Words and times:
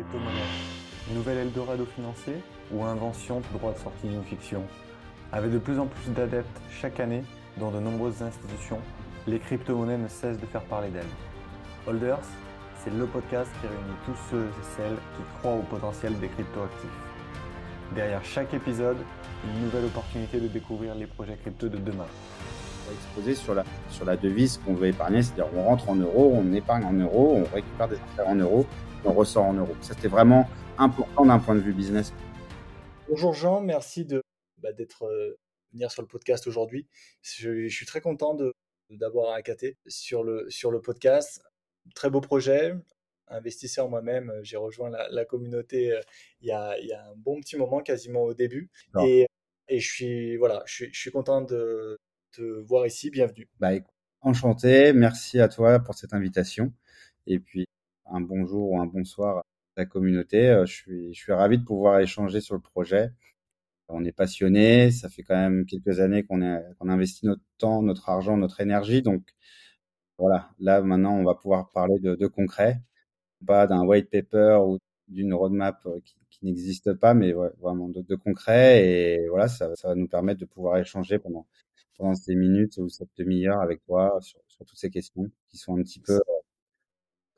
crypto-monnaie 0.00 1.14
Nouvelle 1.14 1.38
Eldorado 1.38 1.84
financier 1.84 2.42
ou 2.72 2.84
invention 2.84 3.40
tout 3.40 3.58
droit 3.58 3.72
de 3.72 3.78
sortie 3.78 4.08
d'une 4.08 4.24
fiction 4.24 4.62
Avec 5.32 5.50
de 5.50 5.58
plus 5.58 5.78
en 5.78 5.86
plus 5.86 6.10
d'adeptes 6.12 6.60
chaque 6.70 7.00
année 7.00 7.22
dans 7.58 7.70
de 7.70 7.80
nombreuses 7.80 8.22
institutions, 8.22 8.78
les 9.26 9.38
crypto-monnaies 9.38 9.98
ne 9.98 10.08
cessent 10.08 10.38
de 10.38 10.46
faire 10.46 10.62
parler 10.62 10.88
d'elles. 10.88 11.02
Holders, 11.86 12.20
c'est 12.82 12.92
le 12.94 13.04
podcast 13.04 13.50
qui 13.60 13.66
réunit 13.66 13.98
tous 14.06 14.16
ceux 14.30 14.44
et 14.44 14.76
celles 14.76 14.96
qui 15.16 15.22
croient 15.38 15.56
au 15.56 15.62
potentiel 15.62 16.18
des 16.18 16.28
crypto-actifs. 16.28 16.90
Derrière 17.94 18.24
chaque 18.24 18.54
épisode, 18.54 18.98
une 19.44 19.64
nouvelle 19.64 19.84
opportunité 19.84 20.40
de 20.40 20.48
découvrir 20.48 20.94
les 20.94 21.06
projets 21.06 21.36
crypto 21.36 21.68
de 21.68 21.76
demain. 21.76 22.06
On 22.06 22.90
va 22.90 22.94
exposer 22.94 23.34
sur 23.34 23.54
la, 23.54 23.64
sur 23.90 24.06
la 24.06 24.16
devise 24.16 24.58
qu'on 24.64 24.74
veut 24.74 24.88
épargner, 24.88 25.22
c'est-à-dire 25.22 25.48
on 25.54 25.64
rentre 25.64 25.90
en 25.90 25.96
euros, 25.96 26.32
on 26.34 26.52
épargne 26.54 26.84
en 26.84 26.92
euros, 26.92 27.44
on 27.44 27.54
récupère 27.54 27.88
des 27.88 27.96
affaires 27.96 28.28
en 28.28 28.36
euros, 28.36 28.66
on 29.04 29.12
ressort 29.12 29.44
en 29.44 29.54
euros. 29.54 29.74
Ça, 29.80 29.94
c'était 29.94 30.08
vraiment 30.08 30.48
important 30.78 31.24
d'un 31.26 31.38
point 31.38 31.54
de 31.54 31.60
vue 31.60 31.72
business. 31.72 32.12
Bonjour 33.08 33.32
Jean, 33.32 33.60
merci 33.60 34.04
de 34.04 34.22
bah, 34.58 34.72
d'être 34.72 35.04
euh, 35.04 35.38
venir 35.72 35.90
sur 35.90 36.02
le 36.02 36.08
podcast 36.08 36.46
aujourd'hui. 36.46 36.86
Je, 37.22 37.68
je, 37.68 37.74
suis 37.74 37.86
très 37.86 38.00
content 38.00 38.34
de 38.34 38.52
d'avoir 38.90 39.34
AKT 39.34 39.76
sur 39.86 40.22
le 40.22 40.48
sur 40.50 40.70
le 40.70 40.80
podcast. 40.80 41.42
Très 41.94 42.10
beau 42.10 42.20
projet. 42.20 42.74
Investisseur 43.28 43.88
moi-même, 43.88 44.32
j'ai 44.42 44.56
rejoint 44.56 44.90
la, 44.90 45.08
la 45.10 45.24
communauté 45.24 45.92
euh, 45.92 46.00
il 46.40 46.48
y, 46.48 46.52
a, 46.52 46.76
il 46.80 46.86
y, 46.86 46.92
a, 46.92 47.06
un 47.06 47.14
bon 47.16 47.40
petit 47.40 47.56
moment, 47.56 47.80
quasiment 47.80 48.22
au 48.24 48.34
début. 48.34 48.70
Et, 49.04 49.26
et 49.68 49.78
je 49.78 49.88
suis 49.88 50.36
voilà, 50.36 50.62
je 50.66 50.74
suis, 50.74 50.92
je 50.92 50.98
suis 50.98 51.12
content 51.12 51.40
de 51.40 51.96
te 52.32 52.42
voir 52.42 52.86
ici. 52.86 53.10
Bienvenue. 53.10 53.48
Bah, 53.60 53.70
enchanté. 54.20 54.92
Merci 54.92 55.40
à 55.40 55.48
toi 55.48 55.78
pour 55.78 55.94
cette 55.94 56.12
invitation. 56.12 56.72
Et 57.26 57.38
puis 57.38 57.66
un 58.10 58.20
bonjour 58.20 58.72
ou 58.72 58.80
un 58.80 58.86
bonsoir 58.86 59.38
à 59.38 59.42
la 59.76 59.86
communauté. 59.86 60.48
Euh, 60.50 60.66
je 60.66 60.74
suis, 60.74 61.14
je 61.14 61.20
suis 61.20 61.32
ravi 61.32 61.58
de 61.58 61.64
pouvoir 61.64 62.00
échanger 62.00 62.40
sur 62.40 62.54
le 62.54 62.60
projet. 62.60 63.10
On 63.88 64.04
est 64.04 64.12
passionné, 64.12 64.90
ça 64.92 65.08
fait 65.08 65.22
quand 65.24 65.36
même 65.36 65.66
quelques 65.66 66.00
années 66.00 66.24
qu'on 66.24 66.40
qu'on 66.78 66.88
investit 66.88 67.26
notre 67.26 67.42
temps, 67.58 67.82
notre 67.82 68.08
argent, 68.08 68.36
notre 68.36 68.60
énergie. 68.60 69.02
Donc 69.02 69.24
voilà, 70.18 70.50
là 70.60 70.82
maintenant 70.82 71.14
on 71.16 71.24
va 71.24 71.34
pouvoir 71.34 71.70
parler 71.70 71.98
de, 72.00 72.14
de 72.14 72.26
concret, 72.26 72.80
pas 73.46 73.66
d'un 73.66 73.84
white 73.86 74.10
paper 74.10 74.58
ou 74.66 74.78
d'une 75.08 75.34
roadmap 75.34 75.84
euh, 75.86 76.00
qui, 76.04 76.16
n'existe 76.42 76.94
pas, 76.94 77.14
mais 77.14 77.32
vraiment 77.32 77.88
de, 77.88 78.02
de, 78.02 78.14
concret. 78.16 78.84
Et 78.86 79.28
voilà, 79.28 79.48
ça, 79.48 79.74
ça, 79.76 79.88
va 79.88 79.94
nous 79.94 80.08
permettre 80.08 80.40
de 80.40 80.46
pouvoir 80.46 80.78
échanger 80.78 81.18
pendant, 81.18 81.46
pendant 81.98 82.14
ces 82.14 82.34
minutes 82.34 82.78
ou 82.78 82.88
cette 82.88 83.10
demi-heure 83.18 83.60
avec 83.60 83.82
toi 83.84 84.18
sur, 84.22 84.40
sur, 84.48 84.64
toutes 84.64 84.78
ces 84.78 84.90
questions 84.90 85.30
qui 85.48 85.58
sont 85.58 85.76
un 85.78 85.82
petit 85.82 86.00
peu 86.00 86.14
euh, 86.14 86.39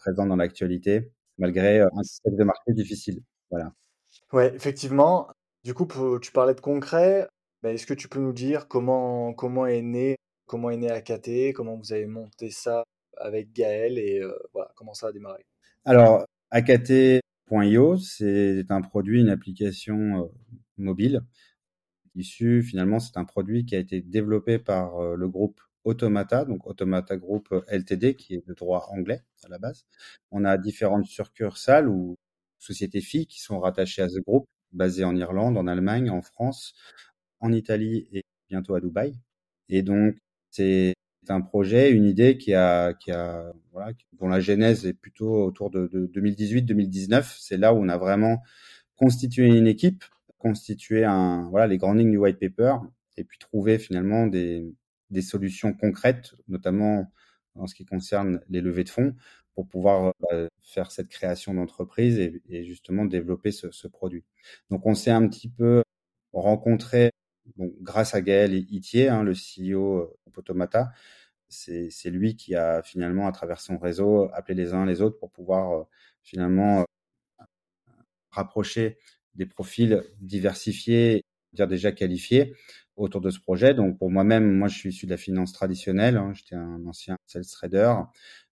présent 0.03 0.27
dans 0.27 0.37
l'actualité, 0.37 1.13
malgré 1.39 1.81
euh, 1.81 1.87
un 1.87 2.03
contexte 2.03 2.39
de 2.39 2.45
marché 2.45 2.73
difficile. 2.73 3.23
Voilà. 3.51 3.73
Ouais, 4.33 4.55
effectivement. 4.55 5.29
Du 5.65 5.75
coup, 5.75 5.87
tu 6.21 6.33
parlais 6.33 6.55
de 6.55 6.61
concret. 6.61 7.29
Ben, 7.63 7.75
est-ce 7.75 7.87
que 7.87 7.95
tu 7.95 8.09
peux 8.09 8.19
nous 8.19 8.33
dire 8.33 8.67
comment, 8.67 9.33
comment 9.33 9.67
est 9.67 9.83
né 9.83 10.17
comment 10.47 10.71
est 10.71 10.77
né 10.77 10.91
AKT, 10.91 11.55
comment 11.55 11.77
vous 11.77 11.93
avez 11.93 12.07
monté 12.07 12.51
ça 12.51 12.85
avec 13.17 13.53
Gaël 13.53 13.99
et 13.99 14.19
euh, 14.21 14.37
voilà, 14.53 14.71
comment 14.77 14.93
ça 14.93 15.07
a 15.07 15.13
démarré? 15.13 15.47
Alors, 15.85 16.27
AKT.io, 16.51 17.97
c'est 17.97 18.65
un 18.69 18.83
produit, 18.83 19.21
une 19.21 19.31
application 19.31 20.25
euh, 20.25 20.29
mobile 20.77 21.23
issu, 22.17 22.63
finalement, 22.63 22.99
c'est 22.99 23.17
un 23.17 23.25
produit 23.25 23.65
qui 23.65 23.77
a 23.77 23.79
été 23.79 24.03
développé 24.03 24.59
par 24.59 25.01
le 25.17 25.29
groupe 25.29 25.59
Automata, 25.85 26.45
donc 26.45 26.67
Automata 26.67 27.17
Group 27.17 27.49
LTD, 27.69 28.15
qui 28.15 28.35
est 28.35 28.47
de 28.47 28.55
droit 28.55 28.89
anglais 28.91 29.23
à 29.45 29.49
la 29.49 29.59
base. 29.59 29.85
On 30.31 30.45
a 30.45 30.57
différentes 30.59 31.07
succursales 31.07 31.89
ou 31.89 32.17
sociétés 32.59 33.01
filles 33.01 33.27
qui 33.27 33.41
sont 33.41 33.59
rattachées 33.59 34.03
à 34.03 34.09
ce 34.09 34.21
groupe, 34.21 34.47
basées 34.73 35.05
en 35.05 35.17
Irlande, 35.17 35.59
en 35.59 35.67
Allemagne, 35.67 36.11
en 36.11 36.23
France, 36.23 36.75
en 37.41 37.53
Italie 37.53 38.09
et 38.13 38.23
bientôt 38.49 38.75
à 38.75 38.81
Dubaï. 38.81 39.15
Et 39.69 39.83
donc, 39.83 40.17
c'est 40.51 40.95
un 41.29 41.41
projet, 41.41 41.91
une 41.91 42.05
idée 42.05 42.39
qui 42.39 42.55
a, 42.55 42.95
qui 42.95 43.11
a, 43.11 43.53
voilà, 43.73 43.93
dont 44.19 44.29
la 44.29 44.41
genèse 44.41 44.87
est 44.87 44.93
plutôt 44.95 45.45
autour 45.45 45.71
de, 45.71 45.87
de 45.89 46.07
2018-2019. 46.09 47.37
C'est 47.41 47.57
là 47.57 47.75
où 47.75 47.79
on 47.79 47.89
a 47.89 47.99
vraiment 47.99 48.43
constitué 48.97 49.47
une 49.47 49.67
équipe, 49.67 50.05
constitué 50.39 51.05
un, 51.05 51.49
voilà, 51.51 51.67
les 51.67 51.79
grandes 51.79 51.99
lignes 51.99 52.11
du 52.13 52.19
white 52.19 52.39
paper, 52.39 52.77
et 53.17 53.25
puis 53.25 53.39
trouver 53.39 53.79
finalement 53.79 54.27
des, 54.27 54.75
des 55.13 55.23
solutions 55.23 55.73
concrètes, 55.75 56.35
notamment 56.49 57.13
en 57.55 57.67
ce 57.67 57.75
qui 57.75 57.85
concerne 57.85 58.41
les 58.49 58.61
levées 58.61 58.85
de 58.85 58.89
fonds, 58.89 59.15
pour 59.55 59.69
pouvoir 59.69 60.15
bah, 60.21 60.49
faire 60.63 60.91
cette 60.91 61.09
création 61.09 61.55
d'entreprise 61.55 62.19
et, 62.19 62.65
justement 62.65 63.05
développer 63.05 63.53
ce, 63.53 63.71
ce, 63.71 63.87
produit. 63.89 64.25
Donc 64.71 64.87
on 64.87 64.95
s'est 64.95 65.11
un 65.11 65.29
petit 65.29 65.49
peu 65.49 65.83
rencontré 66.33 67.11
bon, 67.57 67.73
grâce 67.81 68.15
à 68.15 68.23
Gaël 68.23 68.55
Itier, 68.55 69.09
hein, 69.09 69.23
le 69.23 69.33
CEO 69.35 70.17
d'Automata. 70.35 70.93
C'est 71.49 72.11
lui 72.11 72.35
qui 72.35 72.55
a 72.55 72.83
finalement, 72.83 73.27
à 73.27 73.33
travers 73.33 73.61
son 73.61 73.77
réseau, 73.79 74.31
appelé 74.33 74.55
les 74.55 74.73
uns 74.73 74.87
les 74.87 75.03
autres 75.03 75.19
pour 75.19 75.31
pouvoir 75.31 75.73
euh, 75.73 75.85
finalement 76.23 76.81
euh, 76.81 77.45
rapprocher 78.31 78.99
des 79.35 79.47
profils 79.47 80.03
diversifiés, 80.21 81.25
dire 81.53 81.67
déjà 81.67 81.93
qualifiés, 81.93 82.55
autour 82.97 83.21
de 83.21 83.31
ce 83.31 83.41
projet. 83.41 83.75
Donc 83.75 83.99
pour 83.99 84.11
moi-même, 84.11 84.57
moi 84.57 84.69
je 84.69 84.79
suis 84.79 84.89
issu 84.91 85.07
de 85.07 85.11
la 85.11 85.17
finance 85.17 85.53
traditionnelle. 85.53 86.17
Hein. 86.17 86.33
J'étais 86.35 86.55
un 86.55 86.85
ancien 86.87 87.17
sales 87.27 87.47
trader. 87.47 87.95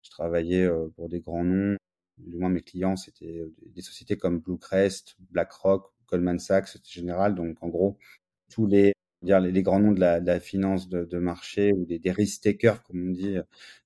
Je 0.01 0.09
travaillais 0.09 0.63
euh, 0.65 0.87
pour 0.95 1.09
des 1.09 1.19
grands 1.19 1.43
noms. 1.43 1.77
Du 2.17 2.37
moins 2.37 2.49
mes 2.49 2.61
clients 2.61 2.95
c'était 2.97 3.45
des 3.67 3.81
sociétés 3.81 4.17
comme 4.17 4.39
Bluecrest, 4.39 5.15
BlackRock, 5.31 5.91
Goldman 6.07 6.39
Sachs, 6.39 6.77
Générale. 6.85 7.35
Donc 7.35 7.57
en 7.61 7.69
gros 7.69 7.97
tous 8.49 8.65
les 8.65 8.93
dire 9.21 9.39
les, 9.39 9.63
grands 9.63 9.79
noms 9.79 9.91
de 9.91 9.99
la, 9.99 10.39
finance 10.39 10.87
de, 10.89 11.17
marché 11.19 11.73
ou 11.73 11.85
des, 11.85 11.99
des 11.99 12.11
risk 12.11 12.41
takers 12.43 12.81
comme 12.83 13.09
on 13.09 13.11
dit, 13.11 13.37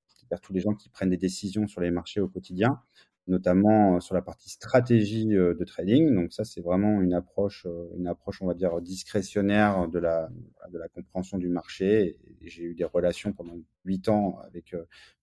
c'est-à-dire 0.07 0.41
tous 0.41 0.53
les 0.53 0.61
gens 0.61 0.73
qui 0.75 0.89
prennent 0.89 1.09
des 1.09 1.17
décisions 1.17 1.67
sur 1.67 1.81
les 1.81 1.91
marchés 1.91 2.21
au 2.21 2.27
quotidien 2.27 2.79
notamment 3.27 3.99
sur 3.99 4.15
la 4.15 4.21
partie 4.21 4.49
stratégie 4.49 5.27
de 5.27 5.63
trading. 5.65 6.13
Donc 6.13 6.33
ça, 6.33 6.43
c'est 6.43 6.61
vraiment 6.61 7.01
une 7.01 7.13
approche, 7.13 7.65
une 7.97 8.07
approche, 8.07 8.41
on 8.41 8.47
va 8.47 8.53
dire, 8.53 8.81
discrétionnaire 8.81 9.87
de 9.87 9.99
la, 9.99 10.29
de 10.71 10.77
la 10.77 10.87
compréhension 10.89 11.37
du 11.37 11.47
marché. 11.47 12.17
J'ai 12.41 12.63
eu 12.63 12.75
des 12.75 12.83
relations 12.83 13.31
pendant 13.31 13.57
huit 13.85 14.09
ans 14.09 14.39
avec 14.45 14.75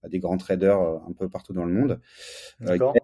bah, 0.02 0.08
des 0.08 0.18
grands 0.18 0.36
traders 0.38 0.80
un 0.80 1.12
peu 1.12 1.28
partout 1.28 1.52
dans 1.52 1.64
le 1.64 1.72
monde. 1.72 2.00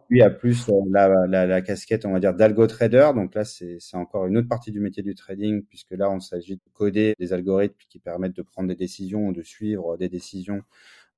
lui 0.08 0.22
a 0.22 0.30
plus 0.30 0.70
la, 0.90 1.08
la, 1.26 1.46
la, 1.46 1.62
casquette, 1.62 2.06
on 2.06 2.12
va 2.12 2.20
dire, 2.20 2.34
d'algo 2.34 2.66
trader. 2.66 3.10
Donc 3.14 3.34
là, 3.34 3.44
c'est 3.44 3.78
encore 3.94 4.26
une 4.26 4.38
autre 4.38 4.48
partie 4.48 4.70
du 4.70 4.80
métier 4.80 5.02
du 5.02 5.14
trading, 5.14 5.62
puisque 5.62 5.92
là, 5.92 6.10
on 6.10 6.20
s'agit 6.20 6.56
de 6.56 6.62
coder 6.72 7.14
des 7.18 7.32
algorithmes 7.32 7.76
qui 7.88 7.98
permettent 7.98 8.36
de 8.36 8.42
prendre 8.42 8.68
des 8.68 8.76
décisions 8.76 9.28
ou 9.28 9.32
de 9.32 9.42
suivre 9.42 9.96
des 9.96 10.08
décisions 10.08 10.62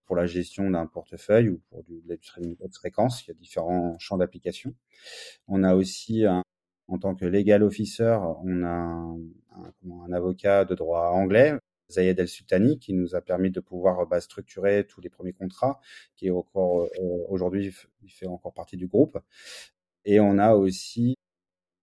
pour 0.08 0.16
la 0.16 0.26
gestion 0.26 0.70
d'un 0.70 0.86
portefeuille 0.86 1.50
ou 1.50 1.60
pour 1.68 1.84
du 1.84 2.02
trading 2.18 2.56
haute 2.60 2.74
fréquence. 2.74 3.24
Il 3.24 3.28
y 3.28 3.30
a 3.30 3.34
différents 3.34 3.96
champs 3.98 4.16
d'application. 4.16 4.74
On 5.46 5.62
a 5.62 5.74
aussi, 5.74 6.24
un, 6.24 6.42
en 6.88 6.98
tant 6.98 7.14
que 7.14 7.26
legal 7.26 7.62
officer, 7.62 8.18
on 8.42 8.64
a 8.64 8.68
un, 8.68 10.12
avocat 10.12 10.64
de 10.64 10.74
droit 10.74 11.10
anglais, 11.10 11.52
Zayed 11.90 12.18
El 12.18 12.26
Sultani, 12.26 12.78
qui 12.78 12.94
nous 12.94 13.14
a 13.14 13.20
permis 13.20 13.50
de 13.50 13.60
pouvoir 13.60 14.06
bah, 14.06 14.20
structurer 14.22 14.86
tous 14.86 15.02
les 15.02 15.10
premiers 15.10 15.34
contrats, 15.34 15.78
qui 16.16 16.28
est 16.28 16.30
encore 16.30 16.84
euh, 16.84 17.24
aujourd'hui, 17.28 17.70
il 18.02 18.10
fait 18.10 18.26
encore 18.26 18.54
partie 18.54 18.78
du 18.78 18.86
groupe. 18.86 19.18
Et 20.06 20.20
on 20.20 20.38
a 20.38 20.54
aussi 20.54 21.16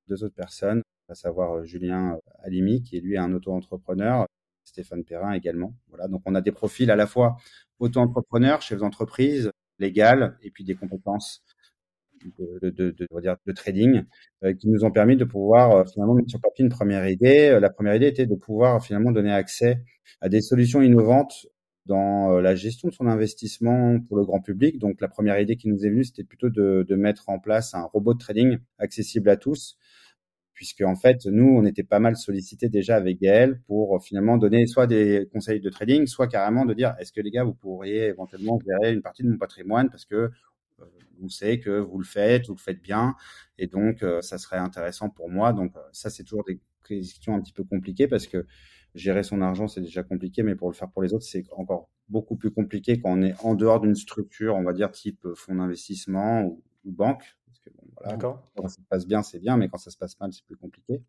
deux 0.08 0.24
autres 0.24 0.36
personnes, 0.36 0.82
à 1.10 1.16
savoir 1.16 1.64
Julien 1.64 2.20
Alimi, 2.40 2.82
qui 2.82 2.98
est 2.98 3.02
lui 3.02 3.18
un 3.18 3.32
auto-entrepreneur, 3.34 4.26
Stéphane 4.66 5.04
Perrin 5.04 5.32
également. 5.32 5.74
Voilà, 5.90 6.08
donc 6.08 6.22
on 6.26 6.36
a 6.36 6.42
des 6.42 6.52
profils 6.52 6.92
à 6.92 6.96
la 6.96 7.08
fois 7.08 7.38
auto-entrepreneurs, 7.80 8.62
chefs 8.62 8.80
d'entreprise, 8.80 9.52
légales, 9.80 10.38
et 10.42 10.52
puis 10.52 10.64
des 10.64 10.76
compétences 10.76 11.44
de, 12.38 13.52
trading 13.54 14.04
euh, 14.44 14.54
qui 14.54 14.70
nous 14.70 14.84
ont 14.84 14.92
permis 14.92 15.16
de 15.16 15.26
pouvoir 15.26 15.72
euh, 15.72 15.84
finalement 15.86 16.16
mettre 16.16 16.30
sur 16.30 16.42
papier 16.42 16.64
une 16.64 16.72
première 16.72 17.08
idée. 17.08 17.50
Euh, 17.50 17.60
la 17.60 17.70
première 17.70 17.96
idée 17.96 18.08
était 18.08 18.26
de 18.26 18.36
pouvoir 18.36 18.84
finalement 18.84 19.12
donner 19.12 19.32
accès 19.32 19.82
à 20.22 20.30
des 20.30 20.42
solutions 20.42 20.82
innovantes 20.82 21.48
dans 21.86 22.40
la 22.40 22.56
gestion 22.56 22.88
de 22.90 22.94
son 22.96 23.06
investissement 23.06 24.00
pour 24.00 24.18
le 24.18 24.26
grand 24.26 24.42
public. 24.42 24.80
Donc 24.80 25.02
la 25.02 25.08
première 25.08 25.40
idée 25.40 25.56
qui 25.56 25.68
nous 25.68 25.86
est 25.86 25.90
venue, 25.90 26.04
c'était 26.04 26.24
plutôt 26.24 26.50
de 26.50 26.96
mettre 26.96 27.30
en 27.30 27.38
place 27.38 27.76
un 27.76 27.84
robot 27.84 28.16
de 28.16 28.20
trading 28.20 28.58
accessible 28.80 29.30
à 29.30 29.38
tous 29.38 29.78
puisque 30.56 30.82
en 30.82 30.96
fait 30.96 31.26
nous 31.26 31.48
on 31.48 31.66
était 31.66 31.84
pas 31.84 32.00
mal 32.00 32.16
sollicité 32.16 32.70
déjà 32.70 32.96
avec 32.96 33.20
Gaël 33.20 33.62
pour 33.68 34.02
finalement 34.04 34.38
donner 34.38 34.66
soit 34.66 34.88
des 34.88 35.30
conseils 35.32 35.60
de 35.60 35.70
trading, 35.70 36.08
soit 36.08 36.28
carrément 36.28 36.66
de 36.66 36.74
dire 36.74 36.96
est-ce 37.00 37.12
que 37.12 37.22
les 37.22 37.30
gars 37.30 37.44
vous 37.44 37.54
pourriez 37.54 38.06
éventuellement 38.06 38.58
gérer 38.66 38.94
une 38.94 39.02
partie 39.02 39.24
de 39.24 39.30
mon 39.30 39.38
patrimoine 39.38 39.90
parce 39.90 40.06
que 40.06 40.16
euh, 40.16 40.86
vous 41.20 41.30
savez 41.30 41.60
que 41.60 41.70
vous 41.70 42.00
le 42.00 42.06
faites, 42.06 42.48
vous 42.48 42.56
le 42.56 42.60
faites 42.60 42.82
bien 42.82 43.16
et 43.60 43.68
donc 43.68 44.02
euh, 44.02 44.22
ça 44.22 44.38
serait 44.38 44.58
intéressant 44.58 45.10
pour 45.10 45.30
moi. 45.30 45.54
Donc 45.54 45.76
euh, 45.76 45.82
ça 45.92 46.10
c'est 46.10 46.24
toujours 46.24 46.46
des 46.46 46.60
questions 46.88 47.36
un 47.36 47.42
petit 47.42 47.54
peu 47.54 47.66
compliquées 47.66 48.08
parce 48.08 48.26
que 48.26 48.48
gérer 48.96 49.24
son 49.24 49.42
argent 49.42 49.68
c'est 49.68 49.82
déjà 49.82 50.04
compliqué, 50.04 50.42
mais 50.42 50.56
pour 50.56 50.70
le 50.70 50.74
faire 50.74 50.90
pour 50.90 51.04
les 51.04 51.14
autres 51.14 51.26
c'est 51.26 51.44
encore 51.52 51.90
beaucoup 52.08 52.38
plus 52.38 52.52
compliqué 52.52 52.98
quand 53.00 53.12
on 53.12 53.22
est 53.22 53.36
en 53.44 53.56
dehors 53.56 53.82
d'une 53.82 53.96
structure, 53.96 54.56
on 54.56 54.64
va 54.64 54.72
dire 54.72 54.92
type 54.92 55.28
fonds 55.36 55.56
d'investissement 55.56 56.44
ou 56.46 56.64
banque 56.86 57.36
que 57.66 57.70
bon, 57.76 57.84
voilà, 58.00 58.18
quand 58.18 58.68
ça 58.68 58.70
se 58.70 58.88
passe 58.90 59.06
bien, 59.08 59.24
c'est 59.24 59.40
bien, 59.40 59.58
mais 59.58 59.70
quand 59.70 59.78
ça 59.78 59.92
se 59.92 59.98
passe 59.98 60.20
mal, 60.20 60.32
c'est 60.32 60.46
plus 60.46 60.58
compliqué. 60.58 61.02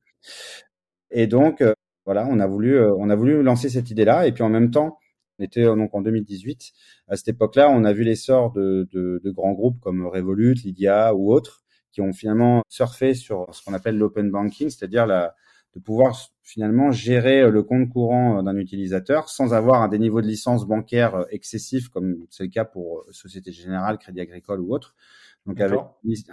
Et 1.10 1.26
donc, 1.26 1.62
voilà, 2.04 2.26
on 2.28 2.40
a 2.40 2.46
voulu, 2.46 2.80
on 2.80 3.10
a 3.10 3.14
voulu 3.14 3.42
lancer 3.42 3.68
cette 3.68 3.90
idée-là, 3.90 4.26
et 4.26 4.32
puis 4.32 4.42
en 4.42 4.48
même 4.48 4.70
temps, 4.70 4.98
on 5.38 5.44
était 5.44 5.64
donc 5.64 5.94
en 5.94 6.00
2018. 6.00 6.72
À 7.08 7.16
cette 7.16 7.28
époque-là, 7.28 7.68
on 7.70 7.84
a 7.84 7.92
vu 7.92 8.04
l'essor 8.04 8.52
de, 8.52 8.88
de, 8.92 9.20
de, 9.22 9.30
grands 9.30 9.52
groupes 9.52 9.80
comme 9.80 10.06
Revolut, 10.06 10.54
Lydia 10.54 11.14
ou 11.14 11.32
autres, 11.32 11.62
qui 11.92 12.00
ont 12.00 12.12
finalement 12.12 12.62
surfé 12.68 13.14
sur 13.14 13.46
ce 13.54 13.62
qu'on 13.64 13.74
appelle 13.74 13.98
l'open 13.98 14.30
banking, 14.30 14.70
c'est-à-dire 14.70 15.06
la, 15.06 15.34
de 15.74 15.80
pouvoir 15.80 16.16
finalement 16.42 16.90
gérer 16.90 17.50
le 17.50 17.62
compte 17.62 17.90
courant 17.90 18.42
d'un 18.42 18.56
utilisateur 18.56 19.28
sans 19.28 19.52
avoir 19.52 19.82
un 19.82 19.88
des 19.88 19.98
niveaux 19.98 20.22
de 20.22 20.26
licence 20.26 20.66
bancaire 20.66 21.26
excessifs, 21.30 21.88
comme 21.88 22.26
c'est 22.30 22.44
le 22.44 22.48
cas 22.48 22.64
pour 22.64 23.04
Société 23.10 23.52
Générale, 23.52 23.98
Crédit 23.98 24.20
Agricole 24.20 24.60
ou 24.60 24.74
autres. 24.74 24.94
Donc 25.46 25.60
avec 25.60 25.78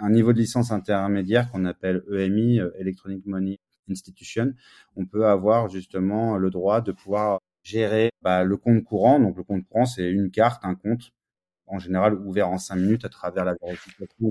un 0.00 0.10
niveau 0.10 0.32
de 0.32 0.38
licence 0.38 0.72
intermédiaire 0.72 1.50
qu'on 1.50 1.64
appelle 1.64 2.02
EMI, 2.12 2.60
Electronic 2.78 3.24
Money 3.26 3.58
Institution, 3.88 4.54
on 4.96 5.06
peut 5.06 5.26
avoir 5.26 5.68
justement 5.68 6.36
le 6.36 6.50
droit 6.50 6.80
de 6.80 6.92
pouvoir 6.92 7.40
gérer 7.62 8.10
bah, 8.22 8.44
le 8.44 8.56
compte 8.56 8.84
courant. 8.84 9.18
Donc 9.20 9.36
le 9.36 9.42
compte 9.42 9.64
courant, 9.66 9.86
c'est 9.86 10.08
une 10.10 10.30
carte, 10.30 10.64
un 10.64 10.74
compte, 10.74 11.12
en 11.66 11.78
général 11.78 12.14
ouvert 12.14 12.48
en 12.48 12.58
cinq 12.58 12.76
minutes 12.76 13.04
à 13.04 13.08
travers 13.08 13.44
la 13.44 13.54
vérification 13.62 14.30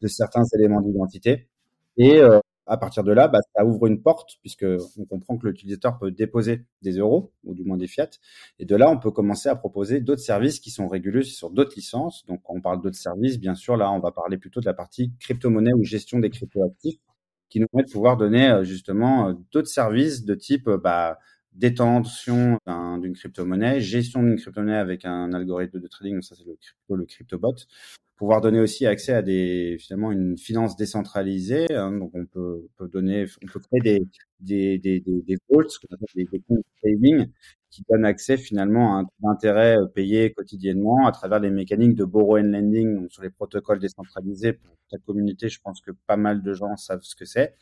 de, 0.00 0.08
certains 0.08 0.44
éléments 0.54 0.80
d'identité. 0.80 1.48
Et 1.96 2.18
euh, 2.20 2.38
à 2.68 2.76
partir 2.76 3.02
de 3.02 3.12
là, 3.12 3.28
bah, 3.28 3.38
ça 3.56 3.64
ouvre 3.64 3.86
une 3.86 4.02
porte 4.02 4.36
puisque 4.40 4.66
on 4.98 5.04
comprend 5.06 5.38
que 5.38 5.46
l'utilisateur 5.46 5.98
peut 5.98 6.10
déposer 6.10 6.64
des 6.82 6.98
euros 6.98 7.32
ou 7.44 7.54
du 7.54 7.64
moins 7.64 7.76
des 7.76 7.86
fiat. 7.86 8.10
Et 8.58 8.64
de 8.64 8.76
là, 8.76 8.90
on 8.90 8.98
peut 8.98 9.10
commencer 9.10 9.48
à 9.48 9.56
proposer 9.56 10.00
d'autres 10.00 10.22
services 10.22 10.60
qui 10.60 10.70
sont 10.70 10.88
régulés 10.88 11.24
sur 11.24 11.50
d'autres 11.50 11.74
licences. 11.76 12.24
Donc, 12.26 12.42
quand 12.44 12.54
on 12.54 12.60
parle 12.60 12.82
d'autres 12.82 12.96
services, 12.96 13.38
bien 13.38 13.54
sûr, 13.54 13.76
là, 13.76 13.90
on 13.90 14.00
va 14.00 14.12
parler 14.12 14.38
plutôt 14.38 14.60
de 14.60 14.66
la 14.66 14.74
partie 14.74 15.12
crypto-monnaie 15.20 15.72
ou 15.72 15.84
gestion 15.84 16.18
des 16.18 16.30
crypto-actifs 16.30 17.00
qui 17.48 17.60
nous 17.60 17.66
permet 17.68 17.86
de 17.86 17.90
pouvoir 17.90 18.16
donner 18.16 18.50
euh, 18.50 18.64
justement 18.64 19.28
euh, 19.28 19.32
d'autres 19.52 19.68
services 19.68 20.24
de 20.24 20.34
type 20.34 20.68
bah, 20.68 21.18
détention 21.54 22.58
d'une 23.00 23.14
crypto-monnaie, 23.14 23.80
gestion 23.80 24.22
d'une 24.22 24.36
crypto-monnaie 24.36 24.76
avec 24.76 25.04
un 25.04 25.32
algorithme 25.32 25.80
de 25.80 25.88
trading, 25.88 26.22
ça 26.22 26.36
c'est 26.36 26.44
le 26.44 26.54
crypto, 26.54 26.94
le 26.94 27.04
crypto-bot, 27.04 27.54
pouvoir 28.18 28.40
donner 28.40 28.60
aussi 28.60 28.84
accès 28.86 29.14
à 29.14 29.22
des 29.22 29.76
finalement 29.80 30.12
une 30.12 30.36
finance 30.36 30.76
décentralisée. 30.76 31.72
Hein, 31.72 31.92
donc 31.92 32.10
on 32.14 32.26
peut, 32.26 32.68
peut, 32.76 32.88
donner, 32.88 33.26
on 33.42 33.46
peut 33.46 33.60
créer 33.60 33.80
des 33.80 34.08
des 34.40 34.78
des 34.78 35.00
des, 35.00 35.22
des 35.22 35.36
vaults, 35.48 35.68
des, 36.14 36.24
des 36.24 36.40
comptes 36.40 36.64
trading 36.82 37.28
qui 37.70 37.84
donnent 37.88 38.04
accès 38.04 38.36
finalement 38.36 38.96
à 38.96 39.00
un 39.00 39.04
taux 39.04 39.10
d'intérêt 39.22 39.78
euh, 39.78 39.86
payé 39.86 40.32
quotidiennement 40.32 41.06
à 41.06 41.12
travers 41.12 41.38
les 41.38 41.50
mécaniques 41.50 41.94
de 41.94 42.04
borrow 42.04 42.38
and 42.38 42.50
lending, 42.50 42.94
donc 42.96 43.12
sur 43.12 43.22
les 43.22 43.30
protocoles 43.30 43.78
décentralisés. 43.78 44.54
Pour 44.54 44.76
ta 44.90 44.98
communauté, 44.98 45.48
je 45.48 45.60
pense 45.60 45.80
que 45.80 45.92
pas 46.06 46.16
mal 46.16 46.42
de 46.42 46.52
gens 46.54 46.76
savent 46.76 47.02
ce 47.02 47.14
que 47.14 47.24
c'est, 47.24 47.54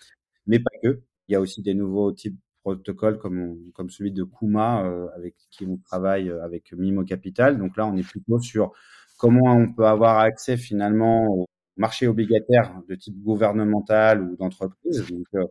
mais 0.46 0.58
pas 0.58 0.70
que. 0.82 1.00
Il 1.28 1.32
y 1.32 1.36
a 1.36 1.40
aussi 1.40 1.60
des 1.62 1.74
nouveaux 1.74 2.12
types 2.12 2.38
protocoles 2.62 3.18
comme, 3.18 3.58
comme 3.74 3.90
celui 3.90 4.12
de 4.12 4.24
Kuma, 4.24 4.84
euh, 4.84 5.08
avec 5.16 5.34
qui 5.50 5.66
on 5.66 5.76
travaille 5.76 6.30
euh, 6.30 6.44
avec 6.44 6.72
Mimo 6.72 7.04
Capital. 7.04 7.58
Donc 7.58 7.76
là, 7.76 7.86
on 7.86 7.96
est 7.96 8.08
plutôt 8.08 8.38
sur 8.40 8.72
comment 9.16 9.52
on 9.54 9.72
peut 9.72 9.86
avoir 9.86 10.18
accès 10.18 10.56
finalement 10.56 11.26
au 11.26 11.46
marché 11.76 12.06
obligataire 12.06 12.80
de 12.88 12.94
type 12.94 13.22
gouvernemental 13.22 14.22
ou 14.22 14.36
d'entreprise. 14.36 15.06
Donc, 15.08 15.26
euh, 15.34 15.46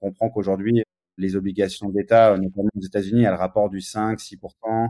on 0.00 0.08
comprend 0.08 0.30
qu'aujourd'hui, 0.30 0.82
les 1.16 1.36
obligations 1.36 1.88
d'État, 1.90 2.36
notamment 2.36 2.68
aux 2.76 2.84
États-Unis, 2.84 3.24
elles 3.24 3.34
rapportent 3.34 3.72
du 3.72 3.80
5-6%. 3.80 4.88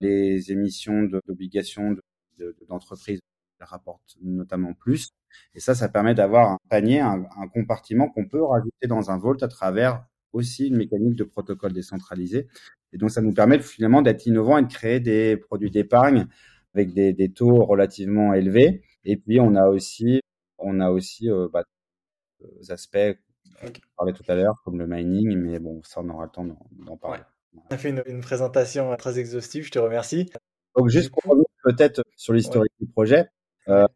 Les 0.00 0.52
émissions 0.52 1.02
d'obligations 1.26 1.96
d'entreprises 2.68 3.20
elles 3.60 3.66
rapportent 3.66 4.16
notamment 4.22 4.72
plus. 4.72 5.10
Et 5.54 5.60
ça, 5.60 5.74
ça 5.74 5.88
permet 5.88 6.14
d'avoir 6.14 6.52
un 6.52 6.58
panier, 6.68 7.00
un, 7.00 7.26
un 7.36 7.48
compartiment 7.48 8.08
qu'on 8.08 8.26
peut 8.26 8.42
rajouter 8.42 8.86
dans 8.86 9.10
un 9.10 9.18
vault 9.18 9.42
à 9.42 9.48
travers 9.48 10.04
aussi 10.32 10.68
une 10.68 10.76
mécanique 10.76 11.16
de 11.16 11.24
protocole 11.24 11.72
décentralisé. 11.72 12.46
Et 12.92 12.98
donc, 12.98 13.10
ça 13.10 13.20
nous 13.20 13.32
permet 13.32 13.58
finalement 13.58 14.02
d'être 14.02 14.26
innovant 14.26 14.58
et 14.58 14.62
de 14.62 14.72
créer 14.72 15.00
des 15.00 15.36
produits 15.36 15.70
d'épargne 15.70 16.28
avec 16.78 16.94
des, 16.94 17.12
des, 17.12 17.30
taux 17.30 17.64
relativement 17.64 18.32
élevés. 18.34 18.82
Et 19.04 19.16
puis, 19.16 19.40
on 19.40 19.54
a 19.56 19.66
aussi, 19.68 20.20
on 20.58 20.80
a 20.80 20.90
aussi 20.90 21.30
euh, 21.30 21.48
bah, 21.52 21.64
des 22.40 22.70
aspects 22.70 23.18
qu'on 23.60 23.70
parlait 23.96 24.12
tout 24.12 24.24
à 24.28 24.34
l'heure, 24.34 24.54
comme 24.64 24.78
le 24.78 24.86
mining, 24.86 25.36
mais 25.36 25.58
bon, 25.58 25.82
ça, 25.82 26.00
on 26.00 26.08
aura 26.10 26.24
le 26.24 26.30
temps 26.30 26.46
d'en 26.46 26.96
parler. 26.96 27.20
On 27.54 27.74
a 27.74 27.78
fait 27.78 27.90
une, 27.90 28.20
présentation 28.20 28.94
très 28.96 29.18
exhaustive, 29.18 29.64
je 29.64 29.70
te 29.70 29.78
remercie. 29.78 30.30
Donc, 30.76 30.88
juste 30.88 31.10
pour 31.10 31.22
revenir 31.24 31.46
peut-être 31.64 32.02
sur 32.16 32.32
l'historique 32.32 32.72
du 32.80 32.86
projet, 32.86 33.26
euh, 33.68 33.86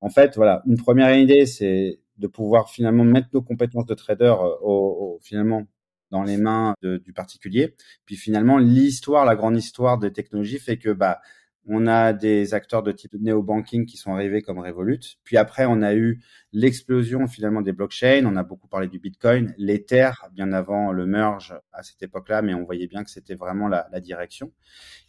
en 0.00 0.08
fait, 0.08 0.36
voilà, 0.36 0.62
une 0.66 0.78
première 0.78 1.14
idée, 1.14 1.44
c'est 1.44 2.00
de 2.16 2.26
pouvoir 2.26 2.70
finalement 2.70 3.04
mettre 3.04 3.28
nos 3.34 3.42
compétences 3.42 3.86
de 3.86 3.94
trader 3.94 4.24
euh, 4.24 4.56
au, 4.62 5.16
au, 5.16 5.18
finalement 5.22 5.66
dans 6.10 6.22
les 6.24 6.38
mains 6.38 6.74
du 6.82 7.12
particulier. 7.12 7.76
Puis 8.04 8.16
finalement, 8.16 8.58
l'histoire, 8.58 9.24
la 9.24 9.36
grande 9.36 9.56
histoire 9.56 9.96
des 9.96 10.12
technologies 10.12 10.58
fait 10.58 10.76
que 10.76 10.90
bah 10.90 11.20
on 11.66 11.86
a 11.86 12.12
des 12.12 12.54
acteurs 12.54 12.82
de 12.82 12.90
type 12.92 13.14
néo-banking 13.14 13.86
qui 13.86 13.96
sont 13.96 14.12
arrivés 14.12 14.42
comme 14.42 14.58
Revolut. 14.58 15.18
Puis 15.24 15.36
après, 15.36 15.66
on 15.66 15.82
a 15.82 15.94
eu 15.94 16.20
l'explosion 16.52 17.26
finalement 17.26 17.60
des 17.60 17.72
blockchains. 17.72 18.24
On 18.26 18.36
a 18.36 18.42
beaucoup 18.42 18.66
parlé 18.66 18.88
du 18.88 18.98
Bitcoin, 18.98 19.54
l'Ether, 19.58 20.10
bien 20.32 20.52
avant 20.52 20.92
le 20.92 21.06
merge 21.06 21.54
à 21.72 21.82
cette 21.82 22.02
époque-là, 22.02 22.42
mais 22.42 22.54
on 22.54 22.64
voyait 22.64 22.86
bien 22.86 23.04
que 23.04 23.10
c'était 23.10 23.34
vraiment 23.34 23.68
la, 23.68 23.88
la, 23.92 24.00
direction. 24.00 24.52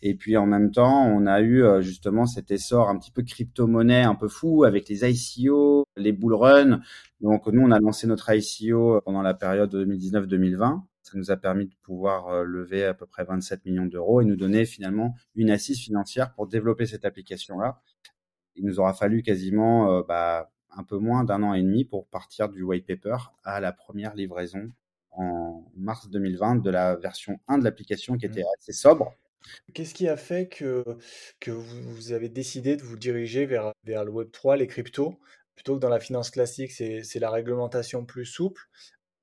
Et 0.01 0.15
puis 0.15 0.37
en 0.37 0.45
même 0.45 0.71
temps, 0.71 1.05
on 1.07 1.25
a 1.25 1.41
eu 1.41 1.63
euh, 1.63 1.81
justement 1.81 2.25
cet 2.25 2.51
essor 2.51 2.89
un 2.89 2.97
petit 2.97 3.11
peu 3.11 3.23
crypto-monnaie, 3.23 4.03
un 4.03 4.15
peu 4.15 4.27
fou, 4.27 4.63
avec 4.65 4.89
les 4.89 5.05
ICO, 5.09 5.85
les 5.95 6.11
bull 6.11 6.33
run. 6.33 6.81
Donc 7.21 7.47
nous, 7.47 7.61
on 7.61 7.71
a 7.71 7.79
lancé 7.79 8.07
notre 8.07 8.29
ICO 8.31 9.01
pendant 9.05 9.21
la 9.21 9.33
période 9.33 9.73
2019-2020 9.73 10.81
ça 11.11 11.17
nous 11.17 11.31
a 11.31 11.37
permis 11.37 11.65
de 11.65 11.75
pouvoir 11.83 12.29
euh, 12.29 12.43
lever 12.43 12.85
à 12.85 12.93
peu 12.93 13.05
près 13.05 13.25
27 13.25 13.65
millions 13.65 13.85
d'euros 13.85 14.21
et 14.21 14.25
nous 14.25 14.37
donner 14.37 14.65
finalement 14.65 15.15
une 15.35 15.49
assise 15.49 15.79
financière 15.79 16.33
pour 16.33 16.47
développer 16.47 16.85
cette 16.85 17.03
application-là. 17.03 17.81
Il 18.55 18.65
nous 18.65 18.79
aura 18.79 18.93
fallu 18.93 19.21
quasiment 19.21 19.91
euh, 19.91 20.03
bah, 20.07 20.51
un 20.71 20.83
peu 20.83 20.97
moins 20.97 21.25
d'un 21.25 21.43
an 21.43 21.53
et 21.53 21.61
demi 21.61 21.83
pour 21.83 22.07
partir 22.07 22.47
du 22.47 22.63
white 22.63 22.87
paper 22.87 23.17
à 23.43 23.59
la 23.59 23.73
première 23.73 24.15
livraison 24.15 24.69
en 25.11 25.65
mars 25.75 26.09
2020 26.09 26.57
de 26.57 26.69
la 26.69 26.95
version 26.95 27.39
1 27.49 27.57
de 27.57 27.65
l'application 27.65 28.17
qui 28.17 28.25
était 28.25 28.43
mmh. 28.43 28.57
assez 28.57 28.71
sobre. 28.71 29.13
Qu'est-ce 29.73 29.93
qui 29.93 30.07
a 30.07 30.15
fait 30.15 30.47
que, 30.47 30.85
que 31.41 31.51
vous, 31.51 32.13
avez 32.13 32.29
décidé 32.29 32.77
de 32.77 32.83
vous 32.83 32.95
diriger 32.95 33.45
vers, 33.45 33.73
vers 33.83 34.05
le 34.05 34.11
Web 34.11 34.31
3, 34.31 34.55
les 34.55 34.67
cryptos, 34.67 35.19
plutôt 35.55 35.75
que 35.75 35.81
dans 35.81 35.89
la 35.89 35.99
finance 35.99 36.29
classique, 36.29 36.71
c'est 36.71 37.19
la 37.19 37.31
réglementation 37.31 38.05
plus 38.05 38.25
souple? 38.25 38.61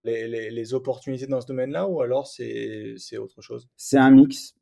Les, 0.04 0.74
opportunités 0.74 1.26
dans 1.26 1.40
ce 1.40 1.46
domaine-là 1.46 1.88
ou 1.88 2.00
alors 2.00 2.26
c'est 2.26 3.18
autre 3.18 3.42
chose? 3.42 3.68
C'est 3.76 3.98
un 3.98 4.10
mix. 4.10 4.54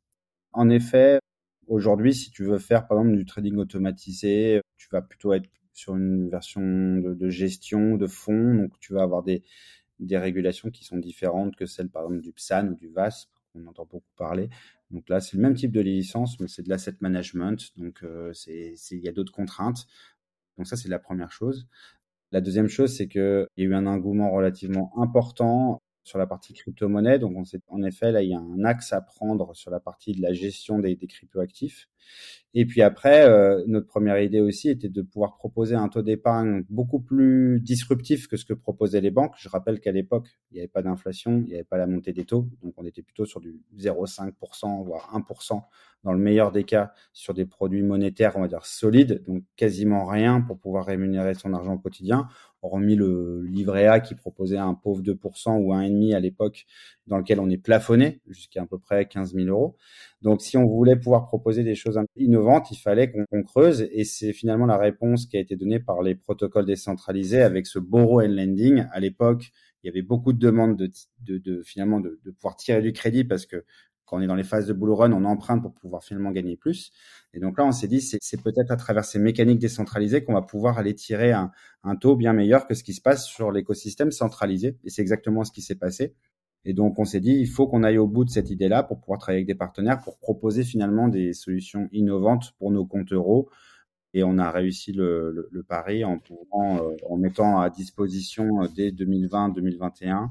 En 0.53 0.69
effet, 0.69 1.19
aujourd'hui, 1.67 2.13
si 2.13 2.31
tu 2.31 2.43
veux 2.43 2.57
faire 2.57 2.87
par 2.87 2.99
exemple 2.99 3.17
du 3.17 3.25
trading 3.25 3.57
automatisé, 3.57 4.61
tu 4.77 4.87
vas 4.91 5.01
plutôt 5.01 5.33
être 5.33 5.49
sur 5.73 5.95
une 5.95 6.29
version 6.29 6.61
de, 6.61 7.29
gestion 7.29 7.97
de 7.97 8.07
fonds, 8.07 8.55
donc 8.55 8.79
tu 8.79 8.93
vas 8.93 9.03
avoir 9.03 9.21
des, 9.23 9.43
régulations 10.11 10.71
qui 10.71 10.83
sont 10.83 10.97
différentes 10.97 11.55
que 11.55 11.65
celles 11.65 11.89
par 11.89 12.03
exemple 12.03 12.21
du 12.21 12.33
PSAN 12.33 12.69
ou 12.69 12.75
du 12.75 12.89
VAS, 12.89 13.27
on 13.55 13.65
entend 13.67 13.85
beaucoup 13.85 14.13
parler. 14.15 14.49
Donc 14.91 15.09
là, 15.09 15.19
c'est 15.19 15.35
le 15.37 15.43
même 15.43 15.55
type 15.55 15.71
de 15.71 15.81
licence, 15.81 16.39
mais 16.39 16.47
c'est 16.47 16.63
de 16.63 16.69
l'asset 16.69 16.95
management, 17.01 17.77
donc 17.77 18.03
euh, 18.03 18.33
il 18.47 18.99
y 18.99 19.09
a 19.09 19.11
d'autres 19.11 19.33
contraintes. 19.33 19.85
Donc 20.57 20.67
ça, 20.67 20.75
c'est 20.75 20.89
la 20.89 20.99
première 20.99 21.31
chose. 21.31 21.67
La 22.31 22.41
deuxième 22.41 22.67
chose, 22.67 22.93
c'est 22.95 23.07
qu'il 23.07 23.47
y 23.57 23.61
a 23.63 23.65
eu 23.65 23.73
un 23.73 23.85
engouement 23.85 24.31
relativement 24.31 24.91
important 24.97 25.81
sur 26.03 26.17
la 26.17 26.27
partie 26.27 26.53
crypto-monnaie. 26.53 27.19
Donc, 27.19 27.35
en 27.67 27.83
effet, 27.83 28.11
là, 28.11 28.21
il 28.21 28.29
y 28.29 28.33
a 28.33 28.39
un 28.39 28.63
axe 28.63 28.93
à 28.93 29.01
prendre 29.01 29.53
sur 29.55 29.71
la 29.71 29.79
partie 29.79 30.13
de 30.13 30.21
la 30.21 30.33
gestion 30.33 30.79
des, 30.79 30.95
des 30.95 31.07
crypto-actifs. 31.07 31.87
Et 32.53 32.65
puis 32.65 32.81
après, 32.81 33.29
euh, 33.29 33.63
notre 33.67 33.87
première 33.87 34.19
idée 34.19 34.39
aussi 34.39 34.69
était 34.69 34.89
de 34.89 35.01
pouvoir 35.01 35.37
proposer 35.37 35.75
un 35.75 35.89
taux 35.89 36.01
d'épargne 36.01 36.63
beaucoup 36.69 36.99
plus 36.99 37.59
disruptif 37.61 38.27
que 38.27 38.35
ce 38.35 38.45
que 38.45 38.53
proposaient 38.53 39.01
les 39.01 39.11
banques. 39.11 39.35
Je 39.37 39.49
rappelle 39.49 39.79
qu'à 39.79 39.91
l'époque, 39.91 40.27
il 40.49 40.55
n'y 40.55 40.61
avait 40.61 40.67
pas 40.67 40.81
d'inflation, 40.81 41.43
il 41.45 41.49
n'y 41.49 41.53
avait 41.53 41.63
pas 41.63 41.77
la 41.77 41.87
montée 41.87 42.13
des 42.13 42.25
taux, 42.25 42.47
donc 42.63 42.73
on 42.77 42.85
était 42.85 43.03
plutôt 43.03 43.25
sur 43.25 43.41
du 43.41 43.61
0,5%, 43.77 44.83
voire 44.83 45.13
1% 45.13 45.61
dans 46.03 46.13
le 46.13 46.19
meilleur 46.19 46.51
des 46.51 46.63
cas 46.63 46.93
sur 47.11 47.33
des 47.33 47.45
produits 47.45 47.83
monétaires, 47.83 48.37
on 48.37 48.41
va 48.41 48.47
dire 48.47 48.65
solides, 48.65 49.23
donc 49.27 49.43
quasiment 49.55 50.05
rien 50.05 50.41
pour 50.41 50.57
pouvoir 50.57 50.85
rémunérer 50.85 51.33
son 51.33 51.53
argent 51.53 51.73
au 51.73 51.79
quotidien, 51.79 52.27
hormis 52.61 52.95
le 52.95 53.43
livret 53.43 53.87
A 53.87 53.99
qui 53.99 54.15
proposait 54.15 54.57
un 54.57 54.73
pauvre 54.73 55.01
2% 55.01 55.57
ou 55.57 55.73
1,5% 55.73 56.15
à 56.15 56.19
l'époque, 56.19 56.65
dans 57.07 57.17
lequel 57.17 57.39
on 57.39 57.49
est 57.49 57.57
plafonné 57.57 58.21
jusqu'à 58.27 58.63
à 58.63 58.65
peu 58.65 58.79
près 58.79 59.05
15 59.05 59.33
000 59.33 59.47
euros. 59.47 59.75
Donc, 60.21 60.41
si 60.41 60.57
on 60.57 60.65
voulait 60.65 60.95
pouvoir 60.95 61.25
proposer 61.25 61.63
des 61.63 61.75
choses 61.75 61.99
innovantes, 62.15 62.71
il 62.71 62.77
fallait 62.77 63.11
qu'on 63.11 63.43
creuse, 63.43 63.87
et 63.91 64.03
c'est 64.03 64.33
finalement 64.33 64.65
la 64.65 64.77
réponse 64.77 65.27
qui 65.27 65.37
a 65.37 65.39
été 65.39 65.55
donnée 65.55 65.79
par 65.79 66.01
les 66.01 66.15
protocoles 66.15 66.65
décentralisés 66.65 67.41
avec 67.41 67.67
ce 67.67 67.79
borrow 67.79 68.21
and 68.21 68.29
lending. 68.29 68.85
À 68.91 68.99
l'époque, 68.99 69.51
il 69.83 69.87
y 69.87 69.89
avait 69.89 70.01
beaucoup 70.01 70.33
de 70.33 70.39
demandes 70.39 70.75
de, 70.75 70.91
de, 71.19 71.37
de 71.37 71.61
finalement 71.63 71.99
de, 71.99 72.19
de 72.25 72.31
pouvoir 72.31 72.55
tirer 72.55 72.81
du 72.81 72.93
crédit 72.93 73.23
parce 73.23 73.45
que 73.45 73.63
quand 74.07 74.17
on 74.17 74.21
est 74.21 74.27
dans 74.27 74.35
les 74.35 74.43
phases 74.43 74.65
de 74.65 74.73
bull 74.73 74.91
run, 74.91 75.11
on 75.11 75.25
emprunte 75.25 75.61
pour 75.61 75.73
pouvoir 75.73 76.03
finalement 76.03 76.31
gagner 76.31 76.55
plus. 76.55 76.91
Et 77.33 77.39
donc 77.39 77.57
là, 77.57 77.65
on 77.65 77.73
s'est 77.73 77.89
dit, 77.89 78.01
c'est 78.01 78.41
peut-être 78.41 78.71
à 78.71 78.77
travers 78.77 79.05
ces 79.05 79.19
mécaniques 79.19 79.59
décentralisées 79.59 80.23
qu'on 80.23 80.33
va 80.33 80.41
pouvoir 80.41 80.77
aller 80.77 80.95
tirer 80.95 81.33
un, 81.33 81.51
taux 81.99 82.15
bien 82.15 82.33
meilleur 82.33 82.67
que 82.67 82.73
ce 82.73 82.83
qui 82.83 82.93
se 82.93 83.01
passe 83.01 83.25
sur 83.25 83.51
l'écosystème 83.51 84.11
centralisé. 84.11 84.77
Et 84.85 84.89
c'est 84.89 85.01
exactement 85.01 85.43
ce 85.43 85.51
qui 85.51 85.61
s'est 85.61 85.75
passé. 85.75 86.15
Et 86.65 86.73
donc, 86.73 86.99
on 86.99 87.05
s'est 87.05 87.19
dit, 87.19 87.33
il 87.33 87.47
faut 87.47 87.67
qu'on 87.67 87.83
aille 87.83 87.97
au 87.97 88.07
bout 88.07 88.25
de 88.25 88.29
cette 88.29 88.49
idée-là 88.49 88.83
pour 88.83 88.99
pouvoir 88.99 89.19
travailler 89.19 89.39
avec 89.39 89.47
des 89.47 89.55
partenaires, 89.55 90.01
pour 90.01 90.17
proposer 90.17 90.63
finalement 90.63 91.07
des 91.07 91.33
solutions 91.33 91.87
innovantes 91.91 92.53
pour 92.59 92.71
nos 92.71 92.85
comptes 92.85 93.13
euros. 93.13 93.49
Et 94.13 94.23
on 94.23 94.37
a 94.37 94.51
réussi 94.51 94.91
le, 94.93 95.49
pari 95.67 96.03
en, 96.03 96.17
euh, 96.53 96.97
en 97.09 97.17
mettant 97.17 97.59
à 97.59 97.69
disposition 97.69 98.63
euh, 98.63 98.67
dès 98.75 98.91
2020-2021 98.91 100.29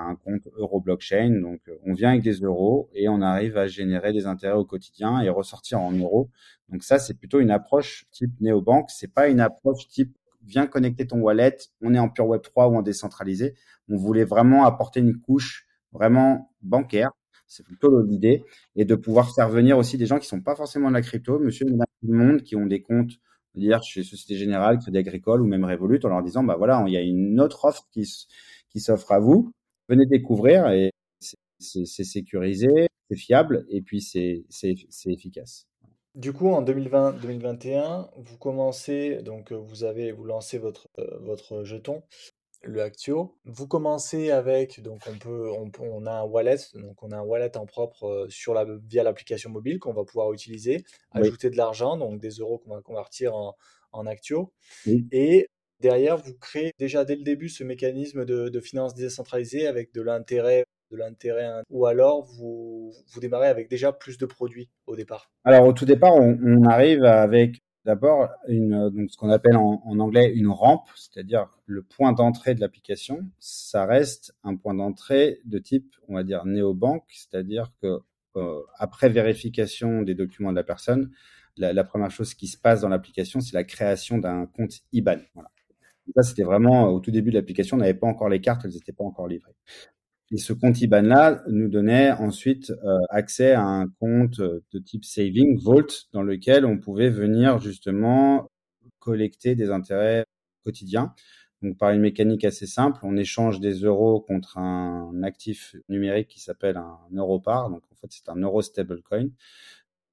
un 0.00 0.16
compte 0.16 0.48
euro 0.56 0.80
blockchain. 0.80 1.40
Donc, 1.40 1.60
euh, 1.68 1.76
on 1.84 1.94
vient 1.94 2.10
avec 2.10 2.22
des 2.22 2.40
euros 2.40 2.88
et 2.94 3.08
on 3.08 3.20
arrive 3.20 3.56
à 3.56 3.66
générer 3.66 4.12
des 4.12 4.26
intérêts 4.26 4.56
au 4.56 4.64
quotidien 4.64 5.20
et 5.20 5.28
ressortir 5.28 5.80
en 5.80 5.92
euros. 5.92 6.30
Donc 6.68 6.82
ça, 6.82 6.98
c'est 6.98 7.14
plutôt 7.14 7.40
une 7.40 7.50
approche 7.50 8.06
type 8.10 8.32
néobanque. 8.40 8.90
C'est 8.90 9.12
pas 9.12 9.28
une 9.28 9.40
approche 9.40 9.88
type 9.88 10.16
viens 10.44 10.66
connecter 10.66 11.06
ton 11.06 11.20
wallet. 11.20 11.56
On 11.80 11.94
est 11.94 11.98
en 11.98 12.08
pure 12.08 12.26
web 12.26 12.42
3 12.42 12.68
ou 12.68 12.76
en 12.76 12.82
décentralisé. 12.82 13.54
On 13.88 13.96
voulait 13.96 14.24
vraiment 14.24 14.64
apporter 14.64 15.00
une 15.00 15.18
couche 15.18 15.66
vraiment 15.92 16.52
bancaire. 16.62 17.10
C'est 17.46 17.64
plutôt 17.64 18.02
l'idée 18.02 18.44
et 18.76 18.84
de 18.84 18.94
pouvoir 18.94 19.34
faire 19.34 19.48
venir 19.48 19.76
aussi 19.76 19.98
des 19.98 20.06
gens 20.06 20.18
qui 20.18 20.26
sont 20.26 20.40
pas 20.40 20.56
forcément 20.56 20.88
de 20.88 20.94
la 20.94 21.02
crypto, 21.02 21.38
monsieur, 21.38 21.66
tout 21.66 21.76
le 22.08 22.16
monde, 22.16 22.42
qui 22.42 22.56
ont 22.56 22.66
des 22.66 22.82
comptes 22.82 23.12
dire 23.54 23.82
chez 23.82 24.02
Société 24.02 24.36
Générale, 24.36 24.78
Crédit 24.78 24.98
Agricole 24.98 25.42
ou 25.42 25.46
même 25.46 25.64
Revolut 25.64 26.00
en 26.04 26.08
leur 26.08 26.22
disant 26.22 26.42
bah 26.42 26.56
voilà, 26.56 26.82
il 26.86 26.92
y 26.94 26.96
a 26.96 27.02
une 27.02 27.38
autre 27.38 27.66
offre 27.66 27.86
qui, 27.92 28.10
qui 28.70 28.80
s'offre 28.80 29.12
à 29.12 29.18
vous 29.18 29.52
venez 29.88 30.06
découvrir 30.06 30.68
et 30.70 30.92
c'est 31.58 31.84
sécurisé, 31.86 32.88
c'est 33.08 33.16
fiable 33.16 33.66
et 33.68 33.82
puis 33.82 34.00
c'est 34.00 34.44
efficace. 35.06 35.66
Du 36.14 36.34
coup, 36.34 36.48
en 36.48 36.62
2020-2021, 36.62 38.10
vous 38.16 38.36
commencez, 38.36 39.22
donc 39.22 39.50
vous 39.50 39.84
avez, 39.84 40.12
vous 40.12 40.24
lancez 40.24 40.58
votre, 40.58 40.88
euh, 40.98 41.18
votre 41.20 41.64
jeton, 41.64 42.02
le 42.62 42.82
Actio. 42.82 43.38
Vous 43.46 43.66
commencez 43.66 44.30
avec, 44.30 44.82
donc 44.82 45.00
on 45.08 45.18
peut, 45.18 45.50
on, 45.50 46.06
a 46.06 46.12
un 46.12 46.24
wallet, 46.24 46.58
donc 46.74 47.02
on 47.02 47.12
a 47.12 47.16
un 47.16 47.22
wallet 47.22 47.56
en 47.56 47.64
propre 47.64 48.04
euh, 48.04 48.26
sur 48.28 48.52
la, 48.52 48.66
via 48.86 49.02
l'application 49.02 49.48
mobile 49.48 49.78
qu'on 49.78 49.94
va 49.94 50.04
pouvoir 50.04 50.34
utiliser, 50.34 50.84
ajouter 51.12 51.48
de 51.48 51.56
l'argent, 51.56 51.96
donc 51.96 52.20
des 52.20 52.30
euros 52.30 52.58
qu'on 52.58 52.74
va 52.74 52.82
convertir 52.82 53.34
en, 53.34 53.56
en 53.92 54.06
Actio. 54.06 54.52
Et 55.12 55.48
derrière, 55.80 56.18
vous 56.18 56.34
créez 56.34 56.72
déjà 56.78 57.06
dès 57.06 57.16
le 57.16 57.22
début 57.22 57.48
ce 57.48 57.64
mécanisme 57.64 58.26
de, 58.26 58.50
de 58.50 58.60
finance 58.60 58.94
décentralisée 58.94 59.66
avec 59.66 59.94
de 59.94 60.02
l'intérêt 60.02 60.66
de 60.92 60.96
l'intérêt 60.98 61.48
ou 61.70 61.86
alors 61.86 62.24
vous, 62.24 62.92
démarrez 63.20 63.48
avec 63.48 63.68
déjà 63.68 63.92
plus 63.92 64.18
de 64.18 64.26
produits 64.26 64.68
au 64.86 64.94
départ 64.94 65.30
Alors 65.44 65.66
au 65.66 65.72
tout 65.72 65.86
départ, 65.86 66.14
on, 66.14 66.64
arrive 66.64 67.04
avec 67.04 67.62
d'abord 67.84 68.28
une 68.46 68.90
donc 68.90 69.10
ce 69.10 69.16
qu'on 69.16 69.30
appelle 69.30 69.56
en, 69.56 69.80
anglais 69.98 70.30
une 70.32 70.48
rampe, 70.48 70.88
c'est-à-dire 70.94 71.48
le 71.66 71.82
point 71.82 72.12
d'entrée 72.12 72.54
de 72.54 72.60
l'application. 72.60 73.20
Ça 73.40 73.86
reste 73.86 74.34
un 74.44 74.56
point 74.56 74.74
d'entrée 74.74 75.40
de 75.44 75.58
type, 75.58 75.94
on 76.08 76.14
va 76.14 76.22
dire 76.22 76.44
néobanque, 76.44 77.08
c'est-à-dire 77.08 77.72
que 77.80 77.98
euh, 78.36 78.60
après 78.78 79.08
vérification 79.08 80.02
des 80.02 80.14
documents 80.14 80.50
de 80.50 80.56
la 80.56 80.64
personne, 80.64 81.10
la, 81.56 81.84
première 81.84 82.10
chose 82.10 82.34
qui 82.34 82.46
se 82.46 82.56
passe 82.56 82.80
dans 82.80 82.88
l'application, 82.88 83.40
c'est 83.40 83.54
la 83.54 83.64
création 83.64 84.18
d'un 84.18 84.46
compte 84.46 84.72
IBAN. 84.92 85.18
Ça, 86.16 86.22
c'était 86.22 86.42
vraiment 86.42 86.88
au 86.88 87.00
tout 87.00 87.10
début 87.10 87.30
de 87.30 87.36
l'application, 87.36 87.76
on 87.76 87.80
n'avait 87.80 87.94
pas 87.94 88.06
encore 88.06 88.28
les 88.28 88.40
cartes, 88.40 88.62
elles 88.64 88.72
n'étaient 88.72 88.92
pas 88.92 89.04
encore 89.04 89.28
livrées. 89.28 89.54
Et 90.32 90.38
ce 90.38 90.54
compte 90.54 90.80
IBAN-là 90.80 91.42
nous 91.48 91.68
donnait 91.68 92.10
ensuite 92.12 92.70
euh, 92.70 92.98
accès 93.10 93.52
à 93.52 93.64
un 93.64 93.86
compte 93.86 94.40
euh, 94.40 94.64
de 94.72 94.78
type 94.78 95.04
saving, 95.04 95.58
Vault, 95.58 96.08
dans 96.14 96.22
lequel 96.22 96.64
on 96.64 96.78
pouvait 96.78 97.10
venir 97.10 97.58
justement 97.58 98.50
collecter 98.98 99.54
des 99.54 99.70
intérêts 99.70 100.24
quotidiens. 100.64 101.14
Donc 101.60 101.76
par 101.76 101.90
une 101.90 102.00
mécanique 102.00 102.46
assez 102.46 102.66
simple, 102.66 102.98
on 103.02 103.18
échange 103.18 103.60
des 103.60 103.74
euros 103.74 104.20
contre 104.22 104.56
un 104.56 105.22
actif 105.22 105.76
numérique 105.90 106.28
qui 106.28 106.40
s'appelle 106.40 106.78
un 106.78 106.98
Europar. 107.14 107.68
Donc 107.68 107.82
en 107.92 107.94
fait, 107.96 108.08
c'est 108.08 108.30
un 108.30 108.36
euro 108.36 108.62
stablecoin 108.62 109.28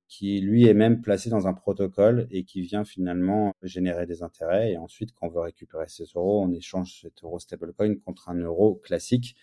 qui 0.09 0.41
lui 0.41 0.65
est 0.65 0.73
même 0.73 1.01
placé 1.01 1.29
dans 1.29 1.47
un 1.47 1.53
protocole 1.53 2.27
et 2.31 2.43
qui 2.43 2.61
vient 2.61 2.83
finalement 2.83 3.53
générer 3.63 4.05
des 4.05 4.21
intérêts. 4.21 4.71
Et 4.71 4.77
ensuite, 4.77 5.13
quand 5.13 5.27
on 5.27 5.29
veut 5.29 5.39
récupérer 5.41 5.85
ces 5.87 6.05
euros, 6.15 6.43
on 6.43 6.51
échange 6.51 6.99
cet 7.03 7.23
euro 7.23 7.39
stablecoin 7.39 7.95
contre 8.03 8.27
un 8.27 8.35
euro 8.35 8.75
classique. 8.75 9.35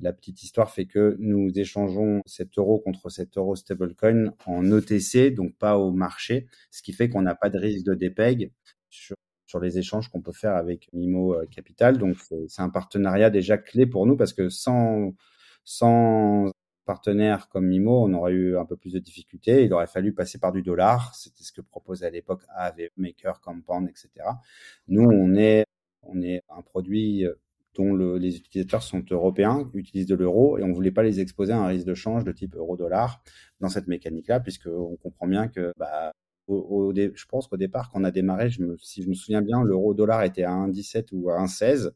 La 0.00 0.12
petite 0.12 0.42
histoire 0.42 0.70
fait 0.70 0.86
que 0.86 1.16
nous 1.18 1.50
échangeons 1.58 2.22
cet 2.24 2.58
euro 2.58 2.78
contre 2.78 3.10
cet 3.10 3.36
euro 3.36 3.54
stablecoin 3.54 4.32
en 4.46 4.70
OTC, 4.70 5.34
donc 5.34 5.54
pas 5.56 5.76
au 5.76 5.90
marché, 5.90 6.46
ce 6.70 6.82
qui 6.82 6.92
fait 6.92 7.08
qu'on 7.08 7.22
n'a 7.22 7.34
pas 7.34 7.50
de 7.50 7.58
risque 7.58 7.84
de 7.84 7.94
dépeg 7.94 8.52
sur, 8.88 9.16
les 9.60 9.78
échanges 9.78 10.08
qu'on 10.08 10.22
peut 10.22 10.32
faire 10.32 10.54
avec 10.54 10.88
Mimo 10.92 11.34
euh, 11.34 11.44
Capital. 11.46 11.98
Donc 11.98 12.16
c'est 12.48 12.62
un 12.62 12.70
partenariat 12.70 13.30
déjà 13.30 13.58
clé 13.58 13.84
pour 13.84 14.06
nous 14.06 14.16
parce 14.16 14.32
que 14.32 14.48
sans 14.48 15.12
sans 15.64 16.50
partenaires 16.84 17.48
comme 17.48 17.66
Mimo, 17.66 18.04
on 18.04 18.12
aurait 18.14 18.32
eu 18.32 18.56
un 18.56 18.64
peu 18.64 18.76
plus 18.76 18.92
de 18.92 18.98
difficultés. 18.98 19.64
Il 19.64 19.72
aurait 19.72 19.86
fallu 19.86 20.14
passer 20.14 20.38
par 20.38 20.52
du 20.52 20.62
dollar. 20.62 21.14
C'était 21.14 21.44
ce 21.44 21.52
que 21.52 21.60
proposait 21.60 22.06
à 22.06 22.10
l'époque 22.10 22.42
AAV, 22.56 22.90
Maker, 22.96 23.40
Compound, 23.40 23.88
etc. 23.88 24.08
Nous, 24.88 25.02
on 25.02 25.34
est, 25.34 25.64
on 26.02 26.22
est 26.22 26.42
un 26.48 26.62
produit 26.62 27.26
les 28.16 28.36
utilisateurs 28.36 28.82
sont 28.82 29.04
européens, 29.10 29.70
utilisent 29.74 30.06
de 30.06 30.14
l'euro, 30.14 30.58
et 30.58 30.62
on 30.62 30.72
voulait 30.72 30.90
pas 30.90 31.02
les 31.02 31.20
exposer 31.20 31.52
à 31.52 31.58
un 31.58 31.66
risque 31.66 31.86
de 31.86 31.94
change 31.94 32.24
de 32.24 32.32
type 32.32 32.56
euro-dollar 32.56 33.22
dans 33.60 33.68
cette 33.68 33.88
mécanique-là, 33.88 34.40
puisqu'on 34.40 34.96
comprend 35.02 35.26
bien 35.26 35.48
que, 35.48 35.72
bah, 35.76 36.12
au, 36.46 36.92
je 36.94 37.24
pense 37.26 37.46
qu'au 37.46 37.56
départ, 37.56 37.90
quand 37.90 38.00
on 38.00 38.04
a 38.04 38.10
démarré, 38.10 38.50
je 38.50 38.62
me, 38.62 38.76
si 38.78 39.02
je 39.02 39.08
me 39.08 39.14
souviens 39.14 39.42
bien, 39.42 39.62
l'euro-dollar 39.62 40.22
était 40.24 40.44
à 40.44 40.50
1,17 40.52 41.08
ou 41.12 41.30
à 41.30 41.38
1,16. 41.38 41.90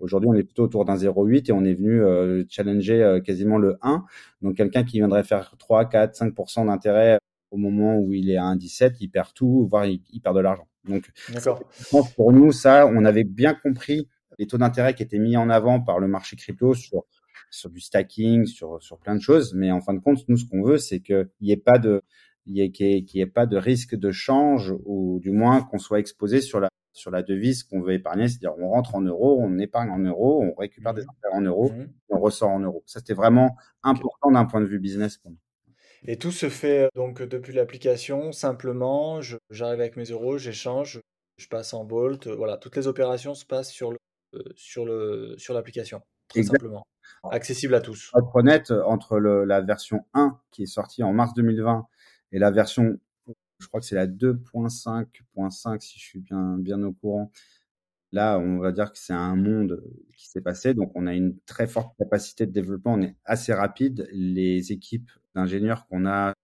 Aujourd'hui, 0.00 0.28
on 0.28 0.34
est 0.34 0.42
plutôt 0.42 0.64
autour 0.64 0.84
d'un 0.84 0.96
0,8 0.96 1.48
et 1.48 1.52
on 1.52 1.64
est 1.64 1.74
venu 1.74 2.02
euh, 2.02 2.44
challenger 2.48 3.02
euh, 3.02 3.20
quasiment 3.20 3.58
le 3.58 3.78
1. 3.82 4.04
Donc, 4.42 4.56
quelqu'un 4.56 4.82
qui 4.82 4.98
viendrait 4.98 5.22
faire 5.22 5.54
3, 5.58 5.88
4, 5.88 6.18
5% 6.18 6.66
d'intérêt 6.66 7.18
au 7.52 7.56
moment 7.56 7.98
où 7.98 8.12
il 8.12 8.30
est 8.30 8.36
à 8.36 8.44
1,17, 8.44 8.96
il 9.00 9.08
perd 9.08 9.32
tout, 9.34 9.66
voire 9.70 9.86
il, 9.86 10.00
perd 10.22 10.34
de 10.36 10.40
l'argent. 10.40 10.66
Donc, 10.88 11.08
pour 12.16 12.32
nous, 12.32 12.50
ça, 12.50 12.86
on 12.86 13.04
avait 13.04 13.24
bien 13.24 13.54
compris 13.54 14.08
les 14.38 14.46
taux 14.46 14.58
d'intérêt 14.58 14.94
qui 14.94 15.02
étaient 15.02 15.18
mis 15.18 15.36
en 15.36 15.50
avant 15.50 15.80
par 15.80 15.98
le 15.98 16.08
marché 16.08 16.36
crypto 16.36 16.74
sur 16.74 17.04
sur 17.50 17.70
du 17.70 17.80
stacking, 17.80 18.46
sur 18.46 18.82
sur 18.82 18.98
plein 18.98 19.14
de 19.14 19.20
choses. 19.20 19.54
Mais 19.54 19.70
en 19.70 19.80
fin 19.80 19.94
de 19.94 20.00
compte, 20.00 20.26
nous, 20.28 20.36
ce 20.36 20.46
qu'on 20.46 20.62
veut, 20.62 20.78
c'est 20.78 21.00
qu'il 21.00 21.28
n'y 21.40 21.52
ait 21.52 21.56
pas 21.56 21.78
de 21.78 22.02
ait, 22.56 22.72
ait 23.14 23.26
pas 23.26 23.46
de 23.46 23.56
risque 23.56 23.94
de 23.94 24.10
change 24.10 24.74
ou 24.84 25.20
du 25.20 25.30
moins 25.30 25.62
qu'on 25.62 25.78
soit 25.78 25.98
exposé 25.98 26.40
sur 26.40 26.60
la 26.60 26.68
sur 26.92 27.10
la 27.10 27.22
devise 27.22 27.62
qu'on 27.62 27.80
veut 27.80 27.94
épargner, 27.94 28.28
c'est-à-dire 28.28 28.54
on 28.58 28.68
rentre 28.68 28.94
en 28.94 29.00
euros, 29.00 29.38
on 29.40 29.58
épargne 29.58 29.90
en 29.90 29.98
euros, 29.98 30.42
on 30.42 30.54
récupère 30.54 30.94
des 30.94 31.02
mmh. 31.02 31.10
intérêts 31.16 31.36
en 31.36 31.40
euros, 31.40 31.70
mmh. 31.70 31.80
et 31.80 32.14
on 32.14 32.20
ressort 32.20 32.50
en 32.50 32.60
euros. 32.60 32.82
Ça, 32.86 33.00
c'était 33.00 33.14
vraiment 33.14 33.56
important 33.82 34.30
d'un 34.30 34.44
point 34.44 34.60
de 34.60 34.66
vue 34.66 34.78
business 34.78 35.16
pour 35.16 35.30
nous. 35.30 35.38
Et 36.04 36.16
tout 36.18 36.32
se 36.32 36.48
fait 36.48 36.88
donc 36.94 37.22
depuis 37.22 37.52
l'application, 37.52 38.32
simplement, 38.32 39.20
j'arrive 39.50 39.80
avec 39.80 39.96
mes 39.96 40.04
euros, 40.04 40.36
j'échange, 40.36 41.00
je 41.36 41.48
passe 41.48 41.72
en 41.74 41.84
Bolt, 41.84 42.26
voilà, 42.26 42.56
toutes 42.56 42.76
les 42.76 42.88
opérations 42.88 43.34
se 43.34 43.46
passent 43.46 43.70
sur 43.70 43.92
le, 43.92 43.96
euh, 43.96 44.11
sur 44.54 44.84
le, 44.84 45.34
sur 45.38 45.54
l'application, 45.54 46.02
très 46.28 46.42
simplement, 46.42 46.86
accessible 47.30 47.74
à 47.74 47.80
tous. 47.80 48.10
Pour 48.10 48.20
être 48.20 48.36
honnête, 48.36 48.70
entre 48.70 49.18
le, 49.18 49.44
la 49.44 49.60
version 49.60 50.04
1 50.14 50.38
qui 50.50 50.62
est 50.62 50.66
sortie 50.66 51.02
en 51.02 51.12
mars 51.12 51.34
2020 51.34 51.86
et 52.32 52.38
la 52.38 52.50
version 52.50 52.98
je 53.62 53.68
crois 53.68 53.80
que 53.80 53.86
c'est 53.86 53.94
la 53.94 54.06
2.5.5 54.06 55.80
si 55.80 55.98
je 55.98 56.04
suis 56.04 56.20
bien, 56.20 56.58
bien 56.58 56.82
au 56.82 56.92
courant. 56.92 57.30
Là, 58.10 58.38
on 58.38 58.58
va 58.58 58.72
dire 58.72 58.92
que 58.92 58.98
c'est 58.98 59.14
un 59.14 59.36
monde 59.36 59.82
qui 60.16 60.28
s'est 60.28 60.42
passé. 60.42 60.74
Donc, 60.74 60.92
on 60.94 61.06
a 61.06 61.14
une 61.14 61.38
très 61.46 61.66
forte 61.66 61.96
capacité 61.96 62.44
de 62.44 62.52
développement. 62.52 62.94
On 62.94 63.02
est 63.02 63.16
assez 63.24 63.54
rapide. 63.54 64.06
Les 64.12 64.72
équipes 64.72 65.10
d'ingénieurs 65.34 65.86
qu'on 65.86 66.04
a 66.04 66.34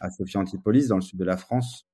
à 0.00 0.10
Sophie 0.10 0.38
Antipolis, 0.38 0.88
dans 0.88 0.96
le 0.96 1.02
sud 1.02 1.18
de 1.18 1.24
la 1.24 1.36
France, 1.36 1.86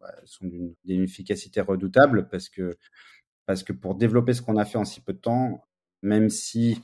bah, 0.00 0.12
sont 0.24 0.46
d'une 0.46 1.02
efficacité 1.02 1.60
redoutable 1.60 2.28
parce 2.28 2.48
que, 2.48 2.76
parce 3.46 3.62
que 3.62 3.72
pour 3.72 3.94
développer 3.94 4.34
ce 4.34 4.42
qu'on 4.42 4.56
a 4.56 4.64
fait 4.64 4.78
en 4.78 4.84
si 4.84 5.00
peu 5.00 5.12
de 5.12 5.18
temps, 5.18 5.64
même 6.02 6.30
si 6.30 6.80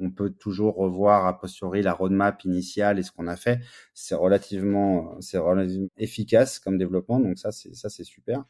on 0.00 0.10
peut 0.10 0.30
toujours 0.30 0.76
revoir 0.76 1.26
a 1.26 1.38
posteriori 1.38 1.82
la 1.82 1.92
roadmap 1.92 2.42
initiale 2.44 2.98
et 2.98 3.02
ce 3.02 3.12
qu'on 3.12 3.26
a 3.26 3.36
fait. 3.36 3.60
C'est 3.94 4.14
relativement, 4.14 5.20
c'est 5.20 5.38
relativement 5.38 5.88
efficace 5.98 6.58
comme 6.58 6.78
développement, 6.78 7.20
donc 7.20 7.38
ça 7.38 7.52
c'est 7.52 7.74
ça 7.74 7.88
c'est 7.90 8.04
super. 8.04 8.44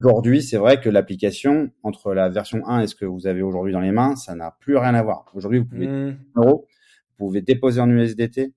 Aujourd'hui, 0.00 0.42
c'est 0.42 0.56
vrai 0.56 0.80
que 0.80 0.88
l'application 0.88 1.70
entre 1.82 2.14
la 2.14 2.28
version 2.28 2.66
1 2.66 2.80
et 2.80 2.86
ce 2.86 2.94
que 2.94 3.04
vous 3.04 3.26
avez 3.26 3.42
aujourd'hui 3.42 3.72
dans 3.72 3.80
les 3.80 3.92
mains, 3.92 4.16
ça 4.16 4.34
n'a 4.34 4.56
plus 4.60 4.76
rien 4.76 4.94
à 4.94 5.02
voir. 5.02 5.24
Aujourd'hui, 5.34 5.60
vous 5.60 5.66
pouvez 5.66 5.86
mmh. 5.86 6.18
vous 6.36 6.66
pouvez 7.16 7.42
déposer 7.42 7.80
en 7.80 7.88
USDT. 7.88 8.52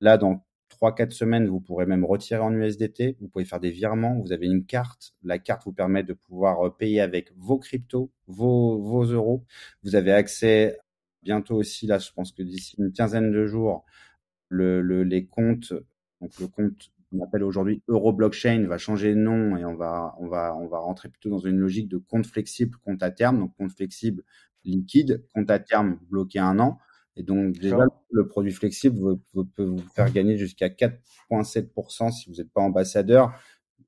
Là, 0.00 0.16
dans 0.16 0.44
3-4 0.80 1.10
semaines, 1.10 1.48
vous 1.48 1.60
pourrez 1.60 1.86
même 1.86 2.04
retirer 2.04 2.40
en 2.40 2.52
USDT. 2.52 3.16
Vous 3.20 3.28
pouvez 3.28 3.44
faire 3.44 3.60
des 3.60 3.70
virements. 3.70 4.18
Vous 4.20 4.32
avez 4.32 4.46
une 4.46 4.64
carte. 4.64 5.14
La 5.22 5.38
carte 5.38 5.64
vous 5.64 5.72
permet 5.72 6.02
de 6.02 6.12
pouvoir 6.12 6.66
euh, 6.66 6.70
payer 6.70 7.00
avec 7.00 7.32
vos 7.36 7.58
cryptos, 7.58 8.10
vos, 8.26 9.04
euros. 9.04 9.44
Vous 9.82 9.96
avez 9.96 10.12
accès 10.12 10.78
bientôt 11.22 11.56
aussi, 11.56 11.86
là, 11.86 11.98
je 11.98 12.10
pense 12.12 12.32
que 12.32 12.42
d'ici 12.42 12.76
une 12.78 12.92
quinzaine 12.92 13.32
de 13.32 13.46
jours, 13.46 13.84
le, 14.48 14.80
le, 14.80 15.02
les 15.02 15.26
comptes, 15.26 15.74
donc 16.20 16.38
le 16.40 16.46
compte 16.46 16.90
qu'on 17.10 17.22
appelle 17.22 17.42
aujourd'hui 17.42 17.82
Euroblockchain 17.88 18.66
va 18.66 18.78
changer 18.78 19.14
de 19.14 19.20
nom 19.20 19.56
et 19.56 19.64
on 19.64 19.74
va, 19.74 20.14
on 20.18 20.28
va, 20.28 20.56
on 20.56 20.68
va 20.68 20.78
rentrer 20.78 21.08
plutôt 21.08 21.30
dans 21.30 21.38
une 21.38 21.58
logique 21.58 21.88
de 21.88 21.98
compte 21.98 22.26
flexible, 22.26 22.76
compte 22.84 23.02
à 23.02 23.10
terme. 23.10 23.38
Donc, 23.40 23.56
compte 23.56 23.72
flexible 23.72 24.22
liquide, 24.64 25.24
compte 25.34 25.50
à 25.50 25.58
terme 25.58 25.98
bloqué 26.10 26.38
un 26.38 26.58
an. 26.58 26.78
Et 27.18 27.24
donc, 27.24 27.58
déjà, 27.58 27.84
le 28.10 28.28
produit 28.28 28.52
flexible 28.52 29.18
peut 29.54 29.64
vous 29.64 29.82
faire 29.94 30.10
gagner 30.12 30.38
jusqu'à 30.38 30.68
4,7% 30.68 32.12
si 32.12 32.30
vous 32.30 32.36
n'êtes 32.36 32.50
pas 32.50 32.60
ambassadeur, 32.60 33.32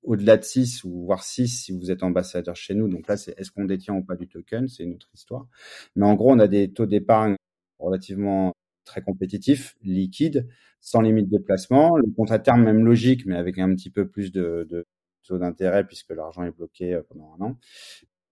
au-delà 0.03 0.37
de 0.37 0.43
6 0.43 0.83
ou 0.85 1.05
voire 1.05 1.23
6 1.23 1.49
si 1.49 1.73
vous 1.73 1.93
êtes 1.93 2.03
ambassadeur 2.03 2.57
chez 2.57 2.75
nous. 2.75 2.89
Donc 2.89 3.07
là, 3.07 3.17
c'est 3.17 3.39
est-ce 3.39 3.53
qu'on 3.53 3.65
détient 3.65 3.95
ou 3.95 4.03
pas 4.03 4.17
du 4.17 4.27
token, 4.27 4.67
c'est 4.67 4.83
une 4.83 4.95
autre 4.95 5.09
histoire. 5.15 5.47
Mais 5.95 6.05
en 6.05 6.15
gros, 6.15 6.33
on 6.33 6.41
a 6.41 6.49
des 6.49 6.73
taux 6.73 6.87
d'épargne 6.87 7.37
relativement 7.79 8.53
très 8.85 9.01
compétitifs, 9.01 9.77
liquides, 9.83 10.49
sans 10.81 11.01
limite 11.01 11.31
de 11.31 11.39
placement. 11.39 11.97
Le 11.97 12.11
compte 12.17 12.33
à 12.33 12.41
terme, 12.41 12.65
même 12.65 12.85
logique, 12.85 13.27
mais 13.27 13.37
avec 13.37 13.59
un 13.59 13.73
petit 13.77 13.91
peu 13.91 14.09
plus 14.09 14.33
de, 14.33 14.67
de 14.69 14.85
taux 15.23 15.39
d'intérêt 15.39 15.87
puisque 15.87 16.11
l'argent 16.11 16.43
est 16.43 16.51
bloqué 16.51 16.95
euh, 16.95 17.03
pendant 17.09 17.37
un 17.39 17.45
an. 17.45 17.59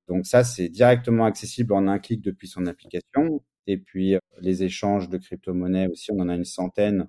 Donc 0.09 0.27
ça, 0.27 0.43
c'est 0.43 0.69
directement 0.69 1.27
accessible 1.27 1.73
en 1.75 1.87
un 1.87 1.99
clic 1.99 2.23
depuis 2.23 2.49
son 2.49 2.67
application. 2.67 3.43
Et 3.67 3.77
puis 3.77 4.15
euh, 4.15 4.19
les 4.41 4.63
échanges 4.63 5.09
de 5.09 5.19
crypto-monnaies 5.19 5.89
aussi, 5.89 6.11
on 6.11 6.21
en 6.21 6.29
a 6.29 6.35
une 6.35 6.45
centaine 6.45 7.09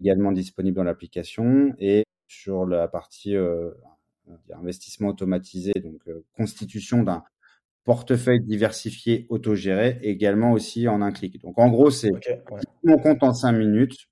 également 0.00 0.32
disponibles 0.32 0.76
dans 0.76 0.84
l'application. 0.84 1.74
Et 1.78 2.04
sur 2.26 2.66
la 2.66 2.88
partie 2.88 3.36
euh, 3.36 3.70
investissement 4.54 5.08
automatisé, 5.08 5.72
donc 5.82 6.00
euh, 6.08 6.24
constitution 6.32 7.02
d'un 7.02 7.24
portefeuille 7.84 8.40
diversifié 8.40 9.26
autogéré, 9.30 9.98
également 10.02 10.52
aussi 10.52 10.86
en 10.88 11.02
un 11.02 11.12
clic. 11.12 11.40
Donc 11.40 11.58
en 11.58 11.68
gros, 11.68 11.90
c'est 11.90 12.10
mon 12.84 12.98
compte 12.98 13.22
en 13.22 13.32
cinq 13.32 13.52
minutes. 13.52 14.08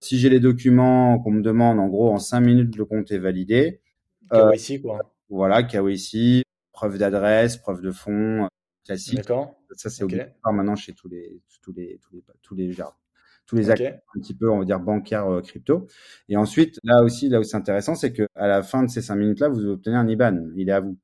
Si 0.00 0.18
j'ai 0.18 0.30
les 0.30 0.40
documents 0.40 1.18
qu'on 1.18 1.30
me 1.30 1.42
demande, 1.42 1.78
en 1.78 1.88
gros, 1.88 2.10
en 2.10 2.18
cinq 2.18 2.40
minutes, 2.40 2.76
le 2.76 2.86
compte 2.86 3.10
est 3.10 3.18
validé. 3.18 3.82
KYC, 4.30 4.80
quoi. 4.82 5.14
Voilà, 5.28 5.62
KYC, 5.62 6.42
preuve 6.72 6.98
d'adresse, 6.98 7.56
preuve 7.56 7.80
de 7.80 7.90
fonds, 7.90 8.48
classique. 8.84 9.16
D'accord. 9.16 9.56
Ça, 9.72 9.90
c'est 9.90 10.04
obligatoire 10.04 10.52
maintenant 10.52 10.76
chez 10.76 10.92
tous 10.94 11.08
les, 11.08 11.42
tous 11.62 11.72
les, 11.72 11.98
tous 12.02 12.12
les, 12.12 12.22
tous 12.42 12.54
les, 12.54 12.74
tous 13.46 13.56
les 13.56 13.70
acteurs 13.70 14.00
un 14.16 14.20
petit 14.20 14.34
peu, 14.34 14.50
on 14.50 14.60
va 14.60 14.64
dire, 14.64 14.80
bancaires 14.80 15.26
euh, 15.26 15.40
crypto. 15.40 15.86
Et 16.28 16.36
ensuite, 16.36 16.78
là 16.84 17.02
aussi, 17.02 17.28
là 17.28 17.40
où 17.40 17.42
c'est 17.42 17.56
intéressant, 17.56 17.94
c'est 17.94 18.12
que 18.12 18.26
à 18.34 18.46
la 18.46 18.62
fin 18.62 18.82
de 18.82 18.90
ces 18.90 19.02
cinq 19.02 19.16
minutes-là, 19.16 19.48
vous 19.48 19.66
obtenez 19.66 19.96
un 19.96 20.08
IBAN. 20.08 20.50
Il 20.56 20.68
est 20.68 20.72
à 20.72 20.80
vous. 20.80 20.96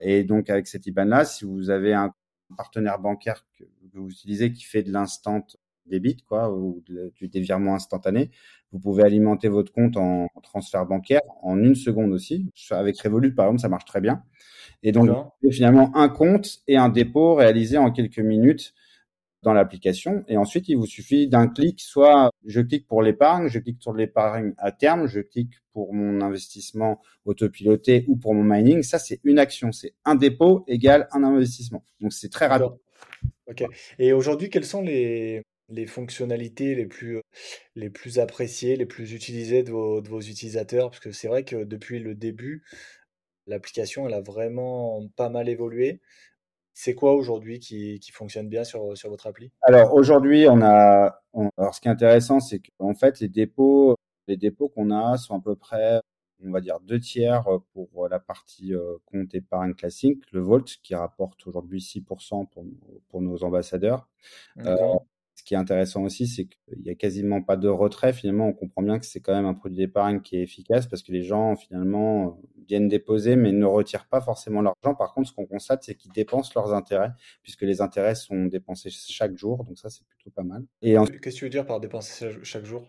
Et 0.00 0.24
donc, 0.24 0.48
avec 0.50 0.66
cet 0.68 0.86
IBAN-là, 0.86 1.24
si 1.24 1.44
vous 1.44 1.70
avez 1.70 1.92
un 1.92 2.12
partenaire 2.56 2.98
bancaire 2.98 3.44
que 3.58 3.64
vous 3.94 4.08
utilisez 4.08 4.52
qui 4.52 4.64
fait 4.64 4.82
de 4.82 4.92
l'instant 4.92 5.44
débit, 5.88 6.16
quoi, 6.28 6.52
ou 6.52 6.82
du 6.86 7.28
dévirement 7.28 7.74
instantané, 7.74 8.30
vous 8.72 8.78
pouvez 8.78 9.02
alimenter 9.02 9.48
votre 9.48 9.72
compte 9.72 9.96
en 9.96 10.28
transfert 10.42 10.86
bancaire 10.86 11.22
en 11.42 11.58
une 11.58 11.74
seconde 11.74 12.12
aussi. 12.12 12.50
Avec 12.70 13.00
Revolut, 13.00 13.34
par 13.34 13.46
exemple, 13.46 13.60
ça 13.60 13.68
marche 13.68 13.84
très 13.86 14.00
bien. 14.00 14.22
Et 14.82 14.92
donc, 14.92 15.10
finalement 15.50 15.90
un 15.96 16.08
compte 16.08 16.58
et 16.68 16.76
un 16.76 16.88
dépôt 16.88 17.34
réalisé 17.34 17.78
en 17.78 17.90
quelques 17.90 18.20
minutes 18.20 18.74
dans 19.42 19.52
l'application. 19.52 20.24
Et 20.28 20.36
ensuite, 20.36 20.68
il 20.68 20.76
vous 20.76 20.86
suffit 20.86 21.28
d'un 21.28 21.48
clic, 21.48 21.80
soit 21.80 22.30
je 22.44 22.60
clique 22.60 22.86
pour 22.86 23.02
l'épargne, 23.02 23.48
je 23.48 23.58
clique 23.58 23.80
sur 23.80 23.92
l'épargne 23.92 24.52
à 24.58 24.72
terme, 24.72 25.06
je 25.06 25.20
clique 25.20 25.54
pour 25.72 25.94
mon 25.94 26.20
investissement 26.20 27.00
autopiloté 27.24 28.04
ou 28.08 28.16
pour 28.16 28.34
mon 28.34 28.42
mining. 28.42 28.82
Ça, 28.82 28.98
c'est 28.98 29.20
une 29.24 29.38
action. 29.38 29.72
C'est 29.72 29.94
un 30.04 30.16
dépôt 30.16 30.64
égale 30.66 31.08
un 31.12 31.22
investissement. 31.22 31.84
Donc, 32.00 32.12
c'est 32.12 32.30
très 32.30 32.46
rapide. 32.46 32.76
Ok. 33.46 33.64
Et 33.98 34.12
aujourd'hui, 34.12 34.50
quelles 34.50 34.64
sont 34.64 34.82
les, 34.82 35.42
les 35.68 35.86
fonctionnalités 35.86 36.74
les 36.74 36.86
plus, 36.86 37.20
les 37.74 37.90
plus 37.90 38.18
appréciées, 38.18 38.76
les 38.76 38.86
plus 38.86 39.12
utilisées 39.12 39.62
de 39.62 39.70
vos, 39.70 40.00
de 40.00 40.08
vos 40.08 40.20
utilisateurs 40.20 40.90
Parce 40.90 41.00
que 41.00 41.12
c'est 41.12 41.28
vrai 41.28 41.44
que 41.44 41.64
depuis 41.64 41.98
le 41.98 42.14
début, 42.14 42.64
l'application, 43.46 44.06
elle 44.06 44.14
a 44.14 44.20
vraiment 44.20 45.06
pas 45.16 45.28
mal 45.28 45.48
évolué. 45.48 46.00
C'est 46.74 46.94
quoi 46.94 47.14
aujourd'hui 47.14 47.58
qui, 47.58 47.98
qui, 47.98 48.12
fonctionne 48.12 48.48
bien 48.48 48.62
sur, 48.62 48.96
sur 48.96 49.10
votre 49.10 49.26
appli? 49.26 49.50
Alors 49.62 49.94
aujourd'hui, 49.94 50.46
on 50.48 50.62
a. 50.62 51.20
alors 51.56 51.74
ce 51.74 51.80
qui 51.80 51.88
est 51.88 51.90
intéressant, 51.90 52.38
c'est 52.38 52.60
qu'en 52.60 52.94
fait, 52.94 53.18
les 53.18 53.28
dépôts, 53.28 53.96
les 54.28 54.36
dépôts 54.36 54.68
qu'on 54.68 54.92
a 54.92 55.16
sont 55.16 55.36
à 55.36 55.40
peu 55.40 55.56
près, 55.56 56.00
on 56.44 56.52
va 56.52 56.60
dire, 56.60 56.78
deux 56.78 57.00
tiers 57.00 57.44
pour 57.72 58.08
la 58.08 58.20
partie 58.20 58.74
euh, 58.74 58.96
compte 59.06 59.34
épargne 59.34 59.74
classique, 59.74 60.22
le 60.30 60.40
Volt, 60.40 60.78
qui 60.84 60.94
rapporte 60.94 61.44
aujourd'hui 61.48 61.80
6% 61.80 62.48
pour, 62.48 62.64
pour 63.08 63.22
nos 63.22 63.42
ambassadeurs. 63.42 64.08
Euh, 64.58 64.94
ce 65.38 65.44
qui 65.44 65.54
est 65.54 65.56
intéressant 65.56 66.02
aussi, 66.02 66.26
c'est 66.26 66.46
qu'il 66.46 66.82
n'y 66.82 66.90
a 66.90 66.96
quasiment 66.96 67.42
pas 67.42 67.56
de 67.56 67.68
retrait. 67.68 68.12
Finalement, 68.12 68.48
on 68.48 68.52
comprend 68.52 68.82
bien 68.82 68.98
que 68.98 69.06
c'est 69.06 69.20
quand 69.20 69.32
même 69.32 69.46
un 69.46 69.54
produit 69.54 69.78
d'épargne 69.78 70.20
qui 70.20 70.36
est 70.36 70.42
efficace 70.42 70.88
parce 70.88 71.04
que 71.04 71.12
les 71.12 71.22
gens, 71.22 71.54
finalement, 71.54 72.40
viennent 72.66 72.88
déposer 72.88 73.36
mais 73.36 73.52
ne 73.52 73.64
retirent 73.64 74.08
pas 74.08 74.20
forcément 74.20 74.62
l'argent. 74.62 74.96
Par 74.96 75.14
contre, 75.14 75.28
ce 75.28 75.32
qu'on 75.32 75.46
constate, 75.46 75.84
c'est 75.84 75.94
qu'ils 75.94 76.10
dépensent 76.10 76.50
leurs 76.56 76.74
intérêts 76.74 77.12
puisque 77.44 77.62
les 77.62 77.80
intérêts 77.80 78.16
sont 78.16 78.46
dépensés 78.46 78.90
chaque 78.90 79.36
jour. 79.36 79.62
Donc 79.62 79.78
ça, 79.78 79.90
c'est 79.90 80.04
plutôt 80.08 80.30
pas 80.30 80.42
mal. 80.42 80.64
Et 80.82 80.96
Qu'est-ce 81.22 81.36
que 81.36 81.38
tu 81.38 81.44
veux 81.44 81.50
dire 81.50 81.66
par 81.66 81.78
dépenser 81.78 82.30
chaque 82.42 82.64
jour? 82.64 82.88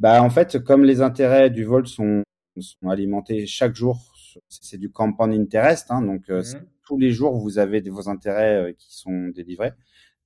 Bah, 0.00 0.20
En 0.20 0.30
fait, 0.30 0.58
comme 0.64 0.82
les 0.82 1.00
intérêts 1.00 1.48
du 1.48 1.62
vol 1.62 1.86
sont, 1.86 2.24
sont 2.58 2.88
alimentés 2.88 3.46
chaque 3.46 3.76
jour, 3.76 4.12
c'est 4.48 4.78
du 4.78 4.90
compound 4.90 5.32
interest. 5.32 5.92
Hein, 5.92 6.02
donc, 6.02 6.28
euh, 6.28 6.42
mmh 6.42 6.66
tous 6.86 6.98
les 6.98 7.12
jours, 7.12 7.38
vous 7.38 7.58
avez 7.58 7.80
vos 7.88 8.10
intérêts 8.10 8.56
euh, 8.56 8.72
qui 8.76 8.94
sont 8.94 9.28
délivrés. 9.28 9.72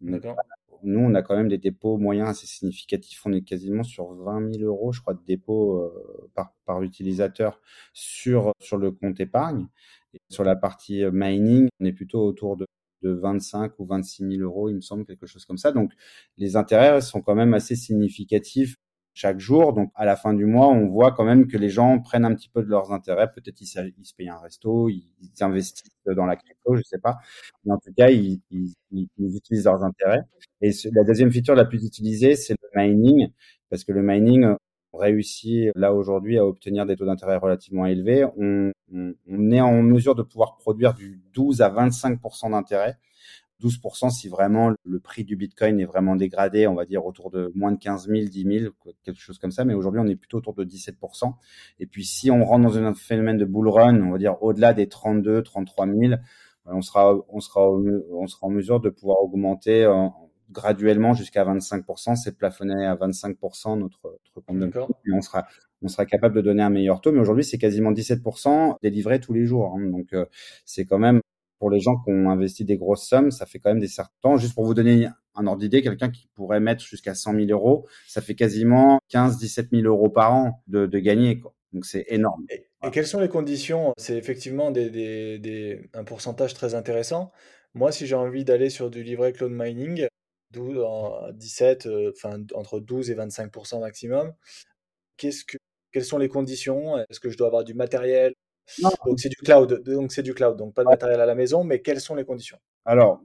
D'accord 0.00 0.34
nous, 0.82 1.00
on 1.00 1.14
a 1.14 1.22
quand 1.22 1.36
même 1.36 1.48
des 1.48 1.58
dépôts 1.58 1.98
moyens 1.98 2.30
assez 2.30 2.46
significatifs. 2.46 3.24
On 3.26 3.32
est 3.32 3.42
quasiment 3.42 3.82
sur 3.82 4.12
20 4.14 4.54
000 4.54 4.64
euros, 4.64 4.92
je 4.92 5.00
crois, 5.00 5.14
de 5.14 5.22
dépôts 5.26 5.82
euh, 5.82 6.30
par, 6.66 6.82
utilisateur 6.82 7.60
sur, 7.92 8.52
sur 8.60 8.78
le 8.78 8.92
compte 8.92 9.20
épargne. 9.20 9.66
Et 10.14 10.18
sur 10.28 10.44
la 10.44 10.56
partie 10.56 11.02
euh, 11.02 11.10
mining, 11.12 11.68
on 11.80 11.84
est 11.84 11.92
plutôt 11.92 12.24
autour 12.26 12.56
de, 12.56 12.66
de 13.02 13.10
25 13.10 13.78
ou 13.78 13.86
26 13.86 14.36
000 14.36 14.42
euros, 14.42 14.68
il 14.68 14.76
me 14.76 14.80
semble, 14.80 15.04
quelque 15.04 15.26
chose 15.26 15.44
comme 15.44 15.58
ça. 15.58 15.72
Donc, 15.72 15.92
les 16.36 16.56
intérêts 16.56 17.00
sont 17.00 17.22
quand 17.22 17.34
même 17.34 17.54
assez 17.54 17.76
significatifs 17.76 18.76
chaque 19.18 19.40
jour. 19.40 19.72
Donc, 19.72 19.90
à 19.96 20.04
la 20.04 20.14
fin 20.14 20.32
du 20.32 20.46
mois, 20.46 20.68
on 20.68 20.86
voit 20.86 21.10
quand 21.10 21.24
même 21.24 21.48
que 21.48 21.58
les 21.58 21.70
gens 21.70 21.98
prennent 21.98 22.24
un 22.24 22.34
petit 22.34 22.48
peu 22.48 22.62
de 22.62 22.68
leurs 22.68 22.92
intérêts. 22.92 23.28
Peut-être 23.32 23.60
ils, 23.60 23.66
se 23.66 24.14
payent 24.16 24.28
un 24.28 24.38
resto, 24.38 24.88
ils, 24.88 25.10
investissent 25.40 25.90
dans 26.06 26.24
la 26.24 26.36
crypto, 26.36 26.76
je 26.76 26.82
sais 26.82 26.98
pas. 26.98 27.18
Mais 27.64 27.72
en 27.72 27.78
tout 27.78 27.92
cas, 27.96 28.10
ils, 28.10 28.40
utilisent 29.18 29.64
leurs 29.64 29.82
intérêts. 29.82 30.22
Et 30.60 30.70
la 30.92 31.02
deuxième 31.04 31.32
feature 31.32 31.56
la 31.56 31.64
plus 31.64 31.84
utilisée, 31.84 32.36
c'est 32.36 32.54
le 32.62 32.80
mining, 32.80 33.28
parce 33.70 33.82
que 33.82 33.92
le 33.92 34.02
mining, 34.02 34.54
réussit 34.94 35.70
là 35.74 35.92
aujourd'hui 35.92 36.38
à 36.38 36.46
obtenir 36.46 36.86
des 36.86 36.96
taux 36.96 37.04
d'intérêt 37.04 37.36
relativement 37.36 37.86
élevés. 37.86 38.24
On, 38.36 38.72
est 39.52 39.60
en 39.60 39.82
mesure 39.82 40.14
de 40.14 40.22
pouvoir 40.22 40.56
produire 40.56 40.94
du 40.94 41.20
12 41.34 41.60
à 41.60 41.68
25% 41.70 42.50
d'intérêt 42.50 42.96
12% 43.62 44.10
si 44.10 44.28
vraiment 44.28 44.72
le 44.84 45.00
prix 45.00 45.24
du 45.24 45.36
Bitcoin 45.36 45.80
est 45.80 45.84
vraiment 45.84 46.16
dégradé, 46.16 46.66
on 46.66 46.74
va 46.74 46.84
dire 46.84 47.04
autour 47.04 47.30
de 47.30 47.50
moins 47.54 47.72
de 47.72 47.78
15 47.78 48.08
000, 48.08 48.28
10 48.28 48.60
000, 48.60 48.74
quelque 49.02 49.20
chose 49.20 49.38
comme 49.38 49.50
ça. 49.50 49.64
Mais 49.64 49.74
aujourd'hui, 49.74 50.00
on 50.00 50.06
est 50.06 50.16
plutôt 50.16 50.38
autour 50.38 50.54
de 50.54 50.64
17%. 50.64 51.34
Et 51.80 51.86
puis, 51.86 52.04
si 52.04 52.30
on 52.30 52.44
rentre 52.44 52.64
dans 52.64 52.78
un 52.78 52.94
phénomène 52.94 53.36
de 53.36 53.44
bull 53.44 53.68
run, 53.68 54.00
on 54.02 54.12
va 54.12 54.18
dire 54.18 54.42
au-delà 54.42 54.74
des 54.74 54.88
32, 54.88 55.42
33 55.42 55.86
000, 55.86 56.14
on 56.66 56.82
sera, 56.82 57.16
on 57.28 57.40
sera, 57.40 57.68
on 57.70 58.26
sera 58.26 58.46
en 58.46 58.50
mesure 58.50 58.80
de 58.80 58.90
pouvoir 58.90 59.22
augmenter 59.22 59.84
euh, 59.84 60.08
graduellement 60.50 61.14
jusqu'à 61.14 61.44
25%. 61.44 62.16
C'est 62.16 62.36
plafonné 62.36 62.86
à 62.86 62.94
25% 62.94 63.78
notre, 63.78 64.00
notre 64.04 64.46
compte 64.46 64.58
de 64.58 64.66
et 64.66 65.12
on 65.12 65.20
sera, 65.20 65.46
on 65.82 65.88
sera 65.88 66.06
capable 66.06 66.36
de 66.36 66.40
donner 66.40 66.62
un 66.62 66.70
meilleur 66.70 67.00
taux. 67.00 67.12
Mais 67.12 67.20
aujourd'hui, 67.20 67.44
c'est 67.44 67.58
quasiment 67.58 67.92
17% 67.92 68.76
délivré 68.82 69.20
tous 69.20 69.32
les 69.32 69.46
jours. 69.46 69.74
Hein. 69.76 69.86
Donc, 69.86 70.12
euh, 70.12 70.26
c'est 70.64 70.84
quand 70.84 70.98
même 70.98 71.20
pour 71.58 71.70
les 71.70 71.80
gens 71.80 71.96
qui 71.96 72.10
ont 72.10 72.30
investi 72.30 72.64
des 72.64 72.76
grosses 72.76 73.06
sommes, 73.06 73.30
ça 73.30 73.46
fait 73.46 73.58
quand 73.58 73.70
même 73.70 73.80
des 73.80 73.88
certains. 73.88 74.36
Juste 74.36 74.54
pour 74.54 74.64
vous 74.64 74.74
donner 74.74 75.08
un 75.34 75.46
ordre 75.46 75.60
d'idée, 75.60 75.82
quelqu'un 75.82 76.10
qui 76.10 76.28
pourrait 76.34 76.60
mettre 76.60 76.84
jusqu'à 76.84 77.14
100 77.14 77.34
000 77.34 77.46
euros, 77.50 77.86
ça 78.06 78.20
fait 78.20 78.34
quasiment 78.34 79.00
15-17 79.12 79.68
000 79.72 79.86
euros 79.86 80.10
par 80.10 80.34
an 80.34 80.62
de, 80.66 80.86
gagner. 80.98 81.40
Donc 81.72 81.84
c'est 81.84 82.04
énorme. 82.08 82.44
Et, 82.50 82.66
quelles 82.92 83.06
sont 83.06 83.20
les 83.20 83.28
conditions? 83.28 83.92
C'est 83.96 84.16
effectivement 84.16 84.72
un 84.72 86.04
pourcentage 86.04 86.54
très 86.54 86.74
intéressant. 86.74 87.32
Moi, 87.74 87.92
si 87.92 88.06
j'ai 88.06 88.14
envie 88.14 88.44
d'aller 88.44 88.70
sur 88.70 88.90
du 88.90 89.02
livret 89.02 89.32
cloud 89.32 89.52
mining, 89.52 90.06
12, 90.52 91.34
17, 91.34 91.86
euh, 91.86 92.12
entre 92.54 92.80
12 92.80 93.10
et 93.10 93.14
25% 93.14 93.80
maximum, 93.80 94.32
quelles 95.16 96.04
sont 96.04 96.18
les 96.18 96.28
conditions? 96.28 96.98
Est-ce 96.98 97.20
que 97.20 97.30
je 97.30 97.36
dois 97.36 97.48
avoir 97.48 97.64
du 97.64 97.74
matériel? 97.74 98.32
Donc 99.06 99.18
c'est 99.20 99.28
du 99.28 99.36
cloud, 99.36 99.82
donc 99.84 100.12
c'est 100.12 100.22
du 100.22 100.34
cloud, 100.34 100.56
donc 100.56 100.74
pas 100.74 100.84
de 100.84 100.88
matériel 100.88 101.20
à 101.20 101.26
la 101.26 101.34
maison, 101.34 101.64
mais 101.64 101.80
quelles 101.80 102.00
sont 102.00 102.14
les 102.14 102.24
conditions? 102.24 102.58
Alors, 102.84 103.22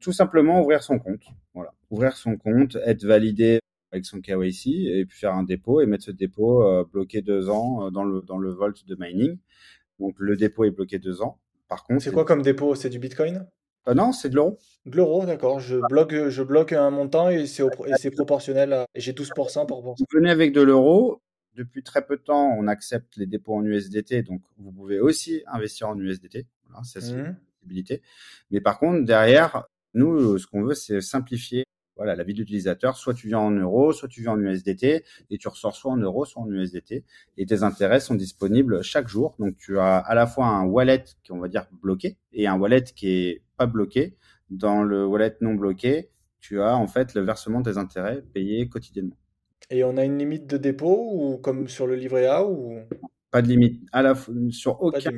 tout 0.00 0.12
simplement 0.12 0.60
ouvrir 0.60 0.82
son 0.82 0.98
compte. 0.98 1.22
Voilà, 1.54 1.72
ouvrir 1.90 2.16
son 2.16 2.36
compte, 2.36 2.76
être 2.84 3.04
validé 3.04 3.60
avec 3.92 4.06
son 4.06 4.20
KYC 4.20 4.66
et 4.86 5.04
puis 5.04 5.18
faire 5.18 5.34
un 5.34 5.42
dépôt 5.42 5.80
et 5.80 5.86
mettre 5.86 6.04
ce 6.04 6.10
dépôt 6.10 6.62
euh, 6.62 6.84
bloqué 6.90 7.20
deux 7.20 7.50
ans 7.50 7.86
euh, 7.86 7.90
dans 7.90 8.04
le 8.04 8.22
dans 8.22 8.38
le 8.38 8.50
vault 8.50 8.72
de 8.86 8.96
mining. 8.98 9.38
Donc 10.00 10.14
le 10.18 10.36
dépôt 10.36 10.64
est 10.64 10.70
bloqué 10.70 10.98
deux 10.98 11.22
ans. 11.22 11.38
Par 11.68 11.84
contre, 11.84 12.02
c'est 12.02 12.12
quoi 12.12 12.24
comme 12.24 12.42
dépôt? 12.42 12.74
C'est 12.74 12.90
du 12.90 12.98
Bitcoin? 12.98 13.46
Non, 13.94 14.12
c'est 14.12 14.28
de 14.28 14.36
l'euro. 14.36 14.58
De 14.86 14.96
l'euro, 14.96 15.26
d'accord. 15.26 15.58
Je 15.58 15.76
bloque, 15.88 16.28
je 16.28 16.42
bloque 16.42 16.72
un 16.72 16.90
montant 16.90 17.30
et 17.30 17.46
c'est, 17.46 17.64
proportionnel 18.10 18.72
à, 18.72 18.86
et 18.94 19.00
j'ai 19.00 19.12
12% 19.12 19.66
par 19.66 19.80
Vous 19.80 19.94
venez 20.12 20.30
avec 20.30 20.52
de 20.52 20.60
l'euro. 20.60 21.20
Depuis 21.54 21.82
très 21.82 22.04
peu 22.06 22.16
de 22.16 22.22
temps, 22.22 22.54
on 22.58 22.66
accepte 22.66 23.16
les 23.16 23.26
dépôts 23.26 23.54
en 23.56 23.64
USDT, 23.64 24.22
donc 24.22 24.40
vous 24.58 24.72
pouvez 24.72 25.00
aussi 25.00 25.42
investir 25.46 25.88
en 25.88 25.98
USDT. 25.98 26.46
Voilà, 26.68 26.82
c'est 26.84 27.00
une 27.10 27.22
Mhm. 27.22 27.36
possibilité. 27.60 28.02
Mais 28.50 28.60
par 28.60 28.78
contre, 28.78 29.04
derrière, 29.04 29.64
nous, 29.94 30.38
ce 30.38 30.46
qu'on 30.46 30.62
veut, 30.62 30.74
c'est 30.74 31.00
simplifier 31.00 31.64
voilà, 31.94 32.16
la 32.16 32.24
vie 32.24 32.32
de 32.32 32.38
l'utilisateur. 32.38 32.96
Soit 32.96 33.12
tu 33.12 33.28
viens 33.28 33.38
en 33.38 33.50
euros, 33.50 33.92
soit 33.92 34.08
tu 34.08 34.22
viens 34.22 34.32
en 34.32 34.40
USDT, 34.40 35.04
et 35.28 35.36
tu 35.38 35.46
ressors 35.46 35.76
soit 35.76 35.92
en 35.92 35.98
euros, 35.98 36.24
soit 36.24 36.42
en 36.42 36.50
USDT. 36.50 37.04
Et 37.36 37.44
tes 37.44 37.62
intérêts 37.62 38.00
sont 38.00 38.14
disponibles 38.14 38.82
chaque 38.82 39.08
jour. 39.08 39.36
Donc 39.38 39.58
tu 39.58 39.78
as 39.78 39.98
à 39.98 40.14
la 40.14 40.26
fois 40.26 40.46
un 40.46 40.64
wallet 40.64 41.04
qui, 41.22 41.32
on 41.32 41.38
va 41.38 41.48
dire, 41.48 41.66
bloqué, 41.82 42.16
et 42.32 42.46
un 42.46 42.56
wallet 42.58 42.82
qui 42.82 43.08
est 43.10 43.42
pas 43.58 43.66
bloqué. 43.66 44.16
Dans 44.48 44.82
le 44.82 45.04
wallet 45.06 45.36
non 45.42 45.54
bloqué, 45.54 46.08
tu 46.40 46.60
as 46.62 46.74
en 46.76 46.86
fait 46.86 47.14
le 47.14 47.20
versement 47.20 47.60
de 47.60 47.70
tes 47.70 47.76
intérêts 47.78 48.22
payés 48.32 48.68
quotidiennement. 48.70 49.16
Et 49.72 49.84
on 49.84 49.96
a 49.96 50.04
une 50.04 50.18
limite 50.18 50.46
de 50.46 50.58
dépôt 50.58 51.08
ou 51.12 51.38
comme 51.38 51.66
sur 51.66 51.86
le 51.86 51.96
livret 51.96 52.26
A 52.26 52.46
ou? 52.46 52.78
Pas 53.30 53.40
de 53.40 53.48
limite. 53.48 53.82
À 53.90 54.02
la, 54.02 54.14
sur 54.50 54.82
aucun 54.82 55.10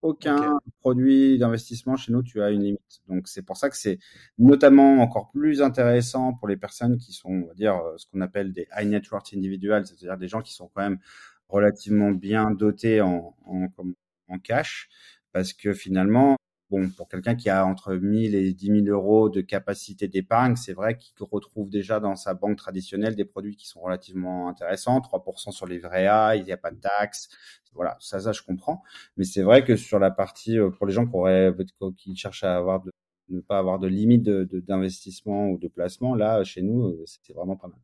aucun 0.00 0.58
produit 0.80 1.38
d'investissement 1.38 1.96
chez 1.96 2.12
nous, 2.12 2.22
tu 2.22 2.40
as 2.40 2.50
une 2.50 2.62
limite. 2.62 3.00
Donc 3.08 3.28
c'est 3.28 3.42
pour 3.42 3.58
ça 3.58 3.68
que 3.68 3.76
c'est 3.76 3.98
notamment 4.38 5.02
encore 5.02 5.30
plus 5.30 5.60
intéressant 5.60 6.32
pour 6.32 6.48
les 6.48 6.56
personnes 6.56 6.96
qui 6.96 7.12
sont, 7.12 7.30
on 7.30 7.46
va 7.48 7.54
dire, 7.54 7.76
euh, 7.76 7.98
ce 7.98 8.06
qu'on 8.06 8.22
appelle 8.22 8.52
des 8.52 8.66
high 8.74 8.88
net 8.88 9.10
worth 9.10 9.34
individuals, 9.34 9.86
c'est-à-dire 9.86 10.16
des 10.16 10.28
gens 10.28 10.40
qui 10.40 10.54
sont 10.54 10.70
quand 10.72 10.82
même 10.82 11.00
relativement 11.48 12.12
bien 12.12 12.50
dotés 12.50 13.02
en, 13.02 13.36
en 13.46 14.38
cash, 14.38 14.88
parce 15.32 15.52
que 15.52 15.74
finalement, 15.74 16.37
bon, 16.70 16.88
pour 16.90 17.08
quelqu'un 17.08 17.34
qui 17.34 17.50
a 17.50 17.64
entre 17.64 17.94
1000 17.94 18.34
et 18.34 18.52
10 18.52 18.84
000 18.84 18.86
euros 18.86 19.28
de 19.28 19.40
capacité 19.40 20.08
d'épargne, 20.08 20.56
c'est 20.56 20.72
vrai 20.72 20.96
qu'il 20.96 21.12
retrouve 21.30 21.70
déjà 21.70 22.00
dans 22.00 22.16
sa 22.16 22.34
banque 22.34 22.56
traditionnelle 22.56 23.16
des 23.16 23.24
produits 23.24 23.56
qui 23.56 23.66
sont 23.66 23.80
relativement 23.80 24.48
intéressants, 24.48 25.00
3% 25.00 25.52
sur 25.52 25.66
les 25.66 25.78
vrais 25.78 26.06
A, 26.06 26.36
il 26.36 26.44
n'y 26.44 26.52
a 26.52 26.56
pas 26.56 26.70
de 26.70 26.80
taxes, 26.80 27.28
voilà, 27.74 27.96
ça, 28.00 28.20
ça, 28.20 28.32
je 28.32 28.42
comprends. 28.42 28.82
Mais 29.16 29.24
c'est 29.24 29.42
vrai 29.42 29.64
que 29.64 29.76
sur 29.76 29.98
la 29.98 30.10
partie, 30.10 30.58
euh, 30.58 30.70
pour 30.70 30.86
les 30.86 30.92
gens 30.92 31.06
qui, 31.06 31.14
auraient, 31.14 31.54
qui 31.96 32.16
cherchent 32.16 32.44
à 32.44 32.56
avoir 32.56 32.82
de, 32.82 32.90
ne 33.28 33.40
pas 33.40 33.58
avoir 33.58 33.78
de 33.78 33.86
limite 33.86 34.24
d'investissement 34.24 35.48
de, 35.48 35.52
ou 35.52 35.58
de 35.58 35.68
placement, 35.68 36.14
là, 36.14 36.42
chez 36.44 36.62
nous, 36.62 36.88
euh, 36.88 37.04
c'est 37.06 37.34
vraiment 37.34 37.56
pas 37.56 37.68
mal. 37.68 37.78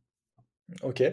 Ok. 0.83 1.03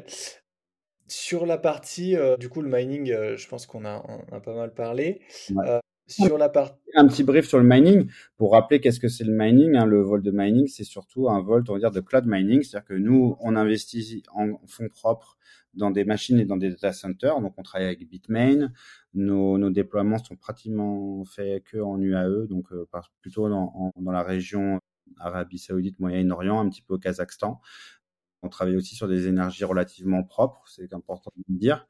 Sur 1.09 1.47
la 1.47 1.59
partie, 1.59 2.17
euh, 2.17 2.37
du 2.37 2.49
coup, 2.49 2.63
le 2.63 2.71
mining, 2.71 3.11
euh, 3.11 3.37
je 3.37 3.49
pense 3.49 3.67
qu'on 3.67 3.85
a, 3.85 4.03
a 4.33 4.41
pas 4.41 4.55
mal 4.55 4.73
parlé. 4.73 5.21
Ouais. 5.51 5.69
Euh, 5.69 5.81
sur 6.07 6.39
la 6.39 6.49
partie. 6.49 6.77
Un 6.95 7.07
petit 7.07 7.23
brief 7.23 7.47
sur 7.49 7.59
le 7.59 7.65
mining 7.65 8.11
pour 8.37 8.53
rappeler 8.53 8.81
qu'est-ce 8.81 9.01
que 9.01 9.09
c'est 9.09 9.25
le 9.25 9.33
mining. 9.33 9.77
Hein. 9.77 9.87
Le 9.87 10.03
vol 10.03 10.23
de 10.23 10.31
mining, 10.31 10.67
c'est 10.67 10.85
surtout 10.85 11.29
un 11.31 11.41
vol, 11.41 11.65
on 11.69 11.73
va 11.75 11.79
dire, 11.79 11.91
de 11.91 12.01
cloud 12.01 12.25
mining, 12.27 12.63
c'est-à-dire 12.63 12.87
que 12.87 12.95
nous, 12.95 13.37
on 13.41 13.57
investit 13.57 14.23
en 14.35 14.59
fonds 14.67 14.89
propres 14.89 15.39
dans 15.75 15.91
des 15.91 16.05
machines 16.05 16.39
et 16.39 16.45
dans 16.45 16.59
des 16.59 16.71
data 16.71 16.93
centers. 16.93 17.41
Donc, 17.41 17.55
on 17.57 17.63
travaille 17.63 17.87
avec 17.87 18.07
Bitmain. 18.09 18.73
Nos, 19.15 19.57
nos 19.59 19.71
déploiements 19.71 20.19
sont 20.19 20.37
pratiquement 20.37 21.25
faits 21.25 21.65
que 21.65 21.79
en 21.79 21.99
UAE, 21.99 22.47
donc 22.47 22.73
euh, 22.73 22.87
plutôt 23.21 23.49
dans, 23.49 23.73
en, 23.75 23.93
dans 24.01 24.13
la 24.13 24.23
région 24.23 24.81
Arabie 25.19 25.59
Saoudite, 25.59 25.99
Moyen-Orient, 26.01 26.61
un 26.61 26.69
petit 26.69 26.83
peu 26.83 26.95
au 26.95 26.99
Kazakhstan. 26.99 27.61
On 28.43 28.49
travaille 28.49 28.77
aussi 28.77 28.97
sur 28.97 29.07
des 29.07 29.29
énergies 29.29 29.65
relativement 29.65 30.25
propres, 30.25 30.65
c'est 30.67 30.93
important 30.93 31.31
de 31.37 31.45
le 31.49 31.59
dire. 31.59 31.87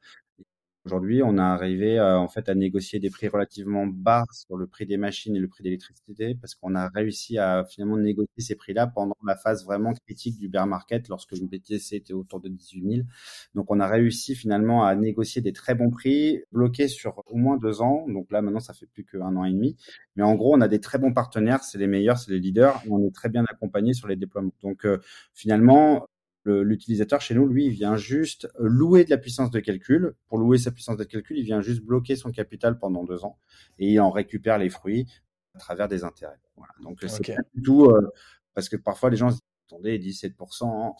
Aujourd'hui, 0.85 1.23
on 1.23 1.37
a 1.37 1.45
arrivé 1.45 1.97
à, 1.97 2.19
en 2.19 2.27
fait 2.27 2.49
à 2.49 2.55
négocier 2.55 2.99
des 2.99 3.09
prix 3.09 3.29
relativement 3.29 3.87
bas 3.87 4.25
sur 4.33 4.57
le 4.57 4.67
prix 4.67 4.85
des 4.85 4.97
machines 4.97 5.33
et 5.33 5.39
le 5.39 5.47
prix 5.47 5.63
d'électricité 5.63 6.35
parce 6.35 6.55
qu'on 6.55 6.75
a 6.75 6.89
réussi 6.89 7.37
à 7.37 7.63
finalement 7.63 7.95
négocier 7.95 8.43
ces 8.43 8.55
prix-là 8.55 8.87
pendant 8.87 9.15
la 9.25 9.37
phase 9.37 9.63
vraiment 9.63 9.93
critique 9.93 10.37
du 10.37 10.49
bear 10.49 10.67
market 10.67 11.07
lorsque 11.07 11.31
le 11.31 11.47
BTC 11.47 11.95
était 11.95 12.11
autour 12.11 12.41
de 12.41 12.49
18 12.49 12.95
000. 12.95 13.07
Donc, 13.55 13.71
on 13.71 13.79
a 13.79 13.87
réussi 13.87 14.35
finalement 14.35 14.83
à 14.83 14.93
négocier 14.93 15.41
des 15.41 15.53
très 15.53 15.73
bons 15.73 15.89
prix 15.89 16.41
bloqués 16.51 16.89
sur 16.89 17.23
au 17.27 17.37
moins 17.37 17.55
deux 17.55 17.81
ans. 17.81 18.05
Donc 18.09 18.29
là, 18.29 18.41
maintenant, 18.41 18.59
ça 18.59 18.73
fait 18.73 18.87
plus 18.87 19.05
qu'un 19.05 19.37
an 19.37 19.45
et 19.45 19.51
demi. 19.51 19.77
Mais 20.17 20.23
en 20.23 20.35
gros, 20.35 20.53
on 20.53 20.59
a 20.59 20.67
des 20.67 20.81
très 20.81 20.97
bons 20.97 21.13
partenaires, 21.13 21.63
c'est 21.63 21.77
les 21.77 21.87
meilleurs, 21.87 22.17
c'est 22.17 22.31
les 22.31 22.39
leaders, 22.39 22.81
on 22.89 23.01
est 23.07 23.15
très 23.15 23.29
bien 23.29 23.45
accompagné 23.49 23.93
sur 23.93 24.09
les 24.09 24.17
déploiements. 24.17 24.51
Donc, 24.61 24.85
euh, 24.85 24.97
finalement, 25.33 26.07
l'utilisateur 26.45 27.21
chez 27.21 27.35
nous, 27.35 27.47
lui, 27.47 27.65
il 27.65 27.71
vient 27.71 27.95
juste 27.95 28.49
louer 28.57 29.05
de 29.05 29.09
la 29.09 29.17
puissance 29.17 29.51
de 29.51 29.59
calcul. 29.59 30.13
Pour 30.27 30.37
louer 30.37 30.57
sa 30.57 30.71
puissance 30.71 30.97
de 30.97 31.03
calcul, 31.03 31.37
il 31.37 31.43
vient 31.43 31.61
juste 31.61 31.81
bloquer 31.81 32.15
son 32.15 32.31
capital 32.31 32.77
pendant 32.77 33.03
deux 33.03 33.23
ans 33.23 33.39
et 33.79 33.91
il 33.91 33.99
en 33.99 34.11
récupère 34.11 34.57
les 34.57 34.69
fruits 34.69 35.07
à 35.55 35.59
travers 35.59 35.87
des 35.87 36.03
intérêts. 36.03 36.39
Voilà. 36.55 36.73
Donc 36.81 36.99
c'est 37.01 37.19
okay. 37.19 37.35
pas 37.35 37.41
du 37.53 37.61
tout 37.61 37.85
euh, 37.85 38.11
parce 38.53 38.69
que 38.69 38.75
parfois 38.75 39.09
les 39.09 39.17
gens 39.17 39.29
se 39.29 39.35
disent 39.35 39.41
attendez 39.69 39.99
17%, 39.99 40.93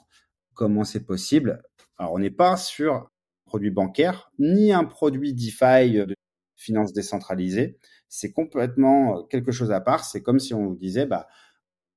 comment 0.53 0.83
c'est 0.83 1.05
possible? 1.05 1.61
Alors 1.97 2.13
on 2.13 2.19
n'est 2.19 2.31
pas 2.31 2.57
sur 2.57 2.93
un 2.93 3.09
produit 3.45 3.71
bancaire 3.71 4.31
ni 4.39 4.71
un 4.71 4.85
produit 4.85 5.33
DeFi 5.33 5.93
de 6.05 6.15
finance 6.55 6.93
décentralisée. 6.93 7.77
C'est 8.07 8.31
complètement 8.31 9.23
quelque 9.25 9.51
chose 9.51 9.71
à 9.71 9.81
part. 9.81 10.05
C'est 10.05 10.21
comme 10.21 10.39
si 10.39 10.53
on 10.53 10.67
vous 10.67 10.75
disait 10.75 11.05
bah 11.05 11.27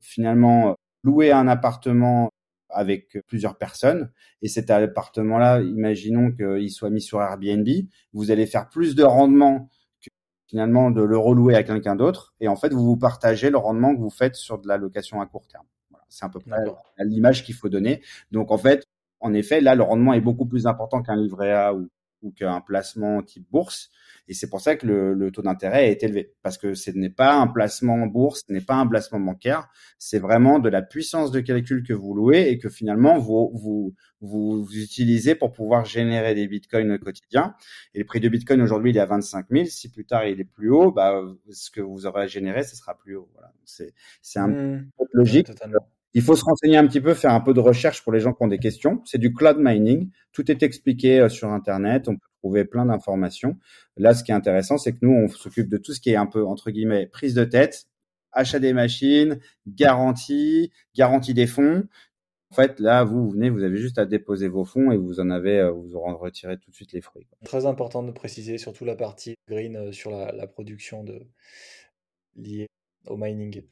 finalement 0.01 0.75
louer 1.03 1.31
un 1.33 1.47
appartement 1.49 2.31
avec 2.69 3.19
plusieurs 3.27 3.57
personnes. 3.57 4.11
Et 4.43 4.49
cet 4.49 4.71
appartement-là, 4.71 5.61
imaginons 5.61 6.33
qu'il 6.33 6.71
soit 6.71 6.91
mis 6.91 7.01
sur 7.01 7.23
Airbnb, 7.23 7.69
vous 8.13 8.31
allez 8.31 8.47
faire 8.47 8.69
plus 8.69 8.95
de 8.95 9.03
rendement 9.03 9.71
que 10.01 10.11
finalement 10.47 10.91
de 10.91 11.03
le 11.03 11.19
relouer 11.19 11.55
à 11.55 11.63
quelqu'un 11.63 11.97
d'autre. 11.97 12.35
Et 12.41 12.49
en 12.49 12.57
fait, 12.57 12.73
vous 12.73 12.85
vous 12.85 12.97
partagez 12.97 13.51
le 13.51 13.59
rendement 13.59 13.95
que 13.95 14.01
vous 14.01 14.11
faites 14.11 14.37
sur 14.37 14.59
de 14.59 14.69
la 14.69 14.77
location 14.77 15.21
à 15.21 15.27
court 15.27 15.47
terme. 15.47 15.67
Voilà, 15.91 16.05
c'est 16.09 16.25
un 16.25 16.31
peu 16.31 16.41
près 16.41 16.59
l'image 16.99 17.45
qu'il 17.45 17.55
faut 17.55 17.69
donner. 17.69 18.03
Donc 18.31 18.51
en 18.51 18.59
fait, 18.59 18.85
en 19.21 19.33
effet, 19.33 19.61
là, 19.61 19.75
le 19.75 19.83
rendement 19.83 20.13
est 20.13 20.21
beaucoup 20.21 20.47
plus 20.47 20.67
important 20.67 21.03
qu'un 21.03 21.17
livret 21.17 21.53
A 21.53 21.75
ou, 21.75 21.89
ou 22.23 22.31
qu'un 22.33 22.61
placement 22.61 23.23
type 23.23 23.47
bourse. 23.51 23.91
Et 24.29 24.35
c'est 24.35 24.49
pour 24.49 24.61
ça 24.61 24.77
que 24.77 24.87
le, 24.87 25.15
le 25.15 25.31
taux 25.31 25.43
d'intérêt 25.43 25.91
est 25.91 26.03
élevé. 26.03 26.35
Parce 26.43 26.59
que 26.59 26.75
ce 26.75 26.91
n'est 26.91 27.11
pas 27.11 27.35
un 27.35 27.47
placement 27.47 27.95
en 27.95 28.07
bourse, 28.07 28.43
ce 28.47 28.53
n'est 28.53 28.61
pas 28.61 28.75
un 28.75 28.87
placement 28.87 29.21
bancaire. 29.21 29.69
C'est 29.99 30.19
vraiment 30.19 30.59
de 30.59 30.69
la 30.69 30.83
puissance 30.83 31.31
de 31.31 31.41
calcul 31.41 31.83
que 31.83 31.93
vous 31.93 32.15
louez 32.15 32.49
et 32.49 32.59
que 32.59 32.69
finalement 32.69 33.19
vous, 33.19 33.51
vous, 33.55 33.95
vous, 34.21 34.65
vous 34.65 34.77
utilisez 34.77 35.35
pour 35.35 35.53
pouvoir 35.53 35.85
générer 35.85 36.35
des 36.35 36.49
bitcoins 36.49 36.91
au 36.93 36.99
quotidien. 36.99 37.55
Et 37.95 38.01
le 38.01 38.05
prix 38.05 38.21
de 38.21 38.29
bitcoin 38.29 38.61
aujourd'hui, 38.63 38.91
il 38.91 38.97
est 38.97 39.01
à 39.01 39.07
25 39.07 39.47
000. 39.51 39.67
Si 39.67 39.91
plus 39.91 40.05
tard 40.07 40.27
il 40.27 40.41
est 40.41 40.45
plus 40.45 40.71
haut, 40.71 40.91
bah, 40.91 41.23
ce 41.51 41.71
que 41.71 41.81
vous 41.81 42.07
aurez 42.07 42.27
généré, 42.27 42.65
ce 42.65 42.75
sera 42.75 42.97
plus 42.99 43.15
haut. 43.17 43.29
Voilà. 43.35 43.53
C'est, 43.65 43.95
c'est 44.23 44.39
un 44.41 44.57
Mmh. 44.57 44.91
peu 44.99 45.05
logique. 45.13 45.47
Totalement. 45.47 45.81
Il 46.15 46.23
faut 46.23 46.35
se 46.35 46.45
renseigner 46.45 46.79
un 46.79 46.87
petit 46.87 47.01
peu, 47.01 47.13
faire 47.13 47.33
un 47.33 47.41
peu 47.41 47.53
de 47.53 47.61
recherche 47.61 48.03
pour 48.03 48.13
les 48.13 48.21
gens 48.21 48.33
qui 48.33 48.43
ont 48.43 48.49
des 48.49 48.59
questions. 48.59 49.03
C'est 49.05 49.19
du 49.19 49.35
cloud 49.35 49.59
mining. 49.61 50.11
Tout 50.33 50.51
est 50.51 50.63
expliqué 50.63 51.21
euh, 51.21 51.29
sur 51.29 51.51
Internet. 51.51 52.09
On 52.09 52.17
peut 52.17 52.27
trouver 52.47 52.65
plein 52.65 52.87
d'informations. 52.87 53.57
Là, 53.97 54.15
ce 54.15 54.23
qui 54.23 54.31
est 54.31 54.35
intéressant, 54.35 54.79
c'est 54.79 54.93
que 54.93 54.99
nous, 55.03 55.13
on 55.13 55.29
s'occupe 55.29 55.69
de 55.69 55.79
tout 55.79 55.93
ce 55.93 56.01
qui 56.01 56.11
est 56.11 56.17
un 56.17 56.27
peu, 56.27 56.47
entre 56.47 56.71
guillemets, 56.71 57.07
prise 57.07 57.35
de 57.35 57.45
tête, 57.45 57.87
achat 58.31 58.61
des 58.61 58.73
machines, 58.73 59.41
garantie, 59.67 60.71
garantie 60.95 61.35
des 61.35 61.49
fonds. 61.49 61.89
En 62.53 62.55
fait, 62.55 62.79
là, 62.79 63.03
vous, 63.03 63.25
vous 63.25 63.31
venez, 63.31 63.51
vous 63.51 63.65
avez 63.65 63.79
juste 63.79 63.99
à 63.99 64.07
déposer 64.07 64.47
vos 64.47 64.65
fonds 64.65 64.93
et 64.93 64.97
vous 64.97 65.19
en 65.19 65.31
avez, 65.31 65.59
euh, 65.59 65.73
vous 65.73 65.97
aurez 65.97 66.13
retiré 66.13 66.57
tout 66.57 66.71
de 66.71 66.75
suite 66.77 66.93
les 66.93 67.01
fruits. 67.01 67.27
Très 67.45 67.67
important 67.67 68.05
de 68.05 68.13
préciser, 68.13 68.59
surtout 68.59 68.85
la 68.85 68.95
partie 68.95 69.35
green 69.49 69.77
euh, 69.77 69.93
sur 69.93 70.13
la, 70.13 70.31
la 70.31 70.47
production 70.47 71.03
de 71.03 71.27
liée 72.37 72.69
au 73.09 73.17
mining. 73.17 73.63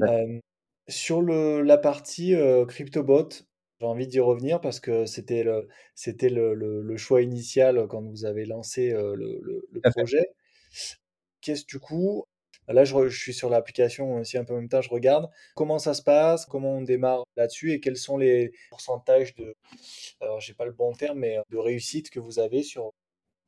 Euh, 0.00 0.40
sur 0.88 1.22
le, 1.22 1.62
la 1.62 1.78
partie 1.78 2.34
euh, 2.34 2.66
CryptoBot, 2.66 3.28
j'ai 3.80 3.86
envie 3.86 4.06
d'y 4.06 4.20
revenir 4.20 4.60
parce 4.60 4.80
que 4.80 5.06
c'était 5.06 5.42
le, 5.42 5.68
c'était 5.94 6.28
le, 6.28 6.54
le, 6.54 6.80
le, 6.82 6.96
choix 6.96 7.22
initial 7.22 7.86
quand 7.88 8.02
vous 8.02 8.24
avez 8.24 8.44
lancé 8.44 8.92
euh, 8.92 9.14
le, 9.16 9.40
le 9.70 9.80
projet. 9.90 10.26
Qu'est-ce 11.40 11.66
du 11.66 11.78
coup 11.78 12.24
Là, 12.68 12.84
je, 12.84 13.08
je, 13.08 13.18
suis 13.18 13.34
sur 13.34 13.50
l'application 13.50 14.14
aussi 14.14 14.38
un 14.38 14.44
peu 14.44 14.54
en 14.54 14.56
même 14.56 14.68
temps, 14.68 14.80
je 14.80 14.88
regarde 14.88 15.28
comment 15.54 15.78
ça 15.78 15.92
se 15.92 16.02
passe, 16.02 16.46
comment 16.46 16.78
on 16.78 16.82
démarre 16.82 17.24
là-dessus? 17.36 17.72
Et 17.72 17.80
quels 17.80 17.98
sont 17.98 18.16
les 18.16 18.52
pourcentages 18.70 19.34
de, 19.34 19.54
alors 20.20 20.40
j'ai 20.40 20.54
pas 20.54 20.64
le 20.64 20.72
bon 20.72 20.92
terme, 20.92 21.18
mais 21.18 21.36
de 21.50 21.58
réussite 21.58 22.08
que 22.08 22.20
vous 22.20 22.38
avez 22.38 22.62
sur 22.62 22.92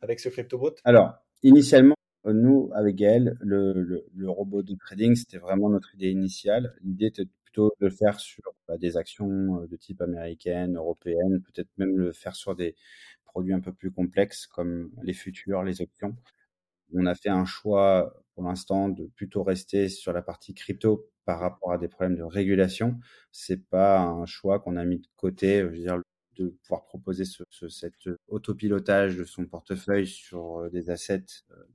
avec 0.03 0.21
ce 0.21 0.29
CryptoBot? 0.29 0.75
Alors, 0.85 1.15
initialement, 1.43 1.95
nous, 2.25 2.71
avec 2.75 2.97
Gaël, 2.97 3.37
le, 3.41 3.73
le, 3.73 4.07
le, 4.15 4.31
robot 4.31 4.63
de 4.63 4.75
trading, 4.75 5.15
c'était 5.15 5.39
vraiment 5.39 5.71
notre 5.71 5.95
idée 5.95 6.11
initiale. 6.11 6.75
L'idée 6.83 7.07
était 7.07 7.29
plutôt 7.57 7.73
de 7.81 7.87
le 7.87 7.91
faire 7.91 8.21
sur 8.21 8.43
bah, 8.69 8.77
des 8.77 8.97
actions 8.99 9.65
de 9.67 9.77
type 9.77 10.03
américaine, 10.03 10.77
européenne, 10.77 11.43
peut-être 11.43 11.71
même 11.79 11.97
le 11.97 12.13
faire 12.13 12.37
sur 12.37 12.55
des 12.55 12.75
produits 13.25 13.55
un 13.55 13.61
peu 13.61 13.73
plus 13.73 13.91
complexes 13.91 14.47
comme 14.47 14.91
les 15.03 15.15
futurs, 15.15 15.63
les 15.63 15.81
options. 15.81 16.17
On 16.95 17.07
a 17.07 17.15
fait 17.15 17.31
un 17.31 17.45
choix 17.47 18.15
pour 18.35 18.45
l'instant 18.45 18.89
de 18.91 19.07
plutôt 19.17 19.43
rester 19.43 19.89
sur 19.89 20.13
la 20.13 20.23
partie 20.23 20.55
crypto 20.55 21.09
par 21.25 21.41
rapport 21.41 21.73
à 21.73 21.79
des 21.79 21.89
problèmes 21.89 22.17
de 22.17 22.23
régulation. 22.23 22.99
C'est 23.33 23.65
pas 23.69 24.01
un 24.01 24.27
choix 24.27 24.61
qu'on 24.61 24.77
a 24.77 24.85
mis 24.85 24.99
de 24.99 25.09
côté. 25.17 25.61
Je 25.61 25.67
veux 25.67 25.77
dire, 25.79 26.01
de 26.37 26.49
pouvoir 26.65 26.85
proposer 26.85 27.25
ce, 27.25 27.43
ce, 27.51 27.69
cet 27.69 27.95
autopilotage 28.29 29.17
de 29.17 29.25
son 29.25 29.47
portefeuille 29.47 30.07
sur 30.07 30.71
des 30.71 30.91
assets 30.91 31.25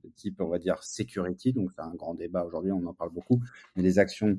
de 0.04 0.08
type, 0.10 0.40
on 0.40 0.48
va 0.48 0.58
dire, 0.58 0.82
security. 0.84 1.52
Donc, 1.52 1.72
c'est 1.74 1.82
un 1.82 1.94
grand 1.94 2.14
débat 2.14 2.44
aujourd'hui, 2.44 2.72
on 2.72 2.86
en 2.86 2.94
parle 2.94 3.10
beaucoup. 3.12 3.42
Mais 3.76 3.82
les 3.82 3.98
actions 3.98 4.38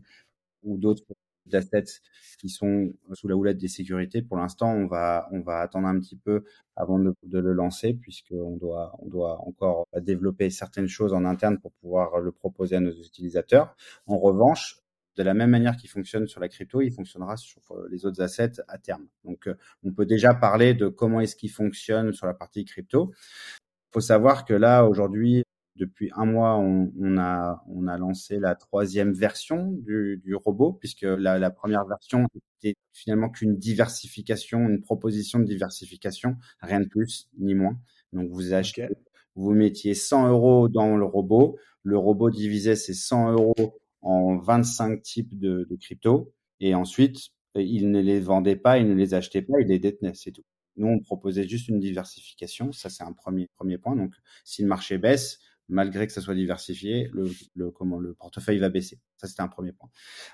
ou 0.64 0.78
d'autres 0.78 1.04
assets 1.52 2.02
qui 2.40 2.50
sont 2.50 2.94
sous 3.14 3.28
la 3.28 3.36
houlette 3.36 3.58
des 3.58 3.68
sécurités. 3.68 4.22
Pour 4.22 4.38
l'instant, 4.38 4.72
on 4.74 4.88
va, 4.88 5.28
on 5.32 5.42
va 5.42 5.60
attendre 5.60 5.88
un 5.88 6.00
petit 6.00 6.16
peu 6.16 6.44
avant 6.76 7.00
de, 7.00 7.14
le 7.24 7.54
lancer 7.54 7.94
puisqu'on 7.94 8.58
doit, 8.58 8.96
on 9.00 9.08
doit 9.08 9.40
encore 9.42 9.88
développer 10.02 10.50
certaines 10.50 10.88
choses 10.88 11.14
en 11.14 11.26
interne 11.26 11.60
pour 11.60 11.72
pouvoir 11.74 12.20
le 12.20 12.32
proposer 12.32 12.76
à 12.76 12.80
nos 12.80 12.92
utilisateurs. 12.92 13.76
En 14.08 14.18
revanche, 14.18 14.80
de 15.16 15.24
la 15.24 15.34
même 15.34 15.52
manière 15.52 15.78
qu'il 15.78 15.90
fonctionne 15.90 16.28
sur 16.28 16.42
la 16.42 16.50
crypto, 16.50 16.82
il 16.82 16.92
fonctionnera 16.92 17.38
sur 17.38 17.62
les 17.90 18.06
autres 18.06 18.22
assets 18.22 18.62
à 18.68 18.78
terme. 18.78 19.08
Donc, 19.24 19.48
on 19.84 19.92
peut 19.92 20.06
déjà 20.06 20.34
parler 20.34 20.74
de 20.74 20.88
comment 20.88 21.20
est-ce 21.22 21.36
qu'il 21.36 21.52
fonctionne 21.52 22.14
sur 22.14 22.26
la 22.26 22.34
partie 22.34 22.66
crypto. 22.66 23.12
Il 23.92 23.94
faut 23.94 24.02
savoir 24.02 24.44
que 24.44 24.54
là, 24.56 24.86
aujourd'hui, 24.86 25.44
depuis 25.76 26.12
un 26.16 26.26
mois, 26.26 26.58
on, 26.58 26.92
on, 27.00 27.18
a, 27.18 27.64
on 27.68 27.88
a 27.88 27.98
lancé 27.98 28.40
la 28.40 28.56
troisième 28.56 29.14
version 29.14 29.72
du, 29.72 30.22
du 30.24 30.36
robot, 30.36 30.74
puisque 30.74 31.02
la, 31.02 31.40
la, 31.40 31.52
première 31.52 31.86
version 31.86 32.28
était 32.62 32.76
finalement 32.92 33.30
qu'une 33.30 33.58
diversification, 33.58 34.60
une 34.70 34.82
proposition 34.82 35.40
de 35.40 35.46
diversification, 35.46 36.38
rien 36.60 36.80
de 36.80 36.88
plus 36.88 37.28
ni 37.40 37.56
moins. 37.56 37.78
Donc 38.12 38.30
vous 38.30 38.54
achetez, 38.54 38.88
vous 39.36 39.52
mettiez 39.52 39.96
100 39.96 40.30
euros 40.30 40.70
dans 40.70 40.96
le 40.96 41.06
robot, 41.06 41.58
le 41.82 41.98
robot 41.98 42.30
divisait 42.30 42.76
ces 42.76 42.94
100 42.94 43.32
euros 43.34 43.80
en 44.02 44.38
25 44.38 45.02
types 45.02 45.40
de, 45.40 45.66
de 45.70 45.76
crypto, 45.76 46.34
et 46.60 46.76
ensuite 46.76 47.32
il 47.56 47.92
ne 47.92 48.00
les 48.00 48.20
vendait 48.20 48.56
pas, 48.56 48.78
il 48.78 48.88
ne 48.88 48.94
les 48.94 49.14
achetait 49.14 49.42
pas, 49.42 49.60
il 49.60 49.68
les 49.68 49.80
détenait, 49.80 50.14
c'est 50.14 50.32
tout. 50.32 50.44
Nous, 50.76 50.88
on 50.88 51.00
proposait 51.00 51.48
juste 51.48 51.68
une 51.68 51.80
diversification. 51.80 52.72
Ça, 52.72 52.90
c'est 52.90 53.04
un 53.04 53.14
premier, 53.14 53.48
premier 53.56 53.78
point. 53.78 53.96
Donc, 53.96 54.16
si 54.44 54.64
le 54.64 54.68
marché 54.68 54.98
baisse, 54.98 55.40
malgré 55.70 56.08
que 56.08 56.14
ça 56.14 56.22
soit 56.22 56.36
diversifié, 56.36 57.10
le, 57.14 57.30
le, 57.56 57.72
comment, 57.72 58.00
le 58.00 58.14
portefeuille 58.14 58.60
va 58.60 58.70
baisser. 58.70 59.00
Ça, 59.18 59.28
c'était 59.28 59.42
un 59.42 59.48
premier 59.48 59.72
point. 59.72 59.90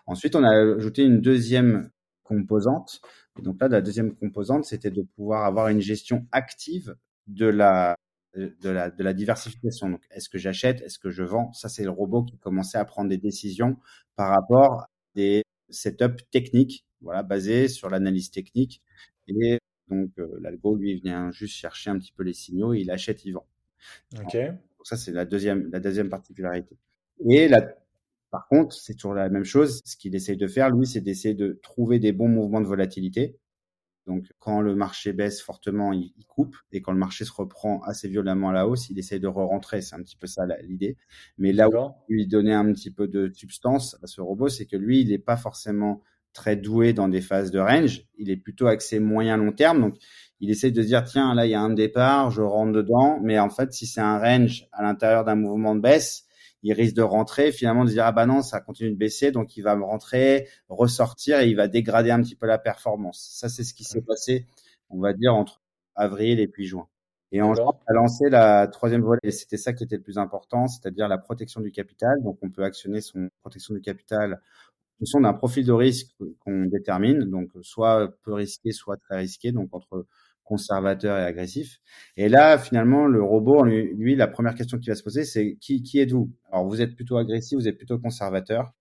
Ensuite, 0.05 0.35
on 0.35 0.43
a 0.43 0.75
ajouté 0.75 1.03
une 1.03 1.21
deuxième 1.21 1.91
composante. 2.23 3.01
Et 3.37 3.41
donc 3.41 3.59
là, 3.61 3.67
la 3.67 3.81
deuxième 3.81 4.15
composante, 4.15 4.65
c'était 4.65 4.91
de 4.91 5.01
pouvoir 5.01 5.45
avoir 5.45 5.69
une 5.69 5.81
gestion 5.81 6.27
active 6.31 6.95
de 7.27 7.45
la, 7.45 7.95
de 8.35 8.69
la, 8.69 8.89
de 8.89 9.03
la 9.03 9.13
diversification. 9.13 9.89
Donc, 9.89 10.03
est-ce 10.11 10.29
que 10.29 10.37
j'achète, 10.37 10.81
est-ce 10.81 10.99
que 10.99 11.09
je 11.09 11.23
vends? 11.23 11.51
Ça, 11.53 11.69
c'est 11.69 11.83
le 11.83 11.91
robot 11.91 12.23
qui 12.23 12.37
commençait 12.37 12.77
à 12.77 12.85
prendre 12.85 13.09
des 13.09 13.17
décisions 13.17 13.77
par 14.15 14.29
rapport 14.29 14.81
à 14.81 14.89
des 15.15 15.43
setups 15.69 16.23
techniques, 16.31 16.85
voilà, 17.01 17.23
basés 17.23 17.67
sur 17.67 17.89
l'analyse 17.89 18.31
technique. 18.31 18.81
Et 19.27 19.59
donc, 19.87 20.11
euh, 20.19 20.39
l'algo, 20.41 20.75
lui, 20.75 20.99
vient 20.99 21.31
juste 21.31 21.55
chercher 21.55 21.89
un 21.91 21.97
petit 21.97 22.11
peu 22.11 22.23
les 22.23 22.33
signaux, 22.33 22.73
il 22.73 22.91
achète, 22.91 23.25
il 23.25 23.33
vend. 23.33 23.47
Ok. 24.19 24.37
Donc 24.79 24.87
ça, 24.87 24.97
c'est 24.97 25.11
la 25.11 25.25
deuxième, 25.25 25.69
la 25.71 25.79
deuxième 25.79 26.09
particularité. 26.09 26.77
Et 27.29 27.49
la, 27.49 27.61
par 28.31 28.47
contre, 28.47 28.73
c'est 28.73 28.93
toujours 28.93 29.13
la 29.13 29.29
même 29.29 29.43
chose. 29.43 29.81
Ce 29.85 29.97
qu'il 29.97 30.15
essaye 30.15 30.37
de 30.37 30.47
faire, 30.47 30.69
lui, 30.69 30.87
c'est 30.87 31.01
d'essayer 31.01 31.33
de 31.33 31.59
trouver 31.61 31.99
des 31.99 32.13
bons 32.13 32.29
mouvements 32.29 32.61
de 32.61 32.67
volatilité. 32.67 33.37
Donc, 34.07 34.25
quand 34.39 34.61
le 34.61 34.73
marché 34.73 35.13
baisse 35.13 35.41
fortement, 35.41 35.91
il, 35.93 36.13
il, 36.17 36.25
coupe. 36.25 36.55
Et 36.71 36.81
quand 36.81 36.93
le 36.93 36.97
marché 36.97 37.25
se 37.25 37.31
reprend 37.31 37.81
assez 37.81 38.07
violemment 38.07 38.49
à 38.49 38.53
la 38.53 38.67
hausse, 38.67 38.89
il 38.89 38.97
essaye 38.97 39.19
de 39.19 39.27
re-rentrer. 39.27 39.81
C'est 39.81 39.95
un 39.95 40.01
petit 40.01 40.15
peu 40.15 40.27
ça 40.27 40.45
l'idée. 40.63 40.97
Mais 41.37 41.51
là 41.51 41.69
où 41.69 41.91
lui 42.07 42.25
donner 42.25 42.53
un 42.53 42.71
petit 42.73 42.89
peu 42.89 43.07
de 43.07 43.29
substance 43.33 43.97
à 44.01 44.07
ce 44.07 44.21
robot, 44.21 44.49
c'est 44.49 44.65
que 44.65 44.77
lui, 44.77 45.01
il 45.01 45.09
n'est 45.09 45.19
pas 45.19 45.37
forcément 45.37 46.01
très 46.33 46.55
doué 46.55 46.93
dans 46.93 47.07
des 47.07 47.21
phases 47.21 47.51
de 47.51 47.59
range. 47.59 48.05
Il 48.17 48.29
est 48.29 48.37
plutôt 48.37 48.67
axé 48.67 48.99
moyen 48.99 49.37
long 49.37 49.51
terme. 49.51 49.81
Donc, 49.81 49.97
il 50.39 50.49
essaie 50.49 50.71
de 50.71 50.81
se 50.81 50.87
dire 50.87 51.03
tiens 51.03 51.33
là 51.35 51.45
il 51.45 51.51
y 51.51 51.55
a 51.55 51.61
un 51.61 51.69
départ, 51.69 52.31
je 52.31 52.41
rentre 52.41 52.71
dedans, 52.73 53.19
mais 53.21 53.39
en 53.39 53.49
fait 53.49 53.73
si 53.73 53.85
c'est 53.85 54.01
un 54.01 54.19
range 54.19 54.67
à 54.71 54.83
l'intérieur 54.83 55.23
d'un 55.25 55.35
mouvement 55.35 55.75
de 55.75 55.81
baisse, 55.81 56.25
il 56.63 56.73
risque 56.73 56.95
de 56.95 57.01
rentrer 57.01 57.51
finalement 57.51 57.85
de 57.85 57.89
dire 57.89 58.05
ah 58.05 58.11
bah 58.11 58.25
non 58.25 58.41
ça 58.41 58.59
continue 58.61 58.91
de 58.91 58.97
baisser 58.97 59.31
donc 59.31 59.57
il 59.57 59.61
va 59.61 59.75
me 59.75 59.83
rentrer, 59.83 60.47
ressortir 60.69 61.39
et 61.39 61.49
il 61.49 61.55
va 61.55 61.67
dégrader 61.67 62.11
un 62.11 62.21
petit 62.21 62.35
peu 62.35 62.47
la 62.47 62.57
performance. 62.57 63.29
Ça 63.31 63.49
c'est 63.49 63.63
ce 63.63 63.73
qui 63.73 63.83
s'est 63.83 64.01
passé 64.01 64.45
on 64.89 64.99
va 64.99 65.13
dire 65.13 65.35
entre 65.35 65.61
avril 65.95 66.39
et 66.39 66.47
puis 66.47 66.65
juin. 66.65 66.87
Et 67.31 67.41
en 67.41 67.53
juin, 67.53 67.65
on 67.67 67.91
a 67.91 67.93
lancé 67.93 68.29
la 68.29 68.67
troisième 68.67 69.01
volet 69.01 69.19
et 69.23 69.31
c'était 69.31 69.57
ça 69.57 69.73
qui 69.73 69.83
était 69.83 69.97
le 69.97 70.01
plus 70.01 70.17
important, 70.17 70.67
c'est-à-dire 70.67 71.07
la 71.07 71.19
protection 71.19 71.61
du 71.61 71.71
capital. 71.71 72.21
Donc 72.23 72.39
on 72.41 72.49
peut 72.49 72.63
actionner 72.63 73.01
son 73.01 73.29
protection 73.41 73.75
du 73.75 73.81
capital 73.81 74.33
en 74.33 74.99
fonction 74.99 75.21
d'un 75.21 75.33
profil 75.33 75.65
de 75.65 75.71
risque 75.71 76.11
qu'on 76.39 76.65
détermine, 76.65 77.29
donc 77.29 77.51
soit 77.61 78.13
peu 78.23 78.33
risqué, 78.33 78.71
soit 78.71 78.97
très 78.97 79.17
risqué, 79.17 79.51
donc 79.51 79.69
entre 79.73 80.07
conservateur 80.49 81.17
et 81.17 81.23
agressif. 81.23 81.79
Et 82.17 82.27
là, 82.27 82.57
finalement, 82.57 83.05
le 83.05 83.23
robot, 83.23 83.63
lui, 83.63 84.15
la 84.15 84.27
première 84.27 84.55
question 84.55 84.79
qu'il 84.79 84.89
va 84.91 84.95
se 84.95 85.03
poser, 85.03 85.23
c'est 85.23 85.55
qui, 85.61 85.83
qui 85.83 85.99
êtes-vous? 85.99 86.31
Alors, 86.51 86.67
vous 86.67 86.81
êtes 86.81 86.95
plutôt 86.95 87.17
agressif, 87.17 87.57
vous 87.57 87.67
êtes 87.67 87.77
plutôt 87.77 87.99
conservateur. 87.99 88.73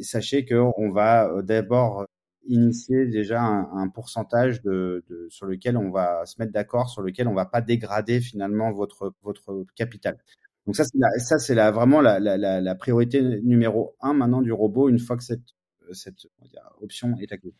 Sachez 0.00 0.46
qu'on 0.46 0.90
va 0.92 1.28
euh, 1.28 1.42
d'abord 1.42 2.06
initier 2.46 3.06
déjà 3.06 3.42
un, 3.42 3.88
pourcentage 3.88 4.62
de, 4.62 5.04
sur 5.28 5.46
lequel 5.46 5.76
on 5.76 5.90
va 5.90 6.24
se 6.24 6.36
mettre 6.38 6.52
d'accord, 6.52 6.88
sur 6.88 7.02
lequel 7.02 7.28
on 7.28 7.34
va 7.34 7.46
pas 7.46 7.60
dégrader 7.60 8.20
finalement 8.20 8.72
votre 8.72 9.12
capital. 9.76 10.18
Donc 10.66 10.76
ça, 10.76 10.84
c'est 10.84 10.98
ça, 11.18 11.38
c'est 11.38 11.54
la, 11.54 11.70
vraiment 11.70 12.00
la, 12.00 12.74
priorité 12.76 13.22
numéro 13.42 13.96
un 14.00 14.12
maintenant 14.12 14.42
du 14.42 14.52
robot 14.52 14.88
une 14.88 14.98
fois 14.98 15.16
que 15.16 15.24
cette 15.24 15.54
cette 15.92 16.26
option 16.80 17.16
est 17.20 17.32
activée. 17.32 17.54